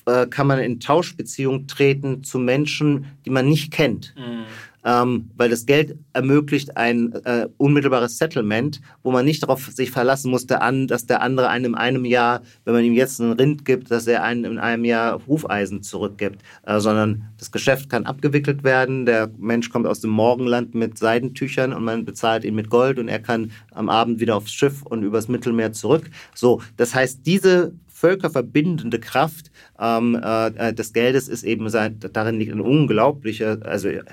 äh, 0.05 0.27
kann 0.27 0.47
man 0.47 0.59
in 0.59 0.79
Tauschbeziehung 0.79 1.67
treten 1.67 2.23
zu 2.23 2.39
Menschen, 2.39 3.05
die 3.25 3.29
man 3.29 3.47
nicht 3.47 3.71
kennt. 3.71 4.13
Mhm 4.17 4.45
ähm, 4.85 5.29
weil 5.35 5.49
das 5.49 5.65
Geld 5.65 5.97
ermöglicht 6.13 6.77
ein 6.77 7.13
äh, 7.25 7.47
unmittelbares 7.57 8.17
Settlement, 8.17 8.81
wo 9.01 9.11
man 9.11 9.25
nicht 9.25 9.43
darauf 9.43 9.67
sich 9.67 9.91
verlassen 9.91 10.29
muss, 10.29 10.45
der 10.45 10.61
an, 10.61 10.87
dass 10.87 11.05
der 11.05 11.21
andere 11.21 11.49
einem 11.49 11.63
in 11.73 11.75
einem 11.75 12.05
Jahr, 12.05 12.41
wenn 12.65 12.73
man 12.73 12.83
ihm 12.83 12.93
jetzt 12.93 13.21
einen 13.21 13.33
Rind 13.33 13.65
gibt, 13.65 13.91
dass 13.91 14.07
er 14.07 14.23
einem 14.23 14.51
in 14.51 14.59
einem 14.59 14.85
Jahr 14.85 15.21
Hufeisen 15.25 15.83
zurückgibt, 15.83 16.41
äh, 16.65 16.79
sondern 16.79 17.29
das 17.37 17.51
Geschäft 17.51 17.89
kann 17.89 18.05
abgewickelt 18.05 18.63
werden. 18.63 19.05
Der 19.05 19.29
Mensch 19.37 19.69
kommt 19.69 19.87
aus 19.87 20.01
dem 20.01 20.11
Morgenland 20.11 20.75
mit 20.75 20.97
Seidentüchern 20.97 21.73
und 21.73 21.83
man 21.83 22.05
bezahlt 22.05 22.43
ihn 22.43 22.55
mit 22.55 22.69
Gold 22.69 22.99
und 22.99 23.07
er 23.07 23.19
kann 23.19 23.51
am 23.71 23.89
Abend 23.89 24.19
wieder 24.19 24.35
aufs 24.35 24.51
Schiff 24.51 24.83
und 24.83 25.03
übers 25.03 25.27
Mittelmeer 25.27 25.71
zurück. 25.71 26.09
So, 26.35 26.61
das 26.77 26.93
heißt, 26.93 27.25
diese 27.25 27.73
völkerverbindende 28.03 28.99
Kraft 28.99 29.49
ähm, 29.79 30.19
äh, 30.21 30.73
des 30.73 30.91
Geldes 30.91 31.29
ist 31.29 31.43
eben, 31.43 31.71
darin 31.71 32.37
liegt 32.37 32.51
ein 32.51 32.59
unglaublicher, 32.59 33.59
also 33.63 33.87
äh, 33.87 34.03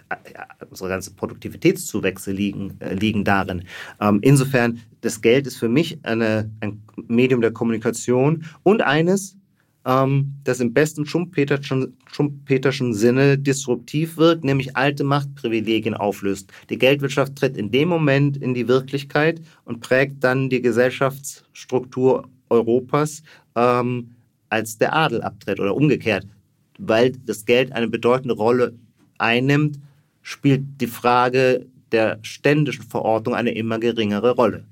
unsere 0.70 0.88
ganzen 0.88 1.16
Produktivitätszuwächse 1.16 2.30
liegen, 2.30 2.76
äh, 2.78 2.95
liegen 2.95 3.24
darin. 3.24 3.64
Ähm, 4.01 4.20
insofern, 4.22 4.78
das 5.01 5.20
Geld 5.20 5.49
ist 5.49 5.57
für 5.57 5.68
mich 5.68 5.99
eine, 6.05 6.49
ein 6.61 6.82
Medium 7.09 7.41
der 7.41 7.51
Kommunikation 7.51 8.45
und 8.62 8.80
eines, 8.80 9.36
ähm, 9.84 10.34
das 10.45 10.61
im 10.61 10.72
besten 10.72 11.05
Schumpeterschen, 11.05 11.97
Schumpeterschen 12.07 12.95
Sinne 12.95 13.38
disruptiv 13.38 14.18
wirkt, 14.18 14.45
nämlich 14.45 14.76
alte 14.76 15.03
Machtprivilegien 15.03 15.95
auflöst. 15.95 16.53
Die 16.68 16.78
Geldwirtschaft 16.78 17.34
tritt 17.34 17.57
in 17.57 17.72
dem 17.72 17.88
Moment 17.88 18.36
in 18.36 18.55
die 18.55 18.68
Wirklichkeit 18.68 19.41
und 19.64 19.80
prägt 19.80 20.22
dann 20.22 20.49
die 20.49 20.62
Gesellschaftsstruktur 20.62 22.28
Europas 22.51 23.22
ähm, 23.55 24.14
als 24.48 24.78
der 24.78 24.94
Adel 24.94 25.22
abtritt 25.22 25.61
oder 25.61 25.74
umgekehrt. 25.74 26.26
Weil 26.78 27.12
das 27.24 27.44
Geld 27.44 27.72
eine 27.72 27.88
bedeutende 27.88 28.34
Rolle 28.34 28.74
einnimmt, 29.18 29.78
spielt 30.22 30.62
die 30.80 30.86
Frage 30.86 31.66
der 31.92 32.18
ständischen 32.22 32.84
Verordnung 32.84 33.34
eine 33.34 33.53
immer 33.53 33.78
geringere 33.78 34.32
Rolle. 34.32 34.64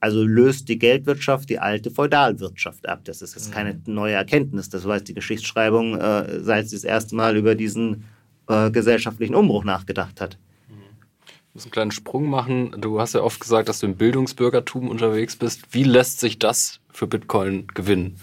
Also 0.00 0.22
löst 0.22 0.68
die 0.68 0.78
Geldwirtschaft 0.78 1.48
die 1.48 1.58
alte 1.58 1.90
Feudalwirtschaft 1.90 2.88
ab. 2.88 3.00
Das 3.04 3.20
ist 3.20 3.34
jetzt 3.34 3.50
keine 3.50 3.74
mhm. 3.74 3.94
neue 3.94 4.14
Erkenntnis. 4.14 4.68
Das 4.68 4.84
weiß 4.84 5.02
die 5.02 5.14
Geschichtsschreibung, 5.14 5.98
äh, 5.98 6.40
seit 6.40 6.68
sie 6.68 6.76
das 6.76 6.84
erste 6.84 7.16
Mal 7.16 7.36
über 7.36 7.56
diesen 7.56 8.04
äh, 8.48 8.70
gesellschaftlichen 8.70 9.34
Umbruch 9.34 9.64
nachgedacht 9.64 10.20
hat 10.20 10.38
muss 11.58 11.64
einen 11.64 11.72
kleinen 11.72 11.90
Sprung 11.90 12.30
machen. 12.30 12.72
Du 12.78 13.00
hast 13.00 13.14
ja 13.14 13.22
oft 13.22 13.40
gesagt, 13.40 13.68
dass 13.68 13.80
du 13.80 13.86
im 13.86 13.96
Bildungsbürgertum 13.96 14.88
unterwegs 14.88 15.34
bist. 15.34 15.62
Wie 15.72 15.82
lässt 15.82 16.20
sich 16.20 16.38
das 16.38 16.78
für 16.92 17.08
Bitcoin 17.08 17.66
gewinnen? 17.74 18.14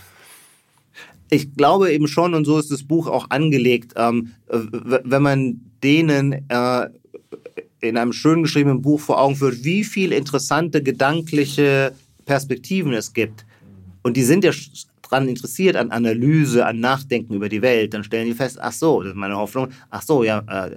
Ich 1.29 1.53
glaube 1.53 1.91
eben 1.91 2.07
schon, 2.07 2.33
und 2.33 2.45
so 2.45 2.57
ist 2.57 2.71
das 2.71 2.83
Buch 2.83 3.07
auch 3.07 3.29
angelegt, 3.31 3.91
ähm, 3.97 4.35
wenn 4.47 5.21
man 5.21 5.59
denen 5.83 6.49
äh, 6.49 6.87
in 7.81 7.97
einem 7.97 8.13
schön 8.13 8.43
geschriebenen 8.43 8.81
Buch 8.81 9.01
vor 9.01 9.19
Augen 9.19 9.35
führt, 9.35 9.65
wie 9.65 9.83
viele 9.83 10.15
interessante 10.15 10.81
gedankliche 10.81 11.93
Perspektiven 12.23 12.93
es 12.93 13.11
gibt. 13.11 13.45
Und 14.01 14.15
die 14.15 14.23
sind 14.23 14.45
ja 14.45 14.53
daran 15.09 15.27
interessiert, 15.27 15.75
an 15.75 15.91
Analyse, 15.91 16.65
an 16.65 16.79
Nachdenken 16.79 17.33
über 17.33 17.49
die 17.49 17.61
Welt, 17.61 17.93
dann 17.93 18.03
stellen 18.03 18.27
die 18.27 18.33
fest, 18.33 18.57
ach 18.61 18.71
so, 18.71 19.01
das 19.01 19.11
ist 19.11 19.17
meine 19.17 19.37
Hoffnung, 19.37 19.69
ach 19.89 20.01
so, 20.01 20.23
ja, 20.23 20.39
äh, 20.47 20.71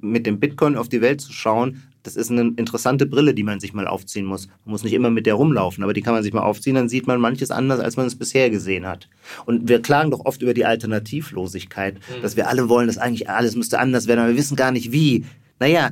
mit 0.00 0.26
dem 0.26 0.40
Bitcoin 0.40 0.76
auf 0.76 0.88
die 0.88 1.00
Welt 1.00 1.20
zu 1.20 1.32
schauen, 1.32 1.82
das 2.06 2.14
ist 2.14 2.30
eine 2.30 2.52
interessante 2.56 3.04
Brille, 3.04 3.34
die 3.34 3.42
man 3.42 3.58
sich 3.58 3.72
mal 3.72 3.88
aufziehen 3.88 4.26
muss. 4.26 4.46
Man 4.64 4.72
muss 4.72 4.84
nicht 4.84 4.92
immer 4.92 5.10
mit 5.10 5.26
der 5.26 5.34
rumlaufen, 5.34 5.82
aber 5.82 5.92
die 5.92 6.02
kann 6.02 6.14
man 6.14 6.22
sich 6.22 6.32
mal 6.32 6.42
aufziehen, 6.42 6.76
dann 6.76 6.88
sieht 6.88 7.08
man 7.08 7.20
manches 7.20 7.50
anders, 7.50 7.80
als 7.80 7.96
man 7.96 8.06
es 8.06 8.14
bisher 8.14 8.48
gesehen 8.48 8.86
hat. 8.86 9.08
Und 9.44 9.68
wir 9.68 9.82
klagen 9.82 10.12
doch 10.12 10.24
oft 10.24 10.40
über 10.40 10.54
die 10.54 10.64
Alternativlosigkeit, 10.64 11.94
mhm. 11.94 12.22
dass 12.22 12.36
wir 12.36 12.48
alle 12.48 12.68
wollen, 12.68 12.86
dass 12.86 12.98
eigentlich 12.98 13.28
alles 13.28 13.56
müsste 13.56 13.80
anders 13.80 14.06
werden, 14.06 14.20
aber 14.20 14.28
wir 14.30 14.38
wissen 14.38 14.56
gar 14.56 14.70
nicht 14.70 14.92
wie. 14.92 15.24
Naja, 15.58 15.90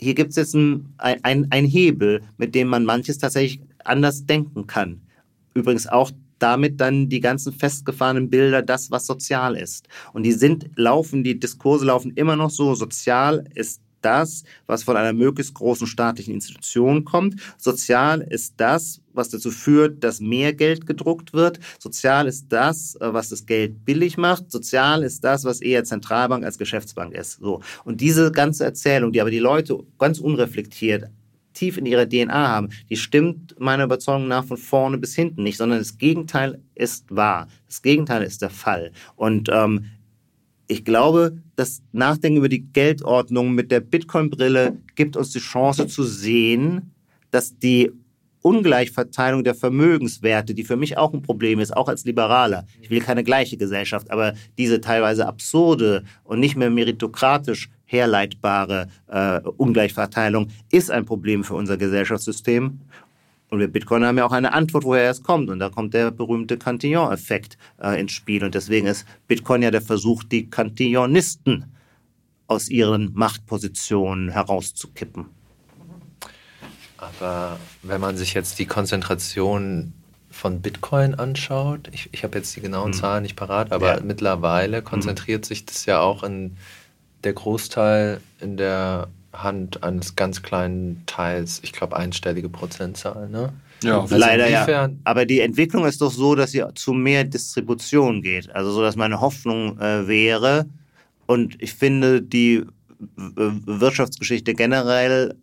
hier 0.00 0.14
gibt 0.14 0.30
es 0.30 0.36
jetzt 0.36 0.54
ein, 0.54 0.92
ein, 0.98 1.46
ein 1.50 1.64
Hebel, 1.66 2.22
mit 2.36 2.56
dem 2.56 2.66
man 2.66 2.84
manches 2.84 3.18
tatsächlich 3.18 3.60
anders 3.84 4.26
denken 4.26 4.66
kann. 4.66 5.02
Übrigens 5.54 5.86
auch 5.86 6.10
damit 6.42 6.80
dann 6.80 7.08
die 7.08 7.20
ganzen 7.20 7.52
festgefahrenen 7.52 8.28
Bilder 8.28 8.62
das, 8.62 8.90
was 8.90 9.06
sozial 9.06 9.56
ist. 9.56 9.88
Und 10.12 10.24
die 10.24 10.32
sind, 10.32 10.70
laufen, 10.76 11.22
die 11.22 11.38
Diskurse 11.38 11.86
laufen 11.86 12.12
immer 12.16 12.36
noch 12.36 12.50
so. 12.50 12.74
Sozial 12.74 13.44
ist 13.54 13.80
das, 14.02 14.42
was 14.66 14.82
von 14.82 14.96
einer 14.96 15.12
möglichst 15.12 15.54
großen 15.54 15.86
staatlichen 15.86 16.34
Institution 16.34 17.04
kommt. 17.04 17.40
Sozial 17.56 18.20
ist 18.20 18.54
das, 18.56 19.00
was 19.12 19.28
dazu 19.28 19.50
führt, 19.50 20.02
dass 20.02 20.20
mehr 20.20 20.52
Geld 20.52 20.86
gedruckt 20.86 21.32
wird. 21.32 21.60
Sozial 21.78 22.26
ist 22.26 22.46
das, 22.48 22.96
was 23.00 23.28
das 23.28 23.46
Geld 23.46 23.84
billig 23.84 24.18
macht. 24.18 24.50
Sozial 24.50 25.02
ist 25.02 25.22
das, 25.22 25.44
was 25.44 25.60
eher 25.60 25.84
Zentralbank 25.84 26.44
als 26.44 26.58
Geschäftsbank 26.58 27.14
ist. 27.14 27.38
So. 27.40 27.60
Und 27.84 28.00
diese 28.00 28.32
ganze 28.32 28.64
Erzählung, 28.64 29.12
die 29.12 29.20
aber 29.20 29.30
die 29.30 29.38
Leute 29.38 29.78
ganz 29.98 30.18
unreflektiert 30.18 31.10
tief 31.52 31.78
in 31.78 31.86
ihrer 31.86 32.08
DNA 32.08 32.48
haben, 32.48 32.70
die 32.90 32.96
stimmt 32.96 33.54
meiner 33.58 33.84
Überzeugung 33.84 34.28
nach 34.28 34.44
von 34.44 34.56
vorne 34.56 34.98
bis 34.98 35.14
hinten 35.14 35.42
nicht, 35.42 35.56
sondern 35.56 35.78
das 35.78 35.98
Gegenteil 35.98 36.60
ist 36.74 37.14
wahr. 37.14 37.48
Das 37.66 37.82
Gegenteil 37.82 38.22
ist 38.22 38.42
der 38.42 38.50
Fall. 38.50 38.92
Und 39.16 39.48
ähm, 39.52 39.84
ich 40.68 40.84
glaube, 40.84 41.36
das 41.56 41.82
Nachdenken 41.92 42.38
über 42.38 42.48
die 42.48 42.64
Geldordnung 42.72 43.52
mit 43.52 43.70
der 43.70 43.80
Bitcoin-Brille 43.80 44.78
gibt 44.94 45.16
uns 45.16 45.30
die 45.30 45.38
Chance 45.38 45.86
zu 45.86 46.04
sehen, 46.04 46.92
dass 47.30 47.58
die 47.58 47.90
Ungleichverteilung 48.42 49.44
der 49.44 49.54
Vermögenswerte, 49.54 50.54
die 50.54 50.64
für 50.64 50.76
mich 50.76 50.98
auch 50.98 51.12
ein 51.12 51.22
Problem 51.22 51.60
ist, 51.60 51.76
auch 51.76 51.88
als 51.88 52.04
Liberaler. 52.04 52.66
Ich 52.80 52.90
will 52.90 53.00
keine 53.00 53.22
gleiche 53.22 53.56
Gesellschaft, 53.56 54.10
aber 54.10 54.34
diese 54.58 54.80
teilweise 54.80 55.26
absurde 55.26 56.04
und 56.24 56.40
nicht 56.40 56.56
mehr 56.56 56.70
meritokratisch 56.70 57.70
herleitbare 57.92 58.88
äh, 59.06 59.40
Ungleichverteilung 59.40 60.48
ist 60.70 60.90
ein 60.90 61.04
Problem 61.04 61.44
für 61.44 61.54
unser 61.54 61.76
Gesellschaftssystem. 61.76 62.80
Und 63.50 63.58
wir 63.58 63.68
Bitcoin 63.68 64.02
haben 64.04 64.16
ja 64.16 64.24
auch 64.24 64.32
eine 64.32 64.54
Antwort, 64.54 64.84
woher 64.84 65.10
es 65.10 65.22
kommt. 65.22 65.50
Und 65.50 65.58
da 65.58 65.68
kommt 65.68 65.92
der 65.92 66.10
berühmte 66.10 66.56
Cantillon-Effekt 66.56 67.58
äh, 67.82 68.00
ins 68.00 68.12
Spiel. 68.12 68.42
Und 68.42 68.54
deswegen 68.54 68.86
ist 68.86 69.06
Bitcoin 69.28 69.60
ja 69.60 69.70
der 69.70 69.82
Versuch, 69.82 70.24
die 70.24 70.48
Cantillonisten 70.48 71.66
aus 72.46 72.70
ihren 72.70 73.12
Machtpositionen 73.12 74.30
herauszukippen. 74.30 75.26
Aber 76.96 77.58
wenn 77.82 78.00
man 78.00 78.16
sich 78.16 78.32
jetzt 78.32 78.58
die 78.58 78.66
Konzentration 78.66 79.92
von 80.30 80.62
Bitcoin 80.62 81.14
anschaut, 81.14 81.90
ich, 81.92 82.08
ich 82.12 82.24
habe 82.24 82.38
jetzt 82.38 82.56
die 82.56 82.62
genauen 82.62 82.92
hm. 82.92 82.98
Zahlen 82.98 83.22
nicht 83.22 83.36
parat, 83.36 83.70
aber 83.70 83.96
ja. 83.96 84.02
mittlerweile 84.02 84.80
konzentriert 84.80 85.44
hm. 85.44 85.48
sich 85.48 85.66
das 85.66 85.84
ja 85.84 86.00
auch 86.00 86.22
in 86.22 86.56
der 87.24 87.32
Großteil 87.32 88.20
in 88.40 88.56
der 88.56 89.08
Hand 89.32 89.82
eines 89.82 90.16
ganz 90.16 90.42
kleinen 90.42 91.02
Teils, 91.06 91.60
ich 91.62 91.72
glaube 91.72 91.96
einstellige 91.96 92.48
Prozentzahl, 92.48 93.28
ne? 93.28 93.52
Ja, 93.82 94.00
also 94.00 94.16
leider 94.16 94.48
ja. 94.48 94.90
Aber 95.04 95.26
die 95.26 95.40
Entwicklung 95.40 95.84
ist 95.86 96.00
doch 96.00 96.12
so, 96.12 96.34
dass 96.34 96.52
sie 96.52 96.64
zu 96.74 96.92
mehr 96.92 97.24
Distribution 97.24 98.22
geht. 98.22 98.54
Also 98.54 98.70
so, 98.70 98.80
dass 98.80 98.94
meine 98.94 99.20
Hoffnung 99.20 99.78
äh, 99.80 100.06
wäre, 100.06 100.66
und 101.26 101.60
ich 101.62 101.74
finde, 101.74 102.20
die 102.20 102.64
Wirtschaftsgeschichte 103.16 104.54
generell 104.54 105.34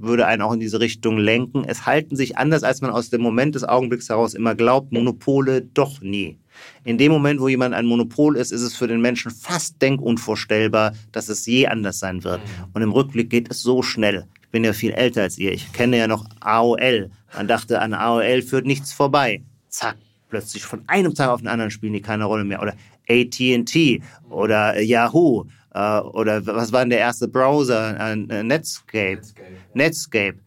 würde 0.00 0.26
einen 0.26 0.42
auch 0.42 0.52
in 0.52 0.60
diese 0.60 0.80
Richtung 0.80 1.18
lenken. 1.18 1.64
Es 1.66 1.86
halten 1.86 2.16
sich 2.16 2.38
anders, 2.38 2.62
als 2.62 2.80
man 2.80 2.90
aus 2.90 3.10
dem 3.10 3.20
Moment 3.20 3.54
des 3.54 3.64
Augenblicks 3.64 4.08
heraus 4.08 4.34
immer 4.34 4.54
glaubt, 4.54 4.92
Monopole 4.92 5.62
doch 5.62 6.00
nie. 6.00 6.38
In 6.84 6.98
dem 6.98 7.12
Moment, 7.12 7.40
wo 7.40 7.48
jemand 7.48 7.74
ein 7.74 7.86
Monopol 7.86 8.36
ist, 8.36 8.52
ist 8.52 8.62
es 8.62 8.76
für 8.76 8.86
den 8.86 9.00
Menschen 9.00 9.30
fast 9.30 9.80
denkunvorstellbar, 9.80 10.92
dass 11.12 11.28
es 11.28 11.46
je 11.46 11.66
anders 11.66 11.98
sein 11.98 12.24
wird. 12.24 12.40
Mhm. 12.40 12.64
Und 12.72 12.82
im 12.82 12.92
Rückblick 12.92 13.30
geht 13.30 13.50
es 13.50 13.62
so 13.62 13.82
schnell. 13.82 14.26
Ich 14.42 14.48
bin 14.48 14.64
ja 14.64 14.72
viel 14.72 14.92
älter 14.92 15.22
als 15.22 15.38
ihr. 15.38 15.52
Ich 15.52 15.72
kenne 15.72 15.96
ja 15.96 16.06
noch 16.06 16.26
AOL. 16.40 17.10
Man 17.34 17.48
dachte, 17.48 17.80
an 17.80 17.94
AOL 17.94 18.42
führt 18.42 18.66
nichts 18.66 18.92
vorbei. 18.92 19.42
Zack, 19.68 19.96
plötzlich 20.28 20.64
von 20.64 20.82
einem 20.88 21.14
Tag 21.14 21.30
auf 21.30 21.40
den 21.40 21.48
anderen 21.48 21.70
spielen 21.70 21.94
die 21.94 22.02
keine 22.02 22.24
Rolle 22.24 22.44
mehr. 22.44 22.60
Oder 22.60 22.74
AT&T 23.08 24.02
oder 24.28 24.80
Yahoo 24.80 25.44
äh, 25.74 26.00
oder 26.00 26.44
was 26.46 26.72
war 26.72 26.80
denn 26.80 26.90
der 26.90 26.98
erste 26.98 27.28
Browser? 27.28 27.98
Äh, 27.98 28.16
Netscape. 28.42 29.16
Netscape. 29.16 29.52
Netscape. 29.74 30.38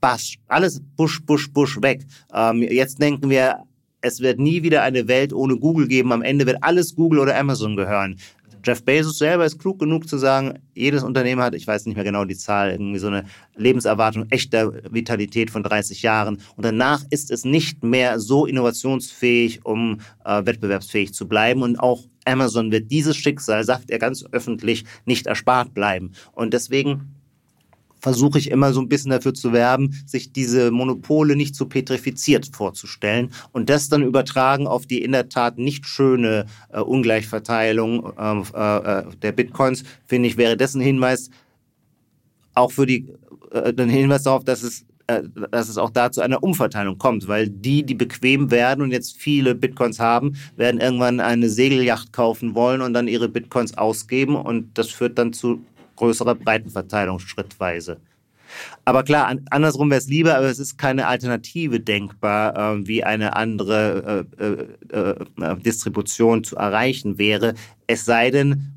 Bash, 0.00 0.38
alles 0.46 0.80
Busch, 0.96 1.20
Busch, 1.24 1.50
Busch 1.52 1.80
weg. 1.80 2.04
Ähm, 2.32 2.62
jetzt 2.62 3.00
denken 3.00 3.30
wir, 3.30 3.64
es 4.00 4.20
wird 4.20 4.38
nie 4.38 4.62
wieder 4.62 4.82
eine 4.82 5.08
Welt 5.08 5.32
ohne 5.32 5.56
Google 5.56 5.88
geben. 5.88 6.12
Am 6.12 6.22
Ende 6.22 6.46
wird 6.46 6.58
alles 6.62 6.94
Google 6.94 7.18
oder 7.18 7.36
Amazon 7.36 7.76
gehören. 7.76 8.18
Jeff 8.66 8.84
Bezos 8.84 9.18
selber 9.18 9.44
ist 9.44 9.60
klug 9.60 9.78
genug 9.78 10.08
zu 10.08 10.18
sagen, 10.18 10.58
jedes 10.74 11.04
Unternehmen 11.04 11.40
hat, 11.40 11.54
ich 11.54 11.68
weiß 11.68 11.86
nicht 11.86 11.94
mehr 11.94 12.04
genau 12.04 12.24
die 12.24 12.36
Zahl, 12.36 12.72
irgendwie 12.72 12.98
so 12.98 13.06
eine 13.06 13.24
Lebenserwartung 13.54 14.26
echter 14.30 14.72
Vitalität 14.92 15.52
von 15.52 15.62
30 15.62 16.02
Jahren. 16.02 16.38
Und 16.56 16.64
danach 16.64 17.04
ist 17.10 17.30
es 17.30 17.44
nicht 17.44 17.84
mehr 17.84 18.18
so 18.18 18.44
innovationsfähig, 18.44 19.64
um 19.64 20.00
äh, 20.24 20.44
wettbewerbsfähig 20.44 21.14
zu 21.14 21.28
bleiben. 21.28 21.62
Und 21.62 21.78
auch 21.78 22.02
Amazon 22.24 22.72
wird 22.72 22.90
dieses 22.90 23.16
Schicksal, 23.16 23.62
sagt 23.62 23.88
er 23.88 24.00
ganz 24.00 24.24
öffentlich, 24.32 24.84
nicht 25.04 25.28
erspart 25.28 25.72
bleiben. 25.72 26.10
Und 26.32 26.52
deswegen 26.52 27.15
versuche 28.06 28.38
ich 28.38 28.52
immer 28.52 28.72
so 28.72 28.80
ein 28.80 28.88
bisschen 28.88 29.10
dafür 29.10 29.34
zu 29.34 29.52
werben, 29.52 30.00
sich 30.06 30.32
diese 30.32 30.70
Monopole 30.70 31.34
nicht 31.34 31.56
so 31.56 31.66
petrifiziert 31.66 32.48
vorzustellen 32.54 33.32
und 33.50 33.68
das 33.68 33.88
dann 33.88 34.04
übertragen 34.04 34.68
auf 34.68 34.86
die 34.86 35.02
in 35.02 35.10
der 35.10 35.28
Tat 35.28 35.58
nicht 35.58 35.86
schöne 35.86 36.46
äh, 36.68 36.78
Ungleichverteilung 36.78 38.12
ähm, 38.16 38.44
äh, 38.54 38.76
äh, 38.76 39.04
der 39.22 39.32
Bitcoins, 39.32 39.82
finde 40.06 40.28
ich, 40.28 40.36
wäre 40.36 40.56
dessen 40.56 40.80
Hinweis 40.80 41.30
auch 42.54 42.70
für 42.70 42.86
die, 42.86 43.12
äh, 43.50 43.74
den 43.74 43.88
Hinweis 43.88 44.22
darauf, 44.22 44.44
dass 44.44 44.62
es 44.62 44.84
äh, 45.08 45.24
dass 45.50 45.68
es 45.68 45.76
auch 45.76 45.90
da 45.90 46.12
zu 46.12 46.20
einer 46.20 46.44
Umverteilung 46.44 46.98
kommt, 46.98 47.26
weil 47.26 47.48
die, 47.48 47.82
die 47.82 47.94
bequem 47.96 48.52
werden 48.52 48.82
und 48.82 48.92
jetzt 48.92 49.16
viele 49.16 49.56
Bitcoins 49.56 49.98
haben, 49.98 50.36
werden 50.54 50.80
irgendwann 50.80 51.18
eine 51.18 51.48
Segelyacht 51.48 52.12
kaufen 52.12 52.54
wollen 52.54 52.82
und 52.82 52.92
dann 52.92 53.08
ihre 53.08 53.28
Bitcoins 53.28 53.76
ausgeben 53.76 54.36
und 54.36 54.78
das 54.78 54.90
führt 54.90 55.18
dann 55.18 55.32
zu 55.32 55.64
größere 55.96 56.34
Breitenverteilung 56.34 57.18
schrittweise. 57.18 57.98
Aber 58.84 59.02
klar, 59.02 59.34
andersrum 59.50 59.90
wäre 59.90 59.98
es 59.98 60.08
lieber, 60.08 60.36
aber 60.36 60.46
es 60.46 60.58
ist 60.58 60.78
keine 60.78 61.06
Alternative 61.06 61.80
denkbar, 61.80 62.56
äh, 62.56 62.86
wie 62.86 63.04
eine 63.04 63.34
andere 63.34 64.26
äh, 64.38 64.44
äh, 64.96 65.14
äh, 65.42 65.56
Distribution 65.56 66.44
zu 66.44 66.56
erreichen 66.56 67.18
wäre. 67.18 67.54
Es 67.86 68.04
sei 68.04 68.30
denn, 68.30 68.75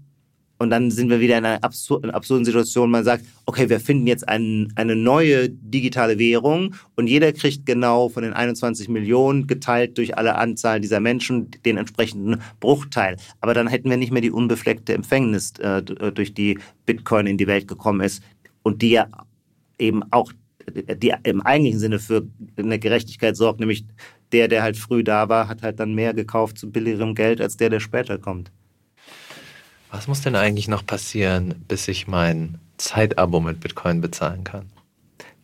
und 0.59 0.69
dann 0.69 0.91
sind 0.91 1.09
wir 1.09 1.21
wieder 1.21 1.37
in 1.37 1.45
einer 1.45 1.63
absur 1.63 2.03
absurden 2.13 2.45
Situation. 2.45 2.91
Man 2.91 3.05
sagt, 3.05 3.25
okay, 3.45 3.69
wir 3.69 3.79
finden 3.79 4.07
jetzt 4.07 4.27
ein, 4.27 4.71
eine 4.75 4.95
neue 4.95 5.49
digitale 5.49 6.19
Währung 6.19 6.75
und 6.95 7.07
jeder 7.07 7.31
kriegt 7.31 7.65
genau 7.65 8.09
von 8.09 8.23
den 8.23 8.33
21 8.33 8.89
Millionen 8.89 9.47
geteilt 9.47 9.97
durch 9.97 10.17
alle 10.17 10.35
Anzahl 10.35 10.81
dieser 10.81 10.99
Menschen 10.99 11.49
den 11.65 11.77
entsprechenden 11.77 12.41
Bruchteil. 12.59 13.15
Aber 13.39 13.53
dann 13.53 13.67
hätten 13.67 13.89
wir 13.89 13.97
nicht 13.97 14.11
mehr 14.11 14.21
die 14.21 14.31
unbefleckte 14.31 14.93
Empfängnis, 14.93 15.53
äh, 15.59 15.81
durch 15.81 16.33
die 16.33 16.59
Bitcoin 16.85 17.25
in 17.25 17.37
die 17.37 17.47
Welt 17.47 17.67
gekommen 17.67 18.01
ist 18.01 18.21
und 18.61 18.81
die 18.81 18.91
ja 18.91 19.07
eben 19.79 20.03
auch 20.11 20.33
die 20.71 21.13
im 21.23 21.41
eigentlichen 21.41 21.79
Sinne 21.79 21.99
für 21.99 22.27
eine 22.57 22.77
Gerechtigkeit 22.77 23.35
sorgt, 23.35 23.59
nämlich 23.59 23.85
der, 24.31 24.47
der 24.47 24.61
halt 24.61 24.77
früh 24.77 25.03
da 25.03 25.29
war, 25.29 25.47
hat 25.47 25.63
halt 25.63 25.79
dann 25.79 25.95
mehr 25.95 26.13
gekauft 26.13 26.59
zu 26.59 26.69
billigerem 26.69 27.15
Geld 27.15 27.41
als 27.41 27.57
der, 27.57 27.69
der 27.69 27.79
später 27.79 28.19
kommt. 28.19 28.51
Was 29.91 30.07
muss 30.07 30.21
denn 30.21 30.35
eigentlich 30.35 30.67
noch 30.67 30.85
passieren, 30.85 31.55
bis 31.67 31.87
ich 31.87 32.07
mein 32.07 32.59
Zeitabo 32.77 33.39
mit 33.39 33.59
Bitcoin 33.59 34.01
bezahlen 34.01 34.43
kann? 34.43 34.65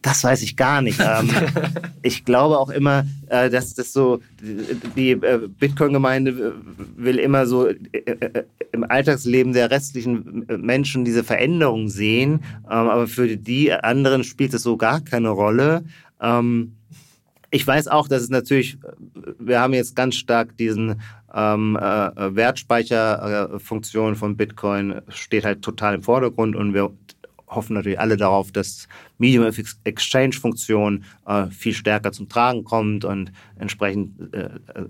Das 0.06 0.24
weiß 0.24 0.44
ich 0.44 0.56
gar 0.56 0.84
nicht. 0.84 1.00
Ähm, 1.00 1.32
ich 2.04 2.26
glaube 2.26 2.60
auch 2.60 2.70
immer, 2.70 3.08
äh, 3.28 3.50
dass 3.50 3.74
das 3.74 3.92
so, 3.92 4.20
die 4.40 5.12
äh, 5.12 5.48
Bitcoin-Gemeinde 5.48 6.54
will 6.96 7.18
immer 7.18 7.48
so 7.48 7.68
äh, 7.68 7.76
im 8.72 8.84
Alltagsleben 8.84 9.54
der 9.54 9.72
restlichen 9.72 10.46
Menschen 10.60 11.06
diese 11.06 11.24
Veränderung 11.24 11.90
sehen. 11.90 12.44
Ähm, 12.66 12.88
aber 12.88 13.08
für 13.08 13.36
die 13.36 13.74
anderen 13.74 14.24
spielt 14.24 14.54
es 14.54 14.62
so 14.62 14.78
gar 14.78 15.02
keine 15.02 15.30
Rolle. 15.30 15.84
Ähm, 16.22 16.76
ich 17.50 17.66
weiß 17.66 17.88
auch, 17.88 18.08
dass 18.08 18.22
es 18.22 18.30
natürlich, 18.30 18.78
wir 19.40 19.60
haben 19.60 19.74
jetzt 19.74 19.96
ganz 19.96 20.16
stark 20.16 20.56
diesen 20.58 21.02
ähm, 21.36 21.76
äh, 21.76 22.36
Wertspeicherfunktion 22.36 24.16
von 24.16 24.38
Bitcoin 24.38 25.02
steht 25.10 25.44
halt 25.44 25.62
total 25.62 25.96
im 25.96 26.04
Vordergrund 26.04 26.56
und 26.56 26.74
wir 26.74 26.92
hoffen 27.48 27.74
natürlich 27.74 28.00
alle 28.00 28.18
darauf, 28.18 28.52
dass 28.52 28.88
Medium 29.18 29.50
Exchange 29.84 30.34
Funktion 30.34 31.04
äh, 31.26 31.48
viel 31.48 31.74
stärker 31.74 32.12
zum 32.12 32.30
Tragen 32.30 32.64
kommt 32.64 33.06
und 33.06 33.32
entsprechend 33.58 34.34
äh, 34.34 34.50
äh, 34.74 34.86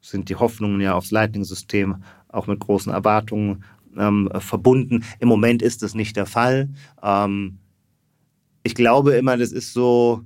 sind 0.00 0.28
die 0.28 0.36
Hoffnungen 0.36 0.80
ja 0.80 0.94
aufs 0.94 1.10
Lightning-System 1.10 2.02
auch 2.28 2.46
mit 2.46 2.60
großen 2.60 2.92
Erwartungen 2.92 3.64
ähm, 3.96 4.30
verbunden. 4.38 5.04
Im 5.18 5.28
Moment 5.28 5.62
ist 5.62 5.82
das 5.82 5.94
nicht 5.94 6.16
der 6.16 6.26
Fall. 6.26 6.68
Ähm, 7.02 7.58
ich 8.62 8.74
glaube 8.74 9.12
immer, 9.12 9.36
das 9.36 9.52
ist 9.52 9.72
so, 9.72 10.22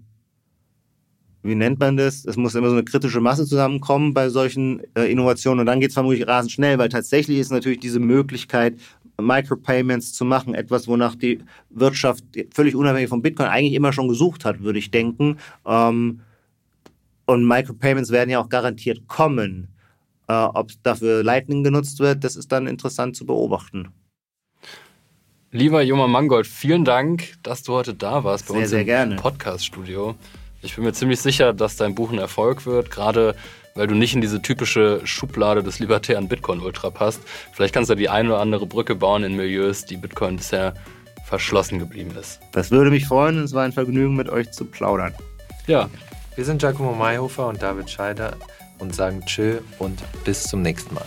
wie 1.43 1.55
nennt 1.55 1.79
man 1.79 1.97
das? 1.97 2.25
Es 2.25 2.37
muss 2.37 2.55
immer 2.55 2.69
so 2.69 2.75
eine 2.75 2.85
kritische 2.85 3.21
Masse 3.21 3.47
zusammenkommen 3.47 4.13
bei 4.13 4.29
solchen 4.29 4.83
äh, 4.95 5.11
Innovationen 5.11 5.61
und 5.61 5.67
dann 5.67 5.81
geht 5.81 5.91
es 5.91 5.95
vermutlich 5.95 6.27
rasend 6.27 6.53
schnell, 6.53 6.79
weil 6.79 6.89
tatsächlich 6.89 7.39
ist 7.39 7.53
natürlich 7.53 7.81
diese 7.81 8.01
Möglichkeit, 8.01 8.77
Micropayments 9.21 10.13
zu 10.13 10.25
machen, 10.25 10.55
etwas, 10.55 10.87
wonach 10.87 11.15
die 11.15 11.41
Wirtschaft 11.71 12.25
völlig 12.55 12.77
unabhängig 12.77 13.09
von 13.09 13.23
Bitcoin 13.23 13.49
eigentlich 13.49 13.75
immer 13.75 13.93
schon 13.93 14.09
gesucht 14.09 14.45
hat, 14.45 14.63
würde 14.63 14.79
ich 14.79 14.91
denken. 14.91 15.39
Ähm, 15.67 16.21
und 17.27 17.47
Micropayments 17.47 18.11
werden 18.11 18.31
ja 18.31 18.41
auch 18.41 18.49
garantiert 18.49 19.07
kommen. 19.09 19.69
Äh, 20.29 20.33
Ob 20.33 20.71
dafür 20.83 21.23
Lightning 21.23 21.65
genutzt 21.65 21.99
wird, 22.01 22.25
das 22.25 22.37
ist 22.37 22.53
dann 22.53 22.67
interessant 22.67 23.17
zu 23.17 23.27
beobachten. 23.27 23.89
Lieber 25.51 25.83
Joma 25.83 26.07
Mangold, 26.07 26.47
vielen 26.47 26.85
Dank, 26.85 27.35
dass 27.43 27.63
du 27.63 27.73
heute 27.73 27.95
da 27.95 28.23
warst 28.23 28.49
bei 28.49 28.67
sehr, 28.67 28.83
uns 28.83 29.13
im 29.13 29.17
Podcast-Studio. 29.17 30.15
Ich 30.61 30.75
bin 30.75 30.85
mir 30.85 30.93
ziemlich 30.93 31.21
sicher, 31.21 31.53
dass 31.53 31.77
dein 31.77 31.95
Buch 31.95 32.11
ein 32.11 32.19
Erfolg 32.19 32.67
wird, 32.67 32.91
gerade 32.91 33.37
weil 33.75 33.87
du 33.87 33.95
nicht 33.95 34.15
in 34.15 34.21
diese 34.21 34.43
typische 34.43 35.01
Schublade 35.05 35.63
des 35.63 35.79
libertären 35.79 36.29
Bitcoin-Ultra 36.29 36.91
passt. 36.91 37.21
Vielleicht 37.53 37.73
kannst 37.73 37.91
du 37.91 37.95
die 37.95 38.09
eine 38.09 38.31
oder 38.31 38.41
andere 38.41 38.67
Brücke 38.67 38.97
bauen 38.97 39.23
in 39.23 39.37
Milieus, 39.37 39.85
die 39.85 39.97
Bitcoin 39.97 40.37
bisher 40.37 40.75
verschlossen 41.25 41.79
geblieben 41.79 42.11
ist. 42.19 42.41
Das 42.53 42.73
würde 42.73 42.91
mich 42.91 43.07
freuen 43.07 43.39
und 43.39 43.45
es 43.45 43.53
war 43.53 43.63
ein 43.63 43.73
Vergnügen, 43.73 44.17
mit 44.17 44.29
euch 44.29 44.51
zu 44.51 44.65
plaudern. 44.65 45.15
Ja. 45.67 45.89
Wir 46.35 46.45
sind 46.45 46.59
Giacomo 46.59 46.93
Mayhofer 46.93 47.49
und 47.49 47.63
David 47.63 47.91
Scheider 47.91 48.37
und 48.79 48.95
sagen 48.95 49.25
Tschö 49.27 49.59
und 49.79 50.01
bis 50.25 50.45
zum 50.45 50.63
nächsten 50.63 50.95
Mal. 50.95 51.05